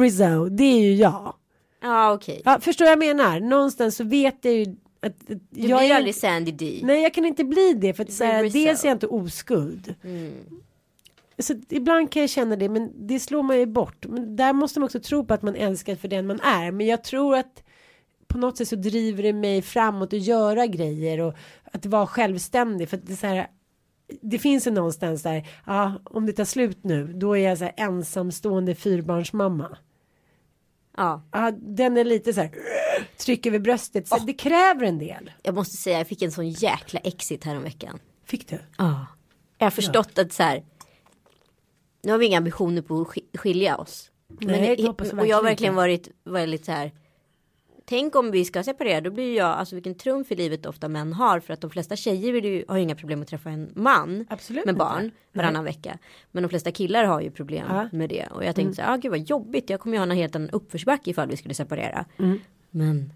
Rizzo, 0.00 0.48
det 0.48 0.64
är 0.64 0.80
ju 0.80 0.94
jag. 0.94 1.34
Ja 1.82 2.12
okej. 2.12 2.42
Ja, 2.44 2.58
förstår 2.60 2.86
jag 2.86 2.98
menar? 2.98 3.40
Någonstans 3.40 3.96
så 3.96 4.04
vet 4.04 4.38
jag 4.42 4.54
ju 4.54 4.62
att, 4.62 5.06
att 5.06 5.28
Du 5.28 5.38
jag 5.68 5.80
blir 5.80 5.90
är 5.90 5.96
aldrig 5.96 6.14
Sandy 6.14 6.52
D. 6.52 6.80
Nej 6.82 7.02
jag 7.02 7.14
kan 7.14 7.24
inte 7.24 7.44
bli 7.44 7.74
det 7.80 7.94
för 7.94 8.02
att 8.02 8.12
så 8.12 8.24
här, 8.24 8.42
dels 8.42 8.84
är 8.84 8.88
jag 8.88 8.94
inte 8.94 9.06
oskuld. 9.06 9.94
Så 11.38 11.54
ibland 11.68 12.12
kan 12.12 12.20
jag 12.20 12.30
känna 12.30 12.56
det 12.56 12.68
men 12.68 13.06
det 13.06 13.20
slår 13.20 13.42
man 13.42 13.58
ju 13.58 13.66
bort. 13.66 14.06
Men 14.06 14.36
där 14.36 14.52
måste 14.52 14.80
man 14.80 14.84
också 14.84 15.00
tro 15.00 15.24
på 15.24 15.34
att 15.34 15.42
man 15.42 15.54
älskar 15.54 15.96
för 15.96 16.08
den 16.08 16.26
man 16.26 16.40
är. 16.40 16.70
Men 16.70 16.86
jag 16.86 17.04
tror 17.04 17.36
att 17.36 17.62
på 18.28 18.38
något 18.38 18.56
sätt 18.56 18.68
så 18.68 18.76
driver 18.76 19.22
det 19.22 19.32
mig 19.32 19.62
framåt 19.62 20.12
att 20.12 20.20
göra 20.20 20.66
grejer 20.66 21.20
och 21.20 21.34
att 21.72 21.86
vara 21.86 22.06
självständig. 22.06 22.88
För 22.88 22.96
det 22.96 23.12
är 23.12 23.16
så 23.16 23.26
här. 23.26 23.46
Det 24.22 24.38
finns 24.38 24.66
ju 24.66 24.70
någonstans 24.70 25.22
där, 25.22 25.48
ja 25.66 25.92
om 26.04 26.26
det 26.26 26.32
tar 26.32 26.44
slut 26.44 26.84
nu 26.84 27.12
då 27.12 27.36
är 27.36 27.48
jag 27.48 27.58
så 27.58 27.64
här 27.64 27.74
ensamstående 27.76 28.74
fyrbarnsmamma. 28.74 29.78
Ja. 30.96 31.22
Ja, 31.32 31.50
den 31.50 31.96
är 31.96 32.04
lite 32.04 32.32
så 32.32 32.40
här 32.40 32.50
tryck 33.16 33.46
över 33.46 33.58
bröstet. 33.58 34.08
Så 34.08 34.18
det 34.18 34.32
kräver 34.32 34.82
en 34.86 34.98
del. 34.98 35.30
Jag 35.42 35.54
måste 35.54 35.76
säga 35.76 35.98
jag 35.98 36.06
fick 36.06 36.22
en 36.22 36.32
sån 36.32 36.48
jäkla 36.48 37.00
exit 37.00 37.44
här 37.44 37.56
om 37.56 37.62
veckan. 37.62 37.98
Fick 38.24 38.48
du? 38.48 38.58
Ja. 38.78 39.06
Jag 39.58 39.66
har 39.66 39.70
förstått 39.70 40.18
att 40.18 40.32
så 40.32 40.42
här. 40.42 40.62
Nu 42.02 42.12
har 42.12 42.18
vi 42.18 42.26
inga 42.26 42.38
ambitioner 42.38 42.82
på 42.82 43.00
att 43.00 43.08
sk- 43.08 43.36
skilja 43.38 43.76
oss. 43.76 44.10
Nej, 44.40 44.86
hoppas 44.86 45.08
jag 45.12 45.18
och 45.20 45.26
jag 45.26 45.36
har 45.36 45.42
verkligen 45.42 45.74
varit 45.74 46.08
väldigt 46.24 46.64
så 46.64 46.72
här. 46.72 46.92
Tänk 47.86 48.16
om 48.16 48.30
vi 48.30 48.44
ska 48.44 48.62
separera, 48.62 49.00
då 49.00 49.10
blir 49.10 49.36
jag, 49.36 49.46
alltså 49.46 49.74
vilken 49.74 49.94
trumf 49.94 50.32
i 50.32 50.34
livet 50.34 50.66
ofta 50.66 50.88
män 50.88 51.12
har. 51.12 51.40
För 51.40 51.52
att 51.54 51.60
de 51.60 51.70
flesta 51.70 51.96
tjejer 51.96 52.32
vill 52.32 52.44
ju, 52.44 52.64
har 52.68 52.76
ju 52.76 52.82
inga 52.82 52.94
problem 52.94 53.22
att 53.22 53.28
träffa 53.28 53.50
en 53.50 53.72
man 53.76 54.26
Absolut 54.30 54.64
med 54.64 54.72
inte. 54.72 54.78
barn 54.78 55.10
varannan 55.32 55.64
vecka. 55.64 55.98
Men 56.32 56.42
de 56.42 56.48
flesta 56.48 56.70
killar 56.72 57.04
har 57.04 57.20
ju 57.20 57.30
problem 57.30 57.64
Ja. 57.68 57.74
Mm. 57.80 57.88
med 57.92 58.08
det. 58.08 58.26
Och 58.30 58.44
jag 58.44 58.54
tänkte 58.54 58.74
så 58.76 58.82
här, 58.82 58.94
ah, 58.94 58.96
gud 58.96 59.10
vad 59.10 59.20
jobbigt, 59.20 59.70
jag 59.70 59.80
kommer 59.80 59.96
ju 59.96 59.98
ha 59.98 60.02
en 60.02 60.10
helt 60.10 60.36
annan 60.36 60.50
uppförsbacke 60.50 61.10
ifall 61.10 61.28
vi 61.28 61.36
skulle 61.36 61.54
separera. 61.54 62.04
Mm. 62.18 62.40
Men 62.70 63.12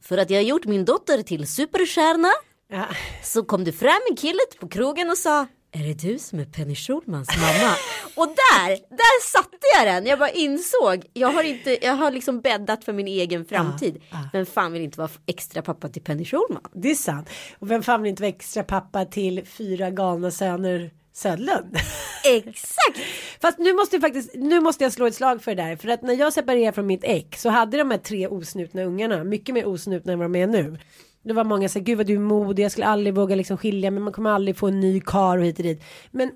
för 0.00 0.18
att 0.18 0.30
jag 0.30 0.38
har 0.38 0.42
gjort 0.44 0.64
min 0.66 0.84
dotter 0.84 1.22
till 1.22 1.46
superstjärna 1.46 2.28
Ja. 2.68 2.84
så 3.24 3.42
kom 3.44 3.64
det 3.64 3.72
fram 3.72 4.00
en 4.10 4.16
kille 4.16 4.38
på 4.60 4.68
krogen 4.68 5.10
och 5.10 5.18
sa 5.18 5.46
Är 5.72 5.82
det 5.82 5.94
du 6.08 6.18
som 6.18 6.38
är 6.38 6.44
Penny 6.44 6.74
Schulmans 6.74 7.28
mamma? 7.36 7.74
och 8.14 8.26
där, 8.26 8.68
där 8.96 9.22
satte 9.32 9.56
jag 9.76 9.86
den. 9.86 10.06
Jag 10.06 10.18
bara 10.18 10.30
insåg. 10.30 11.04
Jag 11.12 11.28
har 11.28 11.42
inte, 11.42 11.84
jag 11.84 11.92
har 11.92 12.10
liksom 12.10 12.40
bäddat 12.40 12.84
för 12.84 12.92
min 12.92 13.08
egen 13.08 13.44
framtid. 13.44 14.02
Men 14.32 14.46
fan 14.46 14.72
vill 14.72 14.82
inte 14.82 14.98
vara 14.98 15.10
extra 15.26 15.62
pappa 15.62 15.88
till 15.88 16.02
Penny 16.02 16.24
Schulman. 16.24 16.62
Det 16.72 16.90
är 16.90 16.94
sant. 16.94 17.28
Och 17.58 17.70
vem 17.70 17.82
fan 17.82 18.02
vill 18.02 18.10
inte 18.10 18.22
vara 18.22 18.28
extra 18.28 18.62
pappa 18.62 19.04
till 19.04 19.46
fyra 19.46 19.90
galna 19.90 20.30
söner 20.30 20.90
Södlund? 21.12 21.76
Exakt. 22.24 22.98
Fast 23.40 23.58
nu 23.58 23.72
måste 23.72 23.96
jag 23.96 24.00
faktiskt, 24.00 24.30
nu 24.34 24.60
måste 24.60 24.84
jag 24.84 24.92
slå 24.92 25.06
ett 25.06 25.14
slag 25.14 25.42
för 25.42 25.54
det 25.54 25.62
där. 25.62 25.76
För 25.76 25.88
att 25.88 26.02
när 26.02 26.14
jag 26.14 26.32
separerade 26.32 26.72
från 26.72 26.86
mitt 26.86 27.04
ex 27.04 27.42
så 27.42 27.48
hade 27.48 27.78
de 27.78 27.90
här 27.90 27.98
tre 27.98 28.26
osnutna 28.26 28.82
ungarna 28.82 29.24
mycket 29.24 29.54
mer 29.54 29.66
osnutna 29.66 30.12
än 30.12 30.18
vad 30.18 30.30
de 30.30 30.38
är 30.38 30.46
nu. 30.46 30.78
Det 31.22 31.32
var 31.32 31.44
många 31.44 31.68
som 31.68 31.80
sa, 31.80 31.84
gud 31.84 31.96
vad 31.96 32.06
du 32.06 32.14
är 32.14 32.18
modig, 32.18 32.64
jag 32.64 32.72
skulle 32.72 32.86
aldrig 32.86 33.14
våga 33.14 33.36
liksom 33.36 33.56
skilja 33.56 33.90
mig, 33.90 34.02
man 34.02 34.12
kommer 34.12 34.30
aldrig 34.30 34.56
få 34.56 34.68
en 34.68 34.80
ny 34.80 35.00
kar 35.00 35.38
och 35.38 35.44
hit 35.44 35.58
och 35.58 35.62
dit. 35.62 35.84
Men 36.10 36.30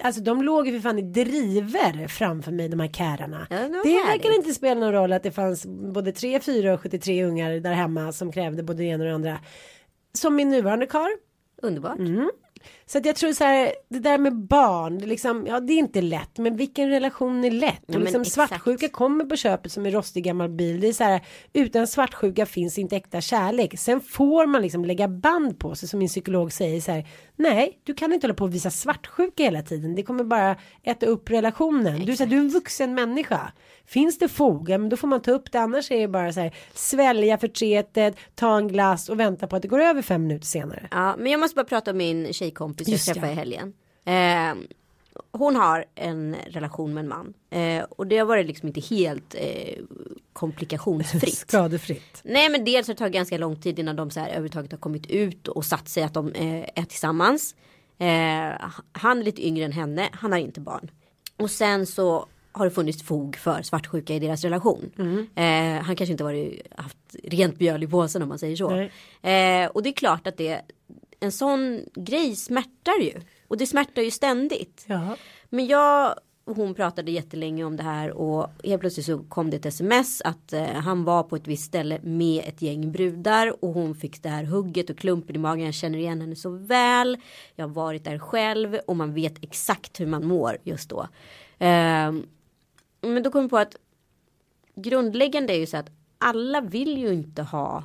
alltså 0.00 0.22
de 0.22 0.42
låg 0.42 0.66
ju 0.66 0.72
för 0.72 0.80
fan 0.80 0.98
i 0.98 1.02
driver 1.02 2.08
framför 2.08 2.52
mig, 2.52 2.68
de 2.68 2.80
här 2.80 2.88
kärarna. 2.88 3.46
Ja, 3.50 3.56
det 3.56 4.04
verkar 4.12 4.36
inte 4.36 4.54
spela 4.54 4.80
någon 4.80 4.92
roll 4.92 5.12
att 5.12 5.22
det 5.22 5.30
fanns 5.30 5.66
både 5.66 6.12
3, 6.12 6.40
4 6.40 6.74
och 6.74 6.80
73 6.80 7.24
ungar 7.24 7.52
där 7.60 7.72
hemma 7.72 8.12
som 8.12 8.32
krävde 8.32 8.62
både 8.62 8.78
det 8.78 8.84
ena 8.84 9.04
och 9.04 9.08
det 9.08 9.14
andra. 9.14 9.38
Som 10.12 10.36
min 10.36 10.50
nuvarande 10.50 10.86
kar. 10.86 11.08
Underbart. 11.62 11.98
Mm. 11.98 12.30
Så 12.86 12.98
att 12.98 13.06
jag 13.06 13.16
tror 13.16 13.32
så 13.32 13.44
här, 13.44 13.72
det 13.88 13.98
där 13.98 14.18
med 14.18 14.36
barn, 14.36 14.98
det, 14.98 15.06
liksom, 15.06 15.46
ja 15.46 15.60
det 15.60 15.72
är 15.72 15.78
inte 15.78 16.00
lätt, 16.00 16.38
men 16.38 16.56
vilken 16.56 16.90
relation 16.90 17.44
är 17.44 17.50
lätt? 17.50 17.82
Ja, 17.86 17.98
liksom 17.98 18.20
exakt. 18.22 18.50
svartsjuka 18.50 18.88
kommer 18.88 19.24
på 19.24 19.36
köpet 19.36 19.72
som 19.72 19.86
en 19.86 19.92
rostig 19.92 20.24
gammal 20.24 20.48
bil. 20.48 20.80
Det 20.80 20.88
är 20.88 20.92
så 20.92 21.04
här, 21.04 21.20
utan 21.52 21.86
svartsjuka 21.86 22.46
finns 22.46 22.78
inte 22.78 22.96
äkta 22.96 23.20
kärlek. 23.20 23.78
Sen 23.78 24.00
får 24.00 24.46
man 24.46 24.62
liksom 24.62 24.84
lägga 24.84 25.08
band 25.08 25.58
på 25.58 25.74
sig 25.74 25.88
som 25.88 25.98
min 25.98 26.08
psykolog 26.08 26.52
säger 26.52 26.80
så 26.80 26.92
här, 26.92 27.06
nej, 27.36 27.80
du 27.84 27.94
kan 27.94 28.12
inte 28.12 28.26
hålla 28.26 28.34
på 28.34 28.44
och 28.44 28.54
visa 28.54 28.70
svartsjuka 28.70 29.42
hela 29.42 29.62
tiden. 29.62 29.94
Det 29.94 30.02
kommer 30.02 30.24
bara 30.24 30.56
äta 30.82 31.06
upp 31.06 31.30
relationen. 31.30 32.06
Du, 32.06 32.16
så 32.16 32.24
här, 32.24 32.30
du 32.30 32.36
är 32.36 32.40
en 32.40 32.48
vuxen 32.48 32.94
människa. 32.94 33.52
Finns 33.86 34.18
det 34.18 34.28
fog, 34.28 34.70
ja, 34.70 34.78
men 34.78 34.88
då 34.88 34.96
får 34.96 35.08
man 35.08 35.22
ta 35.22 35.30
upp 35.30 35.52
det. 35.52 35.60
Annars 35.60 35.90
är 35.90 36.00
det 36.00 36.08
bara 36.08 36.32
så 36.32 36.40
här, 36.40 36.54
svälja 36.74 37.38
förtretet, 37.38 38.16
ta 38.34 38.56
en 38.56 38.68
glass 38.68 39.08
och 39.08 39.20
vänta 39.20 39.46
på 39.46 39.56
att 39.56 39.62
det 39.62 39.68
går 39.68 39.80
över 39.80 40.02
fem 40.02 40.22
minuter 40.22 40.46
senare. 40.46 40.88
Ja, 40.90 41.16
men 41.18 41.32
jag 41.32 41.40
måste 41.40 41.54
bara 41.54 41.64
prata 41.64 41.90
om 41.90 41.96
min 41.96 42.32
tjejkompis 42.32 42.83
jag 42.88 42.92
Just 42.92 43.06
träffade 43.06 43.26
ja. 43.26 43.32
i 43.32 43.36
helgen. 43.36 43.72
Eh, 44.04 44.74
hon 45.32 45.56
har 45.56 45.84
en 45.94 46.36
relation 46.46 46.94
med 46.94 47.00
en 47.00 47.08
man. 47.08 47.34
Eh, 47.50 47.84
och 47.84 48.06
det 48.06 48.18
har 48.18 48.26
varit 48.26 48.46
liksom 48.46 48.68
inte 48.68 48.80
helt 48.80 49.34
eh, 49.34 49.82
komplikationsfritt. 50.32 51.38
Skadefritt. 51.48 52.20
Nej 52.24 52.48
men 52.48 52.64
dels 52.64 52.86
har 52.86 52.94
det 52.94 52.98
tagit 52.98 53.14
ganska 53.14 53.38
lång 53.38 53.56
tid 53.56 53.78
innan 53.78 53.96
de 53.96 54.10
så 54.10 54.20
här 54.20 54.28
överhuvudtaget 54.28 54.72
har 54.72 54.78
kommit 54.78 55.06
ut 55.06 55.48
och 55.48 55.64
satt 55.64 55.88
sig 55.88 56.02
att 56.02 56.14
de 56.14 56.32
eh, 56.32 56.68
är 56.74 56.84
tillsammans. 56.84 57.54
Eh, 57.98 58.70
han 58.92 59.18
är 59.18 59.22
lite 59.22 59.46
yngre 59.46 59.64
än 59.64 59.72
henne, 59.72 60.08
han 60.12 60.32
har 60.32 60.38
inte 60.38 60.60
barn. 60.60 60.90
Och 61.36 61.50
sen 61.50 61.86
så 61.86 62.26
har 62.52 62.64
det 62.64 62.70
funnits 62.70 63.02
fog 63.02 63.36
för 63.36 63.62
svartsjuka 63.62 64.14
i 64.14 64.18
deras 64.18 64.44
relation. 64.44 64.90
Eh, 65.34 65.82
han 65.82 65.96
kanske 65.96 66.12
inte 66.12 66.24
varit, 66.24 66.62
haft 66.76 66.96
rent 67.22 67.60
mjöl 67.60 67.82
i 67.82 67.86
påsen 67.86 68.22
om 68.22 68.28
man 68.28 68.38
säger 68.38 68.56
så. 68.56 68.70
Eh, 69.28 69.66
och 69.66 69.82
det 69.82 69.88
är 69.88 69.92
klart 69.92 70.26
att 70.26 70.36
det, 70.36 70.60
en 71.24 71.32
sån 71.32 71.84
grej 71.94 72.36
smärtar 72.36 73.00
ju. 73.00 73.20
Och 73.48 73.56
det 73.56 73.66
smärtar 73.66 74.02
ju 74.02 74.10
ständigt. 74.10 74.84
Ja. 74.86 75.16
Men 75.50 75.66
jag 75.66 76.14
och 76.44 76.56
hon 76.56 76.74
pratade 76.74 77.10
jättelänge 77.10 77.64
om 77.64 77.76
det 77.76 77.82
här 77.82 78.10
och 78.10 78.48
helt 78.64 78.80
plötsligt 78.80 79.06
så 79.06 79.18
kom 79.18 79.50
det 79.50 79.56
ett 79.56 79.66
sms 79.66 80.22
att 80.24 80.52
eh, 80.52 80.64
han 80.64 81.04
var 81.04 81.22
på 81.22 81.36
ett 81.36 81.46
visst 81.46 81.64
ställe 81.64 82.00
med 82.02 82.44
ett 82.46 82.62
gäng 82.62 82.92
brudar 82.92 83.64
och 83.64 83.72
hon 83.72 83.94
fick 83.94 84.22
det 84.22 84.28
här 84.28 84.44
hugget 84.44 84.90
och 84.90 84.98
klumpen 84.98 85.36
i 85.36 85.38
magen. 85.38 85.64
Jag 85.64 85.74
känner 85.74 85.98
igen 85.98 86.20
henne 86.20 86.36
så 86.36 86.50
väl. 86.50 87.16
Jag 87.54 87.66
har 87.66 87.74
varit 87.74 88.04
där 88.04 88.18
själv 88.18 88.78
och 88.86 88.96
man 88.96 89.14
vet 89.14 89.44
exakt 89.44 90.00
hur 90.00 90.06
man 90.06 90.26
mår 90.26 90.58
just 90.62 90.88
då. 90.88 91.08
Ehm, 91.58 92.26
men 93.00 93.22
då 93.22 93.30
kom 93.30 93.40
jag 93.40 93.50
på 93.50 93.58
att 93.58 93.76
grundläggande 94.74 95.52
är 95.52 95.58
ju 95.58 95.66
så 95.66 95.76
att 95.76 95.90
alla 96.18 96.60
vill 96.60 96.98
ju 96.98 97.12
inte 97.12 97.42
ha 97.42 97.82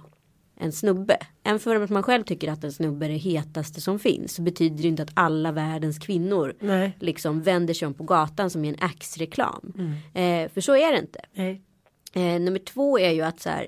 en 0.61 0.71
snubbe. 0.71 1.17
Även 1.43 1.59
för 1.59 1.75
att 1.75 1.89
man 1.89 2.03
själv 2.03 2.23
tycker 2.23 2.51
att 2.51 2.63
en 2.63 2.71
snubbe 2.71 3.05
är 3.05 3.09
det 3.09 3.15
hetaste 3.15 3.81
som 3.81 3.99
finns. 3.99 4.35
Så 4.35 4.41
betyder 4.41 4.81
det 4.81 4.87
inte 4.87 5.03
att 5.03 5.11
alla 5.13 5.51
världens 5.51 5.99
kvinnor 5.99 6.55
Nej. 6.59 6.97
liksom 6.99 7.41
vänder 7.41 7.73
sig 7.73 7.85
om 7.85 7.93
på 7.93 8.03
gatan 8.03 8.49
som 8.49 8.65
i 8.65 8.69
en 8.69 8.75
Axe-reklam. 8.79 9.73
Eh, 10.13 10.49
för 10.49 10.61
så 10.61 10.75
är 10.75 10.91
det 10.91 10.99
inte. 10.99 11.21
Eh, 12.13 12.41
nummer 12.41 12.59
två 12.59 12.99
är 12.99 13.11
ju 13.11 13.21
att 13.21 13.39
så 13.39 13.49
här, 13.49 13.67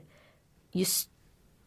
just 0.72 1.11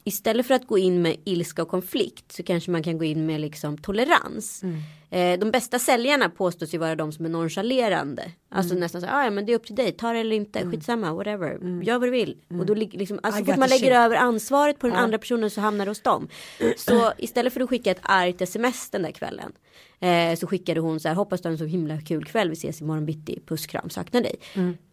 istället 0.04 0.46
för 0.46 0.54
att 0.54 0.66
gå 0.66 0.78
in 0.78 1.02
med 1.02 1.16
ilska 1.24 1.62
och 1.62 1.68
konflikt 1.68 2.32
så 2.32 2.42
kanske 2.42 2.70
man 2.70 2.82
kan 2.82 2.98
gå 2.98 3.04
in 3.04 3.26
med 3.26 3.40
liksom 3.40 3.78
tolerans. 3.78 4.62
Eh, 5.10 5.38
de 5.38 5.50
bästa 5.50 5.78
säljarna 5.78 6.28
påstås 6.28 6.74
ju 6.74 6.78
vara 6.78 6.96
de 6.96 7.12
som 7.12 7.24
är 7.24 7.28
nonchalerande. 7.28 8.30
Alltså 8.48 8.74
nästan 8.74 9.00
så 9.00 9.06
"Ah, 9.06 9.24
ja 9.24 9.30
men 9.30 9.46
det 9.46 9.52
är 9.52 9.56
upp 9.56 9.66
till 9.66 9.74
dig, 9.74 9.92
ta 9.92 10.12
det 10.12 10.18
eller 10.18 10.36
inte, 10.36 10.70
skitsamma, 10.70 11.12
whatever, 11.14 11.82
gör 11.82 11.98
vad 11.98 12.08
du 12.08 12.10
vill. 12.10 12.36
Och 12.60 12.66
då 12.66 12.74
lig- 12.74 12.94
liksom, 12.98 13.20
alltså 13.22 13.38
så 13.40 13.44
fort 13.44 13.56
man 13.58 13.68
lägger 13.68 13.84
shit. 13.84 13.94
över 13.96 14.16
ansvaret 14.16 14.78
på 14.78 14.86
den 14.86 14.96
andra 14.96 15.18
personen 15.18 15.50
så 15.50 15.60
hamnar 15.60 15.84
det 15.84 15.90
hos 15.90 16.00
dem. 16.02 16.28
Så 16.76 17.12
istället 17.18 17.52
för 17.52 17.60
att 17.60 17.68
skicka 17.68 17.90
ett 17.90 18.00
argt 18.02 18.40
sms 18.40 18.90
den 18.90 19.02
där 19.02 19.10
kvällen. 19.12 19.52
Eh, 20.00 20.36
så 20.38 20.46
skickade 20.46 20.80
hon 20.80 21.00
så 21.00 21.08
här, 21.08 21.14
hoppas 21.14 21.40
du 21.40 21.48
har 21.48 21.52
en 21.52 21.58
så 21.58 21.64
himla 21.64 22.00
kul 22.00 22.24
kväll, 22.24 22.48
vi 22.48 22.52
ses 22.52 22.80
imorgon 22.80 23.06
bitti, 23.06 23.40
puss 23.46 23.66
kram, 23.66 23.90
saknar 23.90 24.20
dig. 24.20 24.36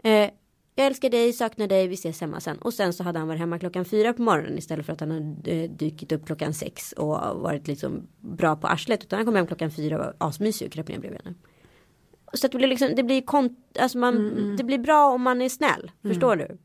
Eh, 0.03 0.30
jag 0.76 0.88
älskar 0.88 1.10
dig, 1.10 1.34
saknar 1.34 1.68
dig, 1.68 1.88
vi 1.88 1.94
ses 1.94 2.22
hemma 2.22 2.40
sen. 2.40 2.58
Och 2.58 2.74
sen 2.74 2.94
så 2.94 3.04
hade 3.04 3.20
han 3.20 3.28
varit 3.28 3.40
hemma 3.40 3.60
klockan 3.60 3.86
fyra 3.86 4.14
på 4.14 4.22
morgonen 4.22 4.58
istället 4.58 4.86
för 4.86 4.94
att 4.94 5.00
han 5.00 5.12
hade 5.12 5.52
eh, 5.52 5.70
dykit 5.72 6.12
upp 6.12 6.26
klockan 6.26 6.54
sex 6.54 6.92
och 6.92 7.08
varit 7.42 7.68
liksom 7.68 8.08
bra 8.20 8.56
på 8.56 8.68
arslet. 8.68 9.04
Utan 9.04 9.18
han 9.20 9.26
kom 9.26 9.36
hem 9.36 9.48
klockan 9.48 9.72
fyra 9.72 9.98
och 10.00 10.06
var 10.06 10.16
asmysig 10.18 10.68
och 10.68 10.74
kröp 10.74 10.88
ner 10.88 11.00
bredvid 11.00 11.22
henne. 11.24 11.36
Så 12.34 12.48
det 12.48 12.58
blir 12.58 12.68
liksom, 12.68 12.90
det 12.96 13.04
blir 13.04 13.22
kont- 13.22 13.80
alltså 13.80 13.98
man, 13.98 14.18
Mm, 14.18 14.58
det 14.58 14.64
blir 14.64 14.78
bra 14.78 15.10
om 15.14 15.22
man 15.22 15.42
är 15.42 15.50
snäll. 15.50 15.92
Förstår 16.02 16.36
du? 16.36 16.58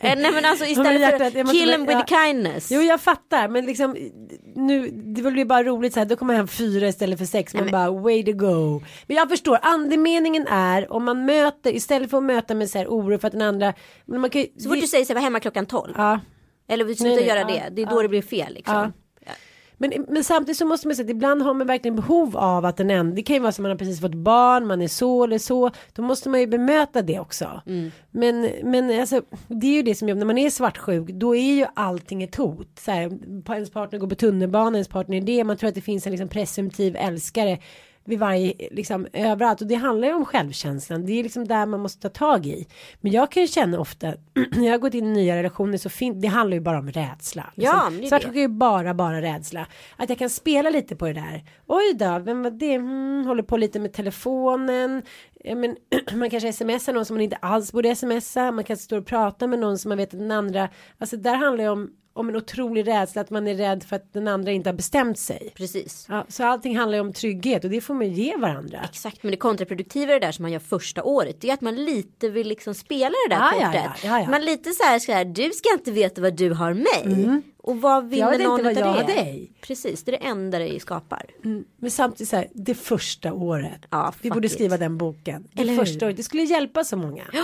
Eh, 0.00 0.18
nej 0.18 0.32
men 0.32 0.44
alltså 0.44 0.64
men 0.64 0.72
istället 0.72 1.00
hjärtat, 1.00 1.32
för 1.32 1.52
kill 1.52 1.70
him 1.70 1.86
with 1.86 2.04
ja. 2.08 2.22
kindness. 2.24 2.70
Jo 2.72 2.80
jag 2.80 3.00
fattar 3.00 3.48
men 3.48 3.66
liksom 3.66 3.96
nu 4.54 4.90
det 4.90 5.30
blir 5.30 5.44
bara 5.44 5.62
roligt 5.62 5.92
så 5.94 6.00
här 6.00 6.06
då 6.06 6.16
kommer 6.16 6.34
hem 6.34 6.48
fyra 6.48 6.88
istället 6.88 7.18
för 7.18 7.26
sex 7.26 7.54
man 7.54 7.62
men- 7.64 7.72
bara 7.72 7.90
way 7.90 8.24
to 8.24 8.32
go. 8.32 8.82
Men 9.06 9.16
jag 9.16 9.28
förstår 9.28 9.58
andemeningen 9.62 10.46
är 10.46 10.92
om 10.92 11.04
man 11.04 11.24
möter 11.24 11.72
istället 11.74 12.10
för 12.10 12.18
att 12.18 12.24
möta 12.24 12.54
med 12.54 12.70
så 12.70 12.78
här 12.78 12.86
oro 12.86 13.18
för 13.18 13.26
att 13.26 13.32
den 13.32 13.42
andra 13.42 13.74
men 14.06 14.20
man 14.20 14.30
kan 14.30 14.44
Så 14.58 14.68
fort 14.68 14.80
du 14.80 14.86
säger 14.86 15.04
så 15.04 15.08
här, 15.12 15.14
var 15.14 15.22
hemma 15.22 15.40
klockan 15.40 15.66
tolv. 15.66 15.94
ja. 15.96 16.20
Eller 16.70 16.84
vi 16.84 16.94
slutar 16.94 17.16
Nej, 17.16 17.26
nej, 17.26 17.28
göra 17.28 17.40
ja, 17.40 17.46
det. 17.70 17.74
Det 17.74 17.82
är 17.82 17.86
då 17.86 18.02
det 18.02 18.08
blir 18.08 18.22
fel 18.22 18.54
liksom. 18.54 18.92
Men, 19.78 20.06
men 20.08 20.24
samtidigt 20.24 20.56
så 20.56 20.66
måste 20.66 20.88
man 20.88 20.96
säga 20.96 21.04
att 21.04 21.10
ibland 21.10 21.42
har 21.42 21.54
man 21.54 21.66
verkligen 21.66 21.96
behov 21.96 22.36
av 22.36 22.64
att 22.64 22.76
den 22.76 22.90
ändå, 22.90 23.16
det 23.16 23.22
kan 23.22 23.36
ju 23.36 23.40
vara 23.40 23.52
som 23.52 23.62
man 23.62 23.70
har 23.70 23.76
precis 23.78 24.00
fått 24.00 24.14
barn, 24.14 24.66
man 24.66 24.82
är 24.82 24.88
så 24.88 25.24
eller 25.24 25.38
så, 25.38 25.70
då 25.92 26.02
måste 26.02 26.28
man 26.28 26.40
ju 26.40 26.46
bemöta 26.46 27.02
det 27.02 27.20
också. 27.20 27.62
Mm. 27.66 27.90
Men, 28.10 28.50
men 28.62 29.00
alltså, 29.00 29.22
det 29.48 29.66
är 29.66 29.72
ju 29.74 29.82
det 29.82 29.94
som 29.94 30.08
gör, 30.08 30.16
när 30.16 30.26
man 30.26 30.38
är 30.38 30.50
svartsjuk, 30.50 31.08
då 31.08 31.36
är 31.36 31.54
ju 31.54 31.66
allting 31.74 32.22
ett 32.22 32.34
hot. 32.34 32.78
Så 32.78 32.90
här, 32.90 33.18
ens 33.52 33.70
partner 33.70 33.98
går 33.98 34.08
på 34.08 34.14
tunnelbanan, 34.14 34.74
ens 34.74 34.88
partner 34.88 35.16
är 35.16 35.20
det, 35.20 35.44
man 35.44 35.56
tror 35.56 35.68
att 35.68 35.74
det 35.74 35.80
finns 35.80 36.06
en 36.06 36.12
liksom 36.12 36.28
presumtiv 36.28 36.96
älskare 36.96 37.58
vid 38.08 38.18
varje, 38.18 38.52
liksom 38.70 39.06
överallt. 39.12 39.60
Och 39.60 39.66
det 39.66 39.74
handlar 39.74 40.08
ju 40.08 40.14
om 40.14 40.24
självkänslan. 40.24 41.06
Det 41.06 41.12
är 41.12 41.22
liksom 41.22 41.48
där 41.48 41.66
man 41.66 41.80
måste 41.80 42.00
ta 42.00 42.08
tag 42.08 42.46
i. 42.46 42.66
Men 43.00 43.12
jag 43.12 43.32
kan 43.32 43.42
ju 43.42 43.46
känna 43.46 43.80
ofta 43.80 44.06
när 44.34 44.64
jag 44.66 44.72
har 44.72 44.78
gått 44.78 44.94
in 44.94 45.06
i 45.06 45.10
nya 45.10 45.36
relationer 45.36 45.78
så 45.78 45.88
fin- 45.88 46.20
det 46.20 46.28
handlar 46.28 46.54
ju 46.54 46.60
bara 46.60 46.78
om 46.78 46.90
rädsla 46.90 47.52
liksom. 47.54 47.76
Ja, 47.76 47.90
det 47.90 48.04
är 48.04 48.08
Svartsjuka 48.08 48.38
är 48.38 48.42
ju 48.42 48.48
bara 48.48 48.94
bara 48.94 49.22
rädsla. 49.22 49.66
Att 49.96 50.08
jag 50.08 50.18
kan 50.18 50.30
spela 50.30 50.70
lite 50.70 50.96
på 50.96 51.06
det 51.06 51.12
där. 51.12 51.44
Oj 51.66 51.94
då 51.94 52.18
vem 52.18 52.42
var 52.42 52.50
det? 52.50 52.76
Hmm, 52.76 53.26
håller 53.26 53.42
på 53.42 53.56
lite 53.56 53.80
med 53.80 53.92
telefonen. 53.92 55.02
Men, 55.44 55.76
man 56.18 56.30
kanske 56.30 56.52
smsar 56.52 56.92
någon 56.92 57.04
som 57.04 57.16
man 57.16 57.22
inte 57.22 57.36
alls 57.36 57.72
borde 57.72 57.96
smsa. 57.96 58.52
Man 58.52 58.64
kanske 58.64 58.84
står 58.84 58.96
och 58.98 59.06
pratar 59.06 59.46
med 59.46 59.58
någon 59.58 59.78
som 59.78 59.88
man 59.88 59.98
vet 59.98 60.14
att 60.14 60.20
den 60.20 60.30
andra 60.30 60.68
alltså 60.98 61.16
där 61.16 61.34
handlar 61.34 61.64
det 61.64 61.70
om 61.70 61.90
om 62.18 62.28
en 62.28 62.36
otrolig 62.36 62.86
rädsla 62.86 63.20
att 63.22 63.30
man 63.30 63.48
är 63.48 63.54
rädd 63.54 63.82
för 63.82 63.96
att 63.96 64.12
den 64.12 64.28
andra 64.28 64.52
inte 64.52 64.68
har 64.70 64.74
bestämt 64.74 65.18
sig 65.18 65.52
Precis. 65.54 66.06
Ja, 66.08 66.26
så 66.28 66.44
allting 66.44 66.76
handlar 66.78 66.98
ju 66.98 67.00
om 67.00 67.12
trygghet 67.12 67.64
och 67.64 67.70
det 67.70 67.80
får 67.80 67.94
man 67.94 68.08
ge 68.12 68.36
varandra. 68.36 68.80
Exakt, 68.90 69.22
men 69.22 69.30
det 69.30 69.36
kontraproduktiva 69.36 70.12
är 70.14 70.20
det 70.20 70.26
där 70.26 70.32
som 70.32 70.42
man 70.42 70.52
gör 70.52 70.58
första 70.60 71.02
året. 71.02 71.40
Det 71.40 71.50
är 71.50 71.54
att 71.54 71.60
man 71.60 71.84
lite 71.84 72.28
vill 72.28 72.48
liksom 72.48 72.74
spela 72.74 73.14
det 73.28 73.34
där 73.34 73.42
ja, 73.42 73.50
kortet. 73.66 74.04
ja, 74.04 74.20
ja. 74.20 74.30
Man 74.30 74.44
lite 74.44 74.70
så 74.72 74.82
här, 74.84 74.98
så 74.98 75.12
här, 75.12 75.24
du 75.24 75.50
ska 75.50 75.72
inte 75.72 75.90
veta 75.90 76.20
vad 76.20 76.34
du 76.36 76.50
har 76.50 76.72
mig. 76.74 77.40
Och 77.58 77.80
vad 77.80 78.04
Mm. 78.04 78.18
Jag 78.18 78.30
vinner 78.30 78.38
vet 78.38 78.46
någon 78.46 78.58
inte 78.70 78.82
vad 78.82 78.96
jag 78.96 79.06
det? 79.06 79.12
har 79.12 79.24
dig. 79.24 79.52
Precis, 79.60 80.04
det 80.04 80.10
är 80.16 80.20
det 80.20 80.26
enda 80.26 80.58
det 80.58 80.80
skapar. 80.80 81.26
Men 81.76 81.90
samtidigt 81.90 82.28
så 82.28 82.36
här, 82.36 82.48
det 82.54 82.74
första 82.74 83.32
året. 83.32 83.80
Ja, 83.90 84.14
Vi 84.22 84.30
borde 84.30 84.46
it. 84.46 84.52
skriva 84.52 84.76
den 84.76 84.98
boken. 84.98 85.48
Det 85.52 85.62
Eller 85.62 85.72
hur? 85.72 85.78
första 85.84 86.06
året, 86.06 86.16
det 86.16 86.22
skulle 86.22 86.42
hjälpa 86.42 86.84
så 86.84 86.96
många. 86.96 87.22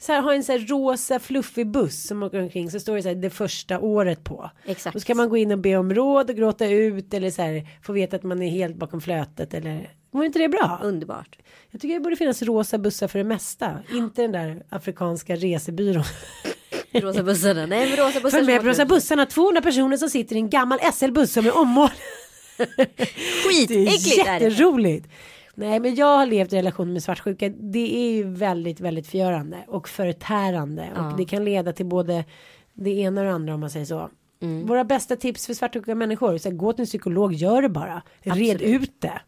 Så 0.00 0.12
här, 0.12 0.22
ha 0.22 0.34
en 0.34 0.44
så 0.44 0.52
här 0.52 0.58
rosa 0.58 1.18
fluffig 1.18 1.66
buss 1.66 2.06
som 2.06 2.22
åker 2.22 2.42
omkring 2.42 2.70
så 2.70 2.80
står 2.80 2.96
det 2.96 3.02
så 3.02 3.08
här 3.08 3.14
det 3.14 3.30
första 3.30 3.80
året 3.80 4.24
på. 4.24 4.50
Exakt. 4.64 4.94
Då 4.94 5.00
ska 5.00 5.14
man 5.14 5.28
gå 5.28 5.36
in 5.36 5.52
och 5.52 5.58
be 5.58 5.76
om 5.76 5.94
råd 5.94 6.30
och 6.30 6.36
gråta 6.36 6.66
ut 6.66 7.14
eller 7.14 7.30
så 7.30 7.42
här 7.42 7.66
få 7.82 7.92
veta 7.92 8.16
att 8.16 8.22
man 8.22 8.42
är 8.42 8.50
helt 8.50 8.76
bakom 8.76 9.00
flötet 9.00 9.54
eller 9.54 9.90
Vore 10.10 10.26
inte 10.26 10.38
det 10.38 10.48
bra? 10.48 10.80
Underbart. 10.82 11.38
Jag 11.70 11.80
tycker 11.80 11.94
det 11.94 12.00
borde 12.00 12.16
finnas 12.16 12.42
rosa 12.42 12.78
bussar 12.78 13.08
för 13.08 13.18
det 13.18 13.24
mesta. 13.24 13.78
Inte 13.92 14.22
den 14.22 14.32
där 14.32 14.62
afrikanska 14.68 15.36
resebyrån. 15.36 16.04
Rosa 16.92 17.22
bussarna. 17.22 17.66
Nej 17.66 17.88
men 17.88 18.06
rosa 18.06 18.20
bussar. 18.20 18.38
För 18.38 18.46
med 18.46 18.64
rosa 18.64 18.84
bussarna 18.84 19.26
200 19.26 19.62
personer 19.62 19.96
som 19.96 20.08
sitter 20.08 20.36
i 20.36 20.38
en 20.38 20.50
gammal 20.50 20.78
SL-buss 20.92 21.32
som 21.32 21.46
är 21.46 21.56
ommålad. 21.56 21.90
Det 22.56 22.66
Skitäckligt 23.48 24.28
är 24.28 24.28
är 24.28 24.40
det. 24.40 25.02
Nej 25.54 25.80
men 25.80 25.94
jag 25.94 26.18
har 26.18 26.26
levt 26.26 26.52
i 26.52 26.56
relation 26.56 26.92
med 26.92 27.02
svartsjuka. 27.02 27.48
Det 27.48 27.96
är 27.96 28.10
ju 28.12 28.24
väldigt 28.24 28.80
väldigt 28.80 29.06
förgörande 29.06 29.64
och 29.68 29.88
förtärande. 29.88 30.88
Och 30.96 31.16
det 31.16 31.24
kan 31.24 31.44
leda 31.44 31.72
till 31.72 31.86
både 31.86 32.24
det 32.74 32.90
ena 32.90 33.20
och 33.20 33.26
det 33.26 33.32
andra 33.32 33.54
om 33.54 33.60
man 33.60 33.70
säger 33.70 33.86
så. 33.86 34.10
Mm. 34.42 34.66
Våra 34.66 34.84
bästa 34.84 35.16
tips 35.16 35.46
för 35.46 35.54
svartsjuka 35.54 35.94
människor. 35.94 36.38
Så 36.38 36.48
här, 36.48 36.56
gå 36.56 36.72
till 36.72 36.80
en 36.82 36.86
psykolog, 36.86 37.32
gör 37.32 37.62
det 37.62 37.68
bara. 37.68 38.02
Red 38.22 38.62
ut 38.62 39.00
det. 39.00 39.20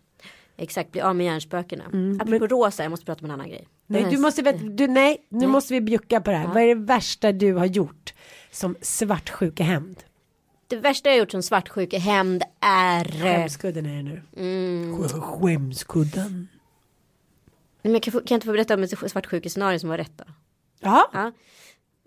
Exakt, 0.57 0.93
bli 0.93 1.01
av 1.01 1.17
med 1.17 1.27
hjärnspökena. 1.27 1.85
Apropå 2.21 2.47
rosa, 2.47 2.83
jag 2.83 2.91
måste 2.91 3.07
prata 3.07 3.21
om 3.21 3.25
en 3.25 3.31
annan 3.31 3.49
grej. 3.49 3.69
Mm, 3.89 4.03
Nej, 4.03 4.13
du 4.13 4.19
måste, 4.19 4.43
vet- 4.43 4.77
du, 4.77 4.87
nej, 4.89 5.27
nu 5.29 5.47
måste 5.47 5.75
vi 5.75 5.81
bjucka 5.81 6.21
på 6.21 6.31
det 6.31 6.37
här. 6.37 6.47
Vad 6.49 6.63
är 6.63 6.67
det 6.67 6.75
värsta 6.75 7.33
du 7.33 7.55
har 7.55 7.67
gjort 7.67 8.15
som 8.51 8.77
svartsjuka 8.81 9.65
hämnd? 9.65 9.97
Det 10.73 10.81
värsta 10.81 11.09
jag 11.09 11.19
gjort 11.19 11.31
som 11.31 11.43
svartsjukehämnd 11.43 12.43
är... 12.61 13.05
Skämskudden 13.05 13.87
är 13.87 13.97
det 13.97 14.03
nu. 14.03 14.23
Mm. 14.37 14.95
Sk- 15.03 15.21
Skämskudden. 15.21 16.49
Men 17.83 17.93
jag 17.93 18.03
kan, 18.03 18.13
kan 18.13 18.23
jag 18.29 18.37
inte 18.37 18.47
få 18.47 18.53
berätta 18.53 18.75
om 18.75 18.83
ett 18.83 19.11
svartsjukescenario 19.11 19.79
som 19.79 19.89
var 19.89 19.99
rätt 19.99 20.13
då? 20.17 20.25
Ja, 20.81 21.11
Ja. 21.13 21.33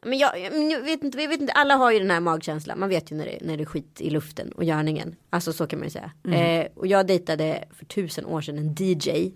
Men 0.03 0.18
jag, 0.18 0.39
jag, 0.72 0.82
vet 0.82 1.03
inte, 1.03 1.22
jag 1.22 1.30
vet 1.30 1.41
inte, 1.41 1.53
alla 1.53 1.76
har 1.76 1.91
ju 1.91 1.99
den 1.99 2.11
här 2.11 2.20
magkänslan. 2.20 2.80
Man 2.80 2.89
vet 2.89 3.11
ju 3.11 3.16
när 3.16 3.26
det, 3.26 3.38
när 3.41 3.57
det 3.57 3.63
är 3.63 3.66
skit 3.66 4.01
i 4.01 4.09
luften 4.09 4.51
och 4.51 4.63
görningen. 4.63 5.16
Alltså 5.30 5.53
så 5.53 5.68
kan 5.68 5.80
man 5.80 5.88
ju 5.88 5.91
säga. 5.91 6.11
Eh, 6.38 6.68
och 6.76 6.88
jag 6.88 7.07
dejtade 7.07 7.63
för 7.72 7.86
tusen 7.86 8.26
år 8.26 8.41
sedan 8.41 8.57
en 8.57 8.76
DJ. 8.80 9.32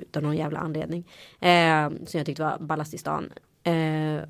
Utan 0.00 0.22
någon 0.22 0.36
jävla 0.36 0.58
anledning. 0.58 1.08
Eh, 1.40 1.88
som 1.90 2.18
jag 2.18 2.26
tyckte 2.26 2.42
var 2.42 2.58
ballast 2.58 2.94
i 2.94 2.98
stan. 2.98 3.32
Eh, 3.62 4.22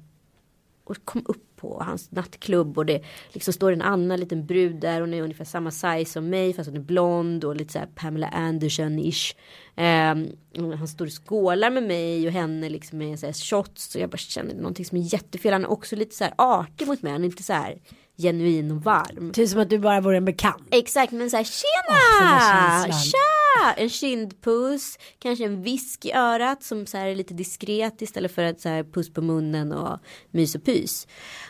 och 0.92 1.04
kom 1.04 1.22
upp 1.26 1.56
på 1.56 1.82
hans 1.82 2.10
nattklubb 2.10 2.78
och 2.78 2.86
det 2.86 3.02
liksom 3.32 3.52
står 3.52 3.72
en 3.72 3.82
annan 3.82 4.20
liten 4.20 4.46
brud 4.46 4.80
där. 4.80 5.00
Hon 5.00 5.14
är 5.14 5.22
ungefär 5.22 5.44
samma 5.44 5.70
size 5.70 6.04
som 6.04 6.28
mig 6.28 6.52
fast 6.52 6.70
hon 6.70 6.76
är 6.76 6.80
blond 6.80 7.44
och 7.44 7.56
lite 7.56 7.72
så 7.72 7.78
här 7.78 7.88
Pamela 7.94 8.28
Anderson-ish. 8.28 9.34
Um, 9.76 10.72
han 10.76 10.88
står 10.88 11.06
och 11.06 11.26
skålar 11.26 11.70
med 11.70 11.82
mig 11.82 12.26
och 12.26 12.32
henne 12.32 12.68
liksom 12.68 12.98
med 12.98 13.18
så 13.18 13.26
här 13.26 13.32
shots 13.32 13.94
och 13.94 14.00
jag 14.00 14.10
bara 14.10 14.16
känner 14.16 14.54
någonting 14.54 14.84
som 14.84 14.98
är 14.98 15.14
jättefel. 15.14 15.52
Han 15.52 15.64
är 15.64 15.70
också 15.70 15.96
lite 15.96 16.14
så 16.14 16.24
här 16.24 16.34
artig 16.38 16.86
mot 16.86 17.02
mig. 17.02 17.12
Han 17.12 17.22
är 17.22 17.26
inte 17.26 17.42
så 17.42 17.52
här 17.52 17.78
genuin 18.16 18.70
och 18.70 18.82
varm. 18.82 19.32
Typ 19.32 19.48
som 19.48 19.60
att 19.60 19.70
du 19.70 19.78
bara 19.78 20.00
vore 20.00 20.16
en 20.16 20.24
bekant. 20.24 20.68
Exakt 20.70 21.12
men 21.12 21.30
så 21.30 21.36
här 21.36 21.44
tjena! 21.44 21.98
Känslan. 22.20 23.00
Tja! 23.02 23.72
En 23.76 23.88
kindpuss, 23.88 24.98
kanske 25.18 25.44
en 25.44 25.62
visk 25.62 26.04
i 26.04 26.12
örat 26.12 26.62
som 26.62 26.86
så 26.86 26.96
här 26.98 27.06
är 27.06 27.14
lite 27.14 27.34
diskret 27.34 28.02
istället 28.02 28.32
för 28.32 28.44
att 28.44 28.60
så 28.60 28.68
här 28.68 28.84
puss 28.84 29.12
på 29.12 29.22
munnen 29.22 29.72
och 29.72 29.98
mys 30.30 30.54
och 30.54 30.64
pys. 30.64 31.06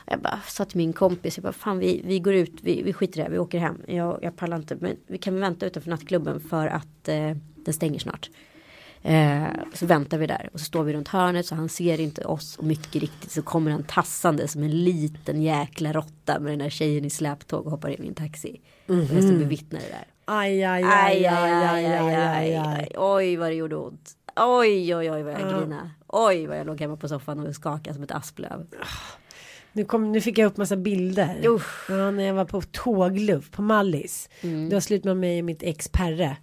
Och 0.07 0.13
jag 0.13 0.21
bara 0.21 0.41
sa 0.47 0.65
till 0.65 0.77
min 0.77 0.93
kompis, 0.93 1.37
jag 1.37 1.43
bara 1.43 1.53
fan 1.53 1.79
vi, 1.79 2.03
vi 2.05 2.19
går 2.19 2.35
ut, 2.35 2.53
vi, 2.63 2.83
vi 2.83 2.93
skiter 2.93 3.15
i 3.15 3.17
det 3.17 3.23
här, 3.23 3.31
vi 3.31 3.39
åker 3.39 3.59
hem. 3.59 3.81
Jag, 3.87 4.19
jag 4.23 4.37
pallar 4.37 4.57
inte 4.57 4.77
men 4.81 4.97
vi 5.07 5.19
kan 5.19 5.41
vänta 5.41 5.67
utanför 5.67 5.91
nattklubben 5.91 6.41
för 6.41 6.67
att 6.67 7.09
eh, 7.09 7.37
den 7.57 7.75
stänger 7.75 7.99
snart. 7.99 8.31
Eh, 9.03 9.45
så 9.75 9.87
väntar 9.87 10.19
vi 10.19 10.27
där 10.27 10.51
och 10.53 10.61
så 10.61 10.65
står 10.65 10.85
vi 10.85 10.93
runt 10.93 11.09
hörnet 11.09 11.47
så 11.47 11.55
han 11.55 11.69
ser 11.69 12.01
inte 12.01 12.25
oss 12.25 12.57
och 12.57 12.65
mycket 12.65 13.03
riktigt 13.03 13.31
så 13.31 13.43
kommer 13.43 13.71
han 13.71 13.83
tassande 13.83 14.49
som 14.49 14.63
en 14.63 14.85
liten 14.85 15.43
jäkla 15.43 15.93
råtta 15.93 16.41
med 16.41 16.53
den 16.53 16.59
där 16.59 16.71
tjejen 16.71 17.05
i 17.05 17.11
släptåg 17.11 17.65
och 17.65 17.71
hoppar 17.71 17.89
in 17.89 18.05
i 18.05 18.09
en 18.09 18.15
taxi. 18.15 18.61
Och 18.87 18.95
jag 18.95 19.07
stod 19.07 19.33
och 19.33 19.39
bevittnade 19.39 19.85
det 19.85 19.91
där. 19.91 20.07
Aj, 20.25 20.65
aj, 20.65 20.83
Aj, 20.85 21.27
aj, 21.27 21.55
aj, 21.65 21.87
aj, 21.87 22.15
aj, 22.15 22.57
aj. 22.57 22.89
Oj 22.97 23.37
vad 23.37 23.51
det 23.51 23.55
gjorde 23.55 23.77
ont. 23.77 24.11
Oj, 24.37 24.97
oj, 24.97 25.11
oj 25.11 25.23
vad 25.23 25.33
jag 25.33 25.41
grinade. 25.41 25.91
Oj 26.07 26.47
vad 26.47 26.59
jag 26.59 26.67
låg 26.67 26.81
hemma 26.81 26.97
på 26.97 27.09
soffan 27.09 27.47
och 27.47 27.55
skakade 27.55 27.95
som 27.95 28.03
ett 28.03 28.11
asplöv. 28.11 28.67
Nu, 29.73 29.85
kom, 29.85 30.13
nu 30.13 30.21
fick 30.21 30.39
jag 30.39 30.47
upp 30.47 30.57
massa 30.57 30.77
bilder. 30.77 31.41
Ja, 31.89 32.11
när 32.11 32.25
jag 32.25 32.35
var 32.35 32.45
på 32.45 32.61
tågluff 32.61 33.51
på 33.51 33.63
Mallis. 33.63 34.29
Mm. 34.41 34.69
Det 34.69 34.77
var 34.77 34.81
slut 34.81 35.05
med 35.05 35.17
mig 35.17 35.39
och 35.39 35.45
mitt 35.45 35.63
ex 35.63 35.89
Perre. 35.89 36.37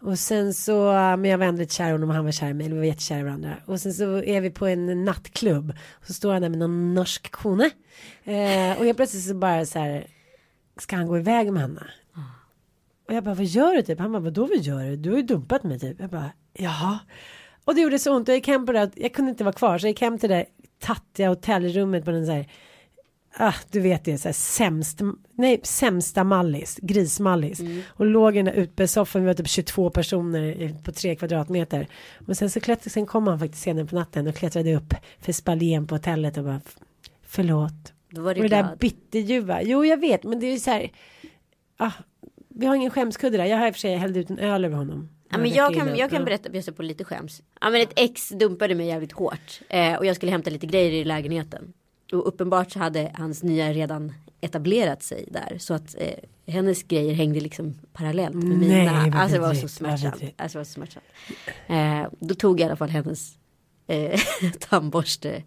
Och 0.00 0.18
sen 0.18 0.54
så, 0.54 0.90
äh, 0.90 1.16
men 1.16 1.24
jag 1.24 1.38
var 1.38 1.46
ändå 1.46 1.60
lite 1.60 1.74
kär 1.74 1.88
i 1.88 1.92
honom 1.92 2.08
och 2.08 2.14
han 2.14 2.24
var 2.24 2.32
kär 2.32 2.48
i 2.48 2.54
mig. 2.54 2.68
Vi 2.68 2.76
var 2.76 2.84
jättekära 2.84 3.20
i 3.20 3.22
varandra. 3.22 3.56
Och 3.66 3.80
sen 3.80 3.94
så 3.94 4.22
är 4.22 4.40
vi 4.40 4.50
på 4.50 4.66
en 4.66 5.04
nattklubb. 5.04 5.72
Och 5.92 6.06
så 6.06 6.12
står 6.12 6.32
han 6.32 6.42
där 6.42 6.48
med 6.48 6.58
någon 6.58 6.94
norsk 6.94 7.30
kone. 7.30 7.70
Eh, 8.24 8.78
och 8.78 8.84
helt 8.84 8.96
plötsligt 8.96 9.24
så 9.24 9.34
bara 9.34 9.66
så 9.66 9.78
här. 9.78 10.06
Ska 10.78 10.96
han 10.96 11.06
gå 11.06 11.18
iväg 11.18 11.52
med 11.52 11.62
henne? 11.62 11.82
Och 13.08 13.14
jag 13.14 13.24
bara, 13.24 13.34
vad 13.34 13.44
gör 13.44 13.74
du 13.74 13.82
typ? 13.82 13.98
Han 13.98 14.12
bara, 14.12 14.22
vadå 14.22 14.46
vad 14.46 14.58
gör 14.58 14.84
du? 14.84 14.96
Du 14.96 15.10
har 15.10 15.16
ju 15.16 15.22
dumpat 15.22 15.62
mig 15.62 15.78
typ. 15.78 16.00
Jag 16.00 16.10
bara, 16.10 16.30
jaha. 16.52 16.98
Och 17.64 17.74
det 17.74 17.80
gjorde 17.80 17.98
så 17.98 18.16
ont. 18.16 18.28
Jag 18.28 18.34
gick 18.34 18.48
hem 18.48 18.66
på 18.66 18.72
det. 18.72 18.90
Jag 18.94 19.12
kunde 19.12 19.30
inte 19.30 19.44
vara 19.44 19.52
kvar. 19.52 19.78
Så 19.78 19.86
jag 19.86 19.90
gick 19.90 20.00
hem 20.00 20.18
till 20.18 20.28
det 20.28 20.34
där 20.34 20.46
tattiga 20.78 21.28
hotellrummet 21.28 22.04
på 22.04 22.10
den 22.10 22.26
så 22.26 22.32
här. 22.32 22.46
Ah, 23.38 23.54
du 23.70 23.80
vet 23.80 24.04
det, 24.04 24.18
så 24.18 24.28
här 24.28 24.32
sämst, 24.32 25.00
nej, 25.32 25.60
sämsta 25.62 26.24
mallis, 26.24 26.78
grismallis. 26.82 27.60
Och 27.86 28.06
låg 28.06 28.34
i 28.34 28.36
den 28.36 28.44
där 28.44 28.52
utbäddsoffan, 28.52 29.22
vi 29.22 29.26
var 29.26 29.34
typ 29.34 29.48
22 29.48 29.90
personer 29.90 30.74
på 30.84 30.92
tre 30.92 31.16
kvadratmeter. 31.16 31.88
Och 32.26 32.36
sen 32.36 32.50
så 32.50 32.60
klättrade, 32.60 32.90
sen 32.90 33.06
kom 33.06 33.26
han 33.26 33.38
faktiskt 33.38 33.62
senare 33.62 33.86
på 33.86 33.94
natten 33.94 34.26
och 34.26 34.34
klättrade 34.34 34.74
upp 34.76 34.94
för 35.20 35.32
spaljén 35.32 35.86
på 35.86 35.94
hotellet 35.94 36.36
och 36.36 36.44
bara 36.44 36.60
förlåt. 37.22 37.92
Då 38.10 38.22
var 38.22 38.30
Och 38.30 38.34
du 38.34 38.42
det 38.42 38.48
där 38.48 38.76
bitterljuva, 38.76 39.62
jo 39.62 39.84
jag 39.84 40.00
vet 40.00 40.24
men 40.24 40.40
det 40.40 40.46
är 40.46 40.52
ju 40.52 40.58
så 40.58 40.70
här. 40.70 40.90
Ah, 41.76 41.92
vi 42.48 42.66
har 42.66 42.74
ingen 42.74 42.90
skämskudde 42.90 43.36
där, 43.36 43.44
jag 43.44 43.58
har 43.58 43.66
i 43.66 43.70
och 43.70 43.74
för 43.74 43.80
sig 43.80 43.96
hällt 43.96 44.16
ut 44.16 44.30
en 44.30 44.38
öl 44.38 44.64
över 44.64 44.76
honom. 44.76 45.08
Ja, 45.30 45.38
men 45.38 45.50
jag 45.50 45.74
kan, 45.74 45.96
jag 45.96 46.10
kan 46.10 46.24
berätta, 46.24 46.48
jag 46.52 46.64
ser 46.64 46.72
på 46.72 46.82
lite 46.82 47.04
skäms. 47.04 47.42
Ja 47.60 47.70
men 47.70 47.80
ett 47.80 47.92
ex 47.96 48.28
dumpade 48.28 48.74
mig 48.74 48.86
jävligt 48.86 49.12
hårt. 49.12 49.60
Eh, 49.68 49.94
och 49.94 50.06
jag 50.06 50.16
skulle 50.16 50.32
hämta 50.32 50.50
lite 50.50 50.66
grejer 50.66 50.92
i 50.92 51.04
lägenheten. 51.04 51.72
Och 52.12 52.28
uppenbart 52.28 52.70
så 52.72 52.78
hade 52.78 53.12
hans 53.14 53.42
nya 53.42 53.72
redan 53.72 54.12
etablerat 54.40 55.02
sig 55.02 55.24
där. 55.30 55.56
Så 55.58 55.74
att 55.74 55.94
eh, 55.98 56.08
hennes 56.46 56.82
grejer 56.82 57.14
hängde 57.14 57.40
liksom 57.40 57.74
parallellt 57.92 58.34
med 58.34 58.58
Nej, 58.58 58.68
mina. 58.68 59.20
Alltså 59.20 59.36
det 59.36 59.42
var 59.42 59.54
så 59.54 59.68
smärtsamt. 59.68 60.22
Alltså 60.36 60.58
var 60.58 60.64
så 60.64 60.72
smärtsamt. 60.72 61.04
Eh, 61.66 62.02
då 62.20 62.34
tog 62.34 62.60
jag 62.60 62.64
i 62.64 62.68
alla 62.68 62.76
fall 62.76 62.88
hennes 62.90 63.32
eh, 63.86 64.20
tandborste. 64.58 65.42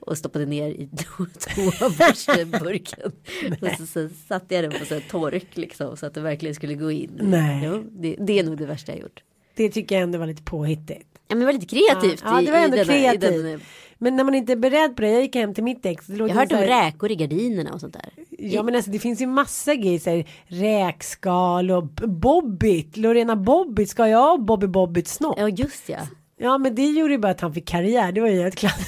Och 0.00 0.18
stoppade 0.18 0.46
ner 0.46 0.68
i 0.70 0.86
to- 0.92 1.54
toaborsteburken. 1.54 3.12
och 3.60 3.68
så, 3.78 3.86
så 3.86 4.08
satte 4.28 4.54
jag 4.54 4.64
den 4.64 4.72
på 4.80 4.84
så 4.86 5.00
tork 5.10 5.56
liksom. 5.56 5.96
Så 5.96 6.06
att 6.06 6.14
det 6.14 6.20
verkligen 6.20 6.54
skulle 6.54 6.74
gå 6.74 6.90
in. 6.90 7.10
Nej. 7.22 7.62
Jo, 7.64 7.84
det, 7.90 8.16
det 8.20 8.38
är 8.38 8.44
nog 8.44 8.56
det 8.58 8.66
värsta 8.66 8.92
jag 8.92 9.00
gjort. 9.00 9.22
Det 9.54 9.68
tycker 9.70 9.94
jag 9.94 10.02
ändå 10.02 10.18
var 10.18 10.26
lite 10.26 10.42
påhittigt. 10.42 11.06
Ja 11.28 11.34
men 11.34 11.38
det 11.38 11.44
var 11.46 11.52
lite 11.52 11.66
kreativt. 11.66 12.22
Ja, 12.24 12.42
i- 12.42 12.44
det 12.46 12.52
var 12.52 12.58
ändå 12.58 12.84
kreativt. 12.84 13.62
Men 14.02 14.16
när 14.16 14.24
man 14.24 14.34
inte 14.34 14.52
är 14.52 14.56
beredd 14.56 14.96
på 14.96 15.02
det, 15.02 15.10
jag 15.10 15.22
gick 15.22 15.34
hem 15.34 15.54
till 15.54 15.64
mitt 15.64 15.86
ex. 15.86 16.08
jag 16.08 16.28
har 16.28 16.28
hört 16.28 16.52
om 16.52 16.58
räkor 16.58 17.10
i 17.10 17.16
gardinerna 17.16 17.72
och 17.72 17.80
sånt 17.80 17.92
där. 17.92 18.10
Ja 18.30 18.62
men 18.62 18.74
alltså 18.74 18.90
det 18.90 18.98
finns 18.98 19.20
ju 19.20 19.26
massa 19.26 19.74
grejer, 19.74 19.98
så 19.98 20.10
här, 20.10 20.24
räkskal 20.46 21.70
och 21.70 21.84
Bobbit, 22.08 22.96
Lorena 22.96 23.36
Bobbit, 23.36 23.90
ska 23.90 24.08
jag 24.08 24.18
ha 24.18 24.38
Bobby 24.38 24.66
Bobbit 24.66 25.08
snopp? 25.08 25.38
Ja 25.38 25.48
just 25.48 25.88
ja. 25.88 25.98
Ja 26.36 26.58
men 26.58 26.74
det 26.74 26.86
gjorde 26.86 27.12
ju 27.12 27.18
bara 27.18 27.32
att 27.32 27.40
han 27.40 27.54
fick 27.54 27.68
karriär, 27.68 28.12
det 28.12 28.20
var 28.20 28.28
ju 28.28 28.42
helt 28.42 28.56
klart. 28.56 28.78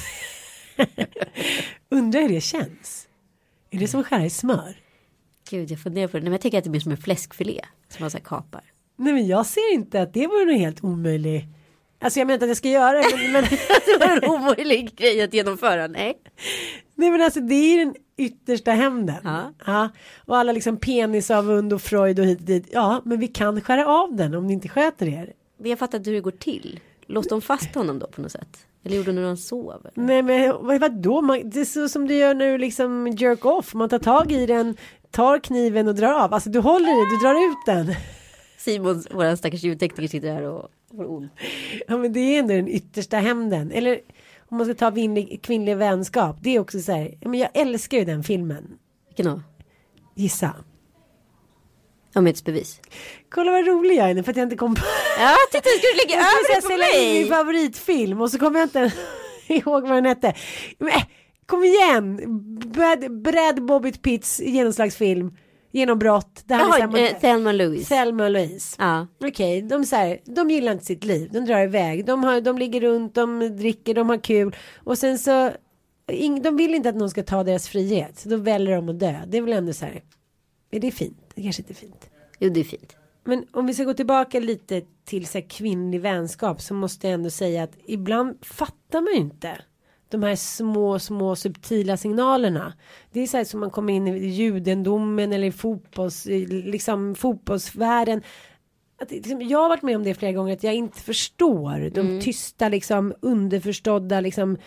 Undrar 1.88 2.20
hur 2.20 2.28
det 2.28 2.40
känns. 2.40 3.08
Är 3.70 3.78
det 3.78 3.88
som 3.88 4.00
att 4.00 4.06
skära 4.06 4.24
i 4.24 4.30
smör? 4.30 4.76
Gud 5.50 5.70
jag 5.70 5.80
funderar 5.80 6.08
på 6.08 6.16
det. 6.16 6.20
Nej, 6.20 6.24
men 6.24 6.32
jag 6.32 6.40
tänker 6.40 6.58
att 6.58 6.64
det 6.64 6.70
blir 6.70 6.80
som 6.80 6.92
en 6.92 6.98
fläskfilé. 6.98 7.60
Som 7.88 8.02
man 8.02 8.10
så 8.10 8.18
här 8.18 8.24
kapar. 8.24 8.62
Nej 8.96 9.12
men 9.12 9.26
jag 9.26 9.46
ser 9.46 9.74
inte 9.74 10.02
att 10.02 10.14
det 10.14 10.26
vore 10.26 10.44
något 10.44 10.60
helt 10.60 10.84
omöjligt. 10.84 11.44
Alltså 12.02 12.18
jag 12.20 12.26
menar 12.26 12.34
inte 12.34 12.44
att 12.44 12.50
jag 12.50 12.56
ska 12.56 12.68
göra 12.68 12.92
det 12.92 13.16
men, 13.16 13.32
men 13.32 13.44
det 13.86 14.06
var 14.06 14.16
en 14.16 14.30
omöjlig 14.30 14.96
grej 14.96 15.22
att 15.22 15.34
genomföra. 15.34 15.86
Nej. 15.86 16.18
Nej 16.94 17.10
men 17.10 17.22
alltså 17.22 17.40
det 17.40 17.54
är 17.54 17.78
den 17.84 17.94
yttersta 18.16 18.70
hämnden. 18.70 19.28
Ja. 19.66 19.88
Och 20.26 20.36
alla 20.36 20.52
liksom 20.52 20.76
penisavund 20.76 21.72
och 21.72 21.82
Freud 21.82 22.18
och 22.18 22.24
hit 22.26 22.38
och 22.38 22.44
dit. 22.44 22.68
Ja 22.72 23.02
men 23.04 23.20
vi 23.20 23.28
kan 23.28 23.60
skära 23.60 23.86
av 23.86 24.16
den 24.16 24.34
om 24.34 24.46
ni 24.46 24.52
inte 24.52 24.68
sköter 24.68 25.08
er. 25.08 25.32
Men 25.58 25.70
jag 25.70 25.78
fattar 25.78 25.98
inte 25.98 26.10
hur 26.10 26.14
det 26.14 26.20
går 26.20 26.30
till. 26.30 26.80
Låste 27.06 27.34
de 27.34 27.40
fast 27.40 27.74
honom 27.74 27.98
då 27.98 28.06
på 28.06 28.20
något 28.20 28.32
sätt? 28.32 28.66
Eller 28.84 28.96
gjorde 28.96 29.12
de 29.12 29.14
när 29.20 29.26
han 29.26 29.36
sov? 29.36 29.86
Nej 29.94 30.22
men 30.22 30.52
vad, 30.66 30.80
vadå? 30.80 31.20
Man, 31.20 31.50
det 31.50 31.60
är 31.60 31.64
så 31.64 31.88
som 31.88 32.08
du 32.08 32.14
gör 32.14 32.34
när 32.34 32.46
du 32.46 32.58
liksom 32.58 33.08
jerk 33.08 33.44
off. 33.44 33.74
Man 33.74 33.88
tar 33.88 33.98
tag 33.98 34.32
i 34.32 34.46
den, 34.46 34.76
tar 35.10 35.38
kniven 35.38 35.88
och 35.88 35.94
drar 35.94 36.12
av. 36.12 36.34
Alltså 36.34 36.50
du 36.50 36.58
håller 36.58 36.88
i, 36.88 37.16
du 37.16 37.26
drar 37.26 37.50
ut 37.50 37.66
den. 37.66 37.94
Simon, 38.64 39.04
våran 39.10 39.36
stackars 39.36 39.62
ljudtekniker 39.62 40.08
sitter 40.08 40.32
här 40.32 40.42
och 40.42 40.68
får 40.96 41.10
ont. 41.10 41.32
Ja 41.88 41.96
men 41.96 42.12
det 42.12 42.20
är 42.20 42.38
ändå 42.38 42.54
den 42.54 42.68
yttersta 42.68 43.16
hämnden. 43.16 43.70
Eller 43.72 44.00
om 44.48 44.56
man 44.56 44.66
ska 44.66 44.74
ta 44.74 44.90
kvinnlig, 44.90 45.42
kvinnlig 45.42 45.76
vänskap. 45.76 46.36
Det 46.42 46.56
är 46.56 46.60
också 46.60 46.80
så 46.80 46.92
här. 46.92 47.14
Men 47.20 47.34
jag 47.40 47.50
älskar 47.54 47.98
ju 47.98 48.04
den 48.04 48.22
filmen. 48.24 48.78
Vilken 49.08 49.26
då? 49.26 49.42
Gissa. 50.14 50.54
Ömhetsbevis. 52.16 52.80
Kolla 53.30 53.50
vad 53.50 53.66
rolig 53.66 53.96
jag 53.96 54.10
är 54.10 54.14
nu 54.14 54.22
för 54.22 54.30
att 54.30 54.36
jag 54.36 54.44
inte 54.46 54.56
kom 54.56 54.74
på. 54.74 54.82
Ja, 55.18 55.36
titta 55.52 55.68
du 55.68 55.78
skulle 55.78 56.02
lägga 56.02 56.20
över 56.20 56.54
det 56.54 56.66
på 56.66 56.72
in 56.72 56.78
min 57.12 57.20
mig. 57.22 57.28
favoritfilm 57.28 58.20
och 58.20 58.30
så 58.30 58.38
kommer 58.38 58.58
jag 58.60 58.66
inte 58.66 58.92
ihåg 59.46 59.82
vad 59.82 59.92
den 59.92 60.06
hette. 60.06 60.34
Men, 60.78 60.88
äh, 60.88 61.02
kom 61.46 61.64
igen! 61.64 62.20
Brad, 62.72 63.22
Brad 63.22 63.66
Bobbit 63.66 64.02
Pitts 64.02 64.40
genomslagsfilm. 64.40 65.36
Genombrott. 65.72 66.42
Det 66.46 66.54
här 66.54 66.64
är 66.64 66.68
Jaha, 66.68 66.78
samma- 66.78 66.98
eh, 67.00 67.18
Thelma 67.20 67.52
Louise. 67.52 67.84
Selma 67.84 68.24
och 68.24 68.30
Louise. 68.30 68.76
Ja. 68.78 69.06
Okej, 69.24 69.62
de, 69.62 69.84
så 69.84 69.96
här, 69.96 70.18
de 70.24 70.50
gillar 70.50 70.72
inte 70.72 70.84
sitt 70.84 71.04
liv. 71.04 71.28
De 71.32 71.40
drar 71.40 71.60
iväg. 71.62 72.06
De, 72.06 72.24
har, 72.24 72.40
de 72.40 72.58
ligger 72.58 72.80
runt, 72.80 73.14
de 73.14 73.56
dricker, 73.56 73.94
de 73.94 74.08
har 74.08 74.16
kul. 74.18 74.56
Och 74.76 74.98
sen 74.98 75.18
så. 75.18 75.50
ing- 76.08 76.42
De 76.42 76.56
vill 76.56 76.74
inte 76.74 76.88
att 76.88 76.96
någon 76.96 77.10
ska 77.10 77.22
ta 77.22 77.44
deras 77.44 77.68
frihet. 77.68 78.18
Så 78.18 78.28
då 78.28 78.36
väljer 78.36 78.76
de 78.76 78.88
att 78.88 78.98
dö. 79.00 79.14
Det 79.26 79.38
är 79.38 79.42
väl 79.42 79.52
ändå 79.52 79.72
så 79.72 79.84
här. 79.84 80.02
Är 80.70 80.80
det 80.80 80.90
fint? 80.90 81.32
Det 81.34 81.42
kanske 81.42 81.62
inte 81.62 81.72
är 81.72 81.74
fint. 81.74 82.10
Jo, 82.38 82.50
det 82.50 82.60
är 82.60 82.64
fint. 82.64 82.96
Men 83.24 83.44
om 83.52 83.66
vi 83.66 83.74
ska 83.74 83.84
gå 83.84 83.94
tillbaka 83.94 84.40
lite 84.40 84.82
till 85.04 85.26
så 85.26 85.38
här 85.38 85.46
kvinnlig 85.48 86.00
vänskap 86.00 86.60
så 86.60 86.74
måste 86.74 87.06
jag 87.06 87.14
ändå 87.14 87.30
säga 87.30 87.62
att 87.62 87.72
ibland 87.86 88.44
fattar 88.44 89.00
man 89.00 89.12
ju 89.12 89.18
inte 89.20 89.58
de 90.12 90.22
här 90.22 90.36
små, 90.36 90.98
små 90.98 91.36
subtila 91.36 91.96
signalerna. 91.96 92.72
Det 93.12 93.20
är 93.20 93.26
så 93.26 93.36
här 93.36 93.44
som 93.44 93.60
man 93.60 93.70
kommer 93.70 93.92
in 93.92 94.08
i 94.08 94.26
judendomen 94.26 95.32
eller 95.32 95.46
i 95.46 95.52
fotbolls, 95.52 96.26
liksom 96.48 97.14
fotbollsvärlden. 97.14 98.22
Att, 99.02 99.10
liksom, 99.10 99.42
jag 99.42 99.58
har 99.58 99.68
varit 99.68 99.82
med 99.82 99.96
om 99.96 100.04
det 100.04 100.14
flera 100.14 100.32
gånger 100.32 100.52
att 100.52 100.62
jag 100.62 100.74
inte 100.74 101.00
förstår 101.00 101.90
de 101.90 102.20
tysta 102.20 102.68
liksom 102.68 103.14
underförstådda 103.20 104.20
liksom 104.20 104.58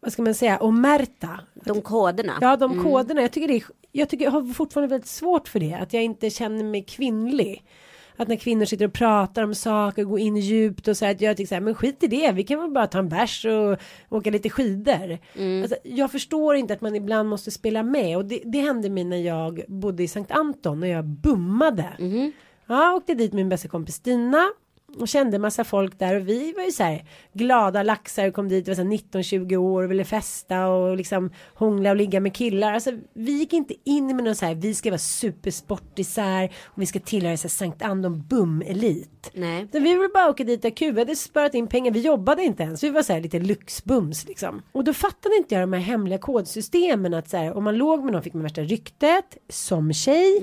vad 0.00 0.12
ska 0.12 0.22
man 0.22 0.34
säga 0.34 0.58
omerta. 0.58 1.40
De 1.54 1.82
koderna. 1.82 2.32
Ja, 2.40 2.56
de 2.56 2.82
koderna. 2.82 3.20
Jag 3.20 3.32
tycker, 3.32 3.48
det 3.48 3.56
är, 3.56 3.62
jag 3.92 4.08
tycker 4.08 4.24
jag 4.24 4.32
har 4.32 4.52
fortfarande 4.52 4.90
väldigt 4.94 5.10
svårt 5.10 5.48
för 5.48 5.60
det. 5.60 5.74
Att 5.74 5.92
jag 5.92 6.02
inte 6.02 6.30
känner 6.30 6.64
mig 6.64 6.84
kvinnlig. 6.84 7.64
Att 8.20 8.28
när 8.28 8.36
kvinnor 8.36 8.64
sitter 8.64 8.84
och 8.86 8.92
pratar 8.92 9.42
om 9.42 9.54
saker, 9.54 10.04
går 10.04 10.18
in 10.18 10.36
djupt 10.36 10.88
och 10.88 10.96
så 10.96 11.04
här, 11.04 11.12
att 11.12 11.20
jag 11.20 11.36
tycker 11.36 11.48
så 11.48 11.54
här, 11.54 11.62
men 11.62 11.74
skit 11.74 12.02
i 12.02 12.06
det, 12.06 12.32
vi 12.32 12.44
kan 12.44 12.60
väl 12.60 12.70
bara 12.70 12.86
ta 12.86 12.98
en 12.98 13.08
bärs 13.08 13.44
och 13.44 13.78
åka 14.08 14.30
lite 14.30 14.50
skidor. 14.50 15.18
Mm. 15.36 15.62
Alltså, 15.62 15.76
jag 15.84 16.10
förstår 16.10 16.56
inte 16.56 16.74
att 16.74 16.80
man 16.80 16.96
ibland 16.96 17.28
måste 17.28 17.50
spela 17.50 17.82
med 17.82 18.16
och 18.16 18.24
det, 18.24 18.40
det 18.44 18.58
hände 18.58 18.90
mig 18.90 19.04
när 19.04 19.16
jag 19.16 19.62
bodde 19.68 20.02
i 20.02 20.08
Sankt 20.08 20.30
Anton 20.30 20.82
och 20.82 20.88
jag 20.88 21.04
bummade. 21.04 21.88
Mhm. 21.98 22.32
Ja, 22.66 22.94
åkte 22.94 23.14
dit 23.14 23.32
med 23.32 23.36
min 23.36 23.48
bästa 23.48 23.68
kompis 23.68 23.94
Stina 23.94 24.48
och 24.98 25.08
kände 25.08 25.38
massa 25.38 25.64
folk 25.64 25.98
där 25.98 26.16
och 26.20 26.28
vi 26.28 26.52
var 26.52 26.62
ju 26.62 26.72
så 26.72 26.82
här 26.82 27.04
glada 27.32 27.82
laxar 27.82 28.28
och 28.28 28.34
kom 28.34 28.48
dit, 28.48 28.68
var 28.68 28.74
så 28.74 28.82
här 28.82 28.88
19-20 28.88 29.56
år 29.56 29.82
och 29.82 29.90
ville 29.90 30.04
festa 30.04 30.68
och 30.68 30.96
liksom 30.96 31.30
hångla 31.54 31.90
och 31.90 31.96
ligga 31.96 32.20
med 32.20 32.34
killar. 32.34 32.72
Alltså 32.72 32.90
vi 33.12 33.32
gick 33.32 33.52
inte 33.52 33.74
in 33.84 34.06
med 34.06 34.24
någon 34.24 34.36
så 34.36 34.46
här, 34.46 34.54
vi 34.54 34.74
ska 34.74 34.90
vara 34.90 34.98
supersportisar 34.98 36.44
och 36.64 36.82
vi 36.82 36.86
ska 36.86 37.00
tillhöra 37.00 37.36
så 37.36 37.42
här 37.42 37.50
Sankt 37.50 37.82
Anton 37.82 38.22
bum 38.28 38.62
elit. 38.66 39.30
Nej. 39.34 39.68
Så 39.72 39.80
vi 39.80 39.94
ville 39.94 40.08
bara 40.14 40.30
åka 40.30 40.44
dit 40.44 40.64
och 40.64 40.76
kul, 40.76 40.94
vi 40.94 41.00
hade 41.00 41.16
sparat 41.16 41.54
in 41.54 41.66
pengar, 41.66 41.92
vi 41.92 42.00
jobbade 42.00 42.42
inte 42.42 42.62
ens, 42.62 42.84
vi 42.84 42.90
var 42.90 43.02
så 43.02 43.12
här 43.12 43.20
lite 43.20 43.38
lyxbums 43.38 44.28
liksom. 44.28 44.62
Och 44.72 44.84
då 44.84 44.92
fattade 44.92 45.36
inte 45.36 45.54
jag 45.54 45.62
de 45.62 45.72
här 45.72 45.80
hemliga 45.80 46.18
kodsystemen 46.18 47.14
att 47.14 47.28
så 47.28 47.36
här, 47.36 47.56
om 47.56 47.64
man 47.64 47.76
låg 47.76 48.04
med 48.04 48.12
någon 48.12 48.22
fick 48.22 48.34
man 48.34 48.42
värsta 48.42 48.62
ryktet 48.62 49.36
som 49.48 49.92
tjej. 49.92 50.38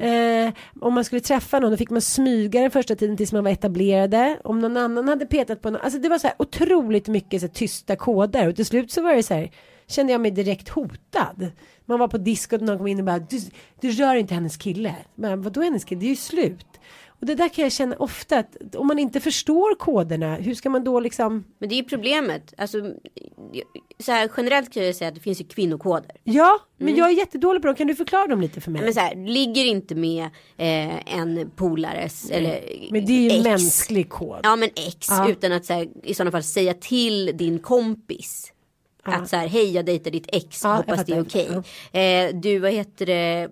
Mm. 0.00 0.48
Eh, 0.48 0.54
om 0.80 0.94
man 0.94 1.04
skulle 1.04 1.20
träffa 1.20 1.58
någon 1.58 1.70
då 1.70 1.76
fick 1.76 1.90
man 1.90 2.00
smyga 2.00 2.60
den 2.60 2.70
första 2.70 2.94
tiden 2.94 3.16
tills 3.16 3.32
man 3.32 3.44
var 3.44 3.50
etablerade. 3.82 4.38
Om 4.44 4.58
någon 4.58 4.76
annan 4.76 5.08
hade 5.08 5.26
petat 5.26 5.62
på 5.62 5.70
någon. 5.70 5.80
Alltså 5.80 5.98
det 5.98 6.08
var 6.08 6.18
så 6.18 6.26
här 6.26 6.36
otroligt 6.38 7.08
mycket 7.08 7.40
så 7.40 7.46
här, 7.46 7.54
tysta 7.54 7.96
koder. 7.96 8.48
Och 8.48 8.56
till 8.56 8.66
slut 8.66 8.92
så 8.92 9.02
var 9.02 9.14
det 9.14 9.22
så 9.22 9.34
här. 9.34 9.50
Kände 9.86 10.12
jag 10.12 10.20
mig 10.20 10.30
direkt 10.30 10.68
hotad. 10.68 11.52
Man 11.86 11.98
var 11.98 12.08
på 12.08 12.18
diskot 12.18 12.60
och 12.60 12.66
någon 12.66 12.78
kom 12.78 12.86
in 12.86 12.98
och 12.98 13.04
bara. 13.04 13.18
Du, 13.18 13.40
du 13.80 13.90
rör 13.90 14.14
inte 14.14 14.34
hennes 14.34 14.56
kille. 14.56 14.94
Men 15.14 15.42
vadå 15.42 15.62
hennes 15.62 15.84
kille? 15.84 16.00
Det 16.00 16.06
är 16.06 16.10
ju 16.10 16.16
slut. 16.16 16.66
Och 17.22 17.26
det 17.26 17.34
där 17.34 17.48
kan 17.48 17.62
jag 17.62 17.72
känna 17.72 17.96
ofta 17.96 18.38
att 18.38 18.74
om 18.76 18.86
man 18.86 18.98
inte 18.98 19.20
förstår 19.20 19.74
koderna. 19.74 20.34
Hur 20.34 20.54
ska 20.54 20.70
man 20.70 20.84
då 20.84 21.00
liksom. 21.00 21.44
Men 21.58 21.68
det 21.68 21.74
är 21.74 21.76
ju 21.76 21.84
problemet. 21.84 22.54
Alltså, 22.58 22.78
så 23.98 24.12
här, 24.12 24.30
generellt 24.36 24.72
kan 24.72 24.84
jag 24.86 24.94
säga 24.94 25.08
att 25.08 25.14
det 25.14 25.20
finns 25.20 25.40
ju 25.40 25.44
kvinnokoder. 25.44 26.10
Ja, 26.24 26.58
men 26.78 26.96
jag 26.96 27.08
är 27.08 27.12
jättedålig 27.12 27.62
på 27.62 27.66
dem. 27.68 27.74
Kan 27.76 27.86
du 27.86 27.94
förklara 27.94 28.26
dem 28.26 28.40
lite 28.40 28.60
för 28.60 28.70
mig? 28.70 28.82
Men 28.82 28.94
så 28.94 29.00
här, 29.00 29.14
ligger 29.14 29.64
inte 29.64 29.94
med 29.94 30.24
eh, 30.56 31.14
en 31.18 31.50
polares 31.56 32.30
eller 32.30 32.60
Men 32.90 33.06
det 33.06 33.12
är 33.12 33.20
ju 33.20 33.30
ex. 33.30 33.44
mänsklig 33.44 34.08
kod. 34.08 34.40
Ja 34.42 34.56
men 34.56 34.68
ex 34.88 35.06
Ja. 35.10 35.28
utan 35.30 35.52
att 35.52 35.64
så 35.64 35.72
här, 35.72 35.88
i 36.04 36.14
sådana 36.14 36.30
fall 36.30 36.42
säga 36.42 36.74
till 36.74 37.30
din 37.36 37.58
kompis. 37.58 38.52
Att 39.02 39.28
så 39.28 39.36
här, 39.36 39.46
hej 39.48 39.70
jag 39.74 39.84
dejtar 39.84 40.10
ditt 40.10 40.28
ex, 40.32 40.60
Ja, 40.64 40.74
hoppas 40.74 41.04
det 41.06 41.12
är 41.14 41.22
okej. 41.22 41.48
Eh, 41.92 42.34
du, 42.34 42.58
vad 42.58 42.70
heter 42.72 43.06
det? 43.06 43.48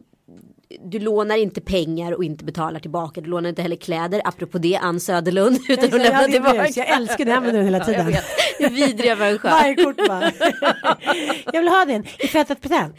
Du 0.84 0.98
lånar 0.98 1.36
inte 1.36 1.60
pengar 1.60 2.12
och 2.12 2.24
inte 2.24 2.44
betalar 2.44 2.80
tillbaka. 2.80 3.20
Du 3.20 3.30
lånar 3.30 3.48
inte 3.48 3.62
heller 3.62 3.76
kläder. 3.76 4.22
Apropå 4.24 4.58
det, 4.58 4.76
Ann 4.76 5.00
Söderlund. 5.00 5.58
Utan 5.68 5.84
att 5.84 5.92
Jag, 5.92 6.02
lämna 6.02 6.22
jag, 6.22 6.30
tillbaka. 6.30 6.56
jag, 6.56 6.70
jag 6.76 6.88
älskar 6.96 7.24
det, 7.24 7.30
jag 7.30 7.36
använder 7.36 7.58
den 7.58 7.64
hela 7.64 7.78
Ja, 7.78 7.84
tiden. 7.84 8.10
jag. 8.12 8.22
Du 8.58 8.64
är 8.64 8.70
vidriga 8.86 9.16
människa. 9.16 9.50
Varje 9.50 9.74
kort 9.74 9.96
bara. 10.08 10.32
jag 11.52 11.60
vill 11.60 11.68
ha 11.68 11.84
den 11.84 12.04
i 12.18 12.26
fettat 12.26 12.60
present. 12.60 12.96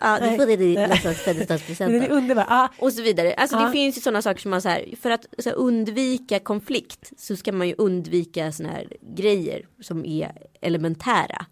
Ja, 0.00 0.18
du 0.22 0.36
får 0.36 0.46
det 0.56 0.64
i 0.64 0.74
nästa 0.76 1.08
Den 1.08 1.10
är 1.10 1.14
födelsedagspresent. 1.14 2.08
underbar. 2.10 2.46
Ja. 2.48 2.68
Och 2.78 2.92
så 2.92 3.02
vidare. 3.02 3.34
Alltså 3.34 3.56
Ja. 3.56 3.66
det 3.66 3.72
finns 3.72 3.96
ju 3.96 4.00
sådana 4.00 4.22
saker 4.22 4.40
som 4.40 4.50
man 4.50 4.62
så 4.62 4.68
här, 4.68 4.84
för 5.02 5.10
att 5.10 5.26
så 5.38 5.48
här, 5.48 5.56
undvika 5.56 6.38
konflikt 6.38 7.10
så 7.18 7.36
ska 7.36 7.52
man 7.52 7.68
ju 7.68 7.74
undvika 7.78 8.52
sådana 8.52 8.74
här 8.74 8.86
grejer 9.16 9.66
som 9.82 10.04
är 10.04 10.32
elementära. 10.60 11.46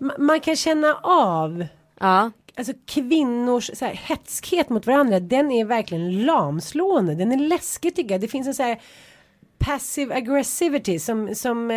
Ma- 0.00 0.18
Man 0.20 0.40
kan 0.40 0.56
känna 0.56 0.94
av 1.02 1.66
Ja, 2.00 2.30
alltså 2.56 2.72
kvinnors 2.86 3.70
så 3.74 3.84
här, 3.84 3.94
hetskhet 3.94 4.68
mot 4.68 4.86
varandra. 4.86 5.20
Den 5.20 5.50
är 5.50 5.64
verkligen 5.64 6.24
lamslående. 6.24 7.14
Den 7.14 7.32
är 7.32 7.48
läskig 7.48 7.96
tycker 7.96 8.14
jag. 8.14 8.20
Det 8.20 8.28
finns 8.28 8.46
en 8.46 8.54
så 8.54 8.62
här 8.62 8.80
passive 9.58 10.14
aggressivity 10.14 10.98
som, 10.98 11.34
som 11.34 11.70
eh, 11.70 11.76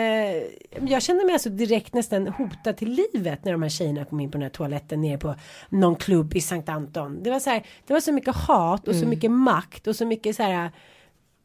jag 0.88 1.02
kände 1.02 1.26
mig 1.26 1.34
alltså 1.34 1.50
direkt 1.50 1.94
nästan 1.94 2.28
hotad 2.28 2.78
till 2.78 2.90
livet 3.14 3.46
när 3.46 3.52
de 3.52 3.62
här 3.62 3.70
tjejerna 3.70 4.06
kom 4.06 4.20
in 4.20 4.32
på 4.32 4.38
den 4.38 4.44
här 4.44 4.50
toaletten 4.50 5.02
nere 5.02 5.18
på 5.18 5.36
någon 5.70 5.96
klubb 5.96 6.36
i 6.36 6.42
Sankt 6.42 6.70
Anton. 6.70 7.24
Det 7.24 7.30
var 7.30 7.40
så 7.40 7.50
här, 7.50 7.66
det 7.88 7.94
var 7.94 8.00
så 8.00 8.12
mycket 8.12 8.36
hat 8.36 8.88
och 8.88 8.96
så 8.96 9.06
mycket 9.06 9.32
makt 9.32 9.88
och 9.88 9.96
så 9.96 10.06
mycket 10.06 10.36
så 10.36 10.44
här 10.44 10.72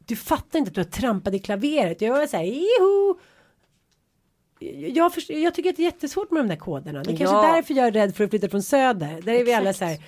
du 0.07 0.17
fattar 0.17 0.59
inte 0.59 0.69
att 0.69 0.75
du 0.75 0.81
har 0.81 0.91
trampat 0.91 1.35
i 1.35 1.39
klaveret. 1.39 2.01
Jag 2.01 2.13
var 2.13 2.27
så 2.27 2.37
här, 2.37 2.45
joho! 2.45 3.19
Jag, 4.95 5.15
förstår, 5.15 5.37
jag 5.37 5.55
tycker 5.55 5.71
att 5.71 5.77
det 5.77 5.83
är 5.83 5.85
jättesvårt 5.85 6.31
med 6.31 6.43
de 6.43 6.49
där 6.49 6.57
koderna. 6.57 7.03
Det 7.03 7.13
är 7.13 7.17
kanske 7.17 7.37
Ja. 7.37 7.53
därför 7.55 7.75
jag 7.75 7.87
är 7.87 7.93
rädd 7.93 8.17
för 8.17 8.25
att 8.25 8.31
flytta 8.31 8.49
från 8.49 8.63
söder. 8.63 9.21
Där 9.23 9.33
är 9.33 9.45
vi 9.45 9.53
alla 9.53 9.73
så 9.73 9.85
här 9.85 9.99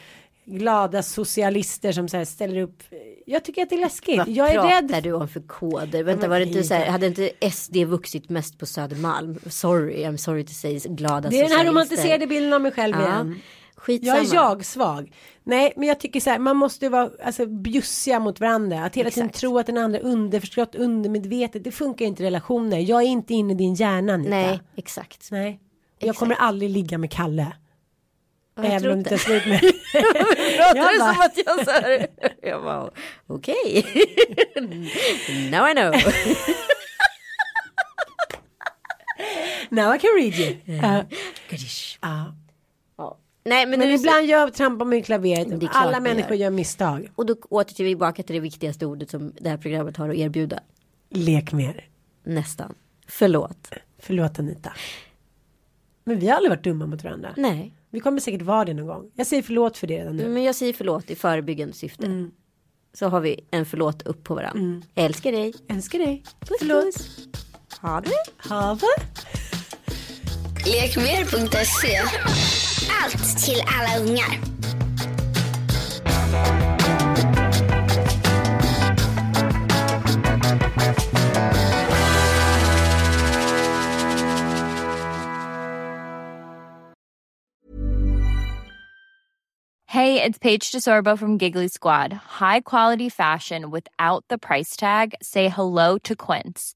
glada 0.44 1.02
socialister 1.02 1.92
som 1.92 2.08
så 2.08 2.24
ställer 2.24 2.60
upp. 2.62 2.82
Jag 3.26 3.44
tycker 3.44 3.62
att 3.62 3.70
det 3.70 3.76
är 3.76 3.80
läskigt. 3.80 4.18
vad 4.18 4.28
jag 4.28 4.50
är 4.54 4.82
rädd. 4.82 5.02
du 5.02 5.12
om 5.12 5.28
för 5.28 5.40
koder? 5.40 6.02
Vänta, 6.02 6.28
var 6.28 6.38
det 6.38 6.44
inte 6.46 6.62
så 6.62 6.74
här, 6.74 6.86
hade 6.86 7.06
inte 7.06 7.30
SD 7.52 7.76
vuxit 7.76 8.28
mest 8.28 8.58
på 8.58 8.66
Södermalm? 8.66 9.38
Sorry, 9.50 10.04
I'm 10.04 10.16
sorry 10.16 10.44
to 10.44 10.52
say, 10.52 10.78
glada 10.78 11.28
Det 11.30 11.36
är 11.36 11.42
den 11.42 11.50
här 11.52 11.58
socialister. 11.58 11.64
romantiserade 11.70 12.26
bilden 12.26 12.52
av 12.52 12.60
mig 12.60 12.72
själv 12.72 12.96
Ja, 13.00 13.02
igen. 13.06 13.40
Skitsamma. 13.76 14.16
Jag 14.18 14.26
är 14.30 14.34
jag 14.34 14.64
svag. 14.64 15.12
Nej, 15.44 15.72
men 15.76 15.88
jag 15.88 16.00
tycker 16.00 16.20
så 16.20 16.30
här, 16.30 16.38
man 16.38 16.56
måste 16.56 16.88
vara 16.88 17.10
alltså, 17.24 17.46
bjussiga 17.46 18.20
mot 18.20 18.40
varandra. 18.40 18.84
Att 18.84 18.94
hela 18.96 19.10
tiden 19.10 19.26
Exakt. 19.28 19.40
tro 19.40 19.58
att 19.58 19.66
den 19.66 19.78
andra 19.78 19.98
är 19.98 20.04
underförstått, 20.04 20.74
undermedvetet. 20.74 21.64
Det 21.64 21.70
funkar 21.72 22.04
inte 22.04 22.22
i 22.22 22.26
relationer. 22.26 22.78
Jag 22.78 23.02
är 23.02 23.06
inte 23.06 23.34
inne 23.34 23.52
i 23.52 23.56
din 23.56 23.74
hjärna, 23.74 24.14
Anita. 24.14 24.30
Nej, 24.30 24.60
exakt. 24.76 25.28
Nej. 25.30 25.60
Jag 25.98 26.08
Exakt. 26.08 26.18
kommer 26.18 26.34
aldrig 26.34 26.70
ligga 26.70 26.98
med 26.98 27.10
Kalle. 27.10 27.52
jag 28.56 28.64
Även 28.66 28.90
om 28.90 28.92
det 28.92 28.98
inte. 28.98 29.18
slut 29.18 29.46
med. 29.46 29.60
Pratar 30.56 30.76
Jag 30.76 30.94
du 30.94 30.98
som 30.98 31.08
att 31.20 31.38
jag 31.46 31.64
så 31.64 31.70
här, 31.70 32.06
jag 32.42 32.62
bara 32.62 32.90
okej. 33.26 33.84
Now 35.50 35.68
I 35.68 35.72
know. 35.74 35.94
Now 39.70 39.94
I 39.94 39.98
can 39.98 40.10
read 40.16 40.34
you. 40.34 40.56
Ja. 40.82 41.04
Ja. 42.02 42.34
Nej 43.46 43.66
men, 43.66 43.78
Men 43.78 43.90
ibland 43.90 44.26
jag 44.26 44.54
trampar 44.54 44.84
mig 44.84 44.98
i 44.98 45.02
klaveret. 45.02 45.48
Det 45.50 45.58
klart 45.58 45.70
Alla 45.74 45.92
man 45.92 46.02
människor 46.02 46.30
gör. 46.30 46.36
gör 46.44 46.50
misstag. 46.50 47.08
Och 47.14 47.26
då 47.26 47.34
åter 47.34 47.64
till 47.74 47.86
tillbaka 47.86 48.22
till 48.22 48.34
det 48.34 48.40
viktigaste 48.40 48.86
ordet 48.86 49.10
som 49.10 49.32
det 49.40 49.48
här 49.48 49.56
programmet 49.56 49.96
har 49.96 50.08
att 50.08 50.16
erbjuda. 50.16 50.60
Lek 51.10 51.52
mer. 51.52 51.88
Nästan. 52.24 52.74
Förlåt. 53.08 53.68
Förlåt 53.98 54.38
Anita. 54.38 54.72
Men 56.04 56.18
vi 56.18 56.28
har 56.28 56.36
aldrig 56.36 56.50
varit 56.50 56.64
dumma 56.64 56.86
mot 56.86 57.04
varandra. 57.04 57.34
Nej. 57.36 57.72
Vi 57.90 58.00
kommer 58.00 58.20
säkert 58.20 58.42
vara 58.42 58.64
det 58.64 58.74
någon 58.74 58.86
gång. 58.86 59.10
Jag 59.14 59.26
säger 59.26 59.42
förlåt 59.42 59.76
för 59.78 59.86
det 59.86 59.98
redan 59.98 60.16
nu. 60.16 60.28
Men 60.28 60.42
jag 60.42 60.54
säger 60.54 60.72
förlåt 60.72 61.10
i 61.10 61.14
förebyggande 61.16 61.74
syfte. 61.74 62.06
Mm. 62.06 62.30
Så 62.94 63.08
har 63.08 63.20
vi 63.20 63.40
en 63.50 63.66
förlåt 63.66 64.02
upp 64.02 64.24
på 64.24 64.34
varandra. 64.34 64.82
Jag 64.94 65.04
älskar 65.04 65.32
dig. 65.32 65.54
Älskar 65.68 65.98
dig. 65.98 66.22
Puss, 66.40 66.56
Förlåt. 66.58 66.84
puss. 66.84 67.28
Ha 67.80 68.00
det. 68.00 68.10
Hava. 68.36 68.86
Lekmer.se 70.66 72.00
Allt 73.02 73.38
till 73.38 73.60
alla 73.66 73.98
ungar. 74.00 74.38
Hey, 89.88 90.22
it's 90.22 90.38
Paige 90.38 90.72
DeSorbo 90.72 91.18
from 91.18 91.38
Giggly 91.38 91.68
Squad. 91.68 92.12
High 92.12 92.60
quality 92.60 93.08
fashion 93.08 93.70
without 93.70 94.24
the 94.28 94.38
price 94.38 94.76
tag. 94.76 95.14
Say 95.20 95.48
hello 95.48 95.98
to 96.04 96.14
Quince. 96.14 96.75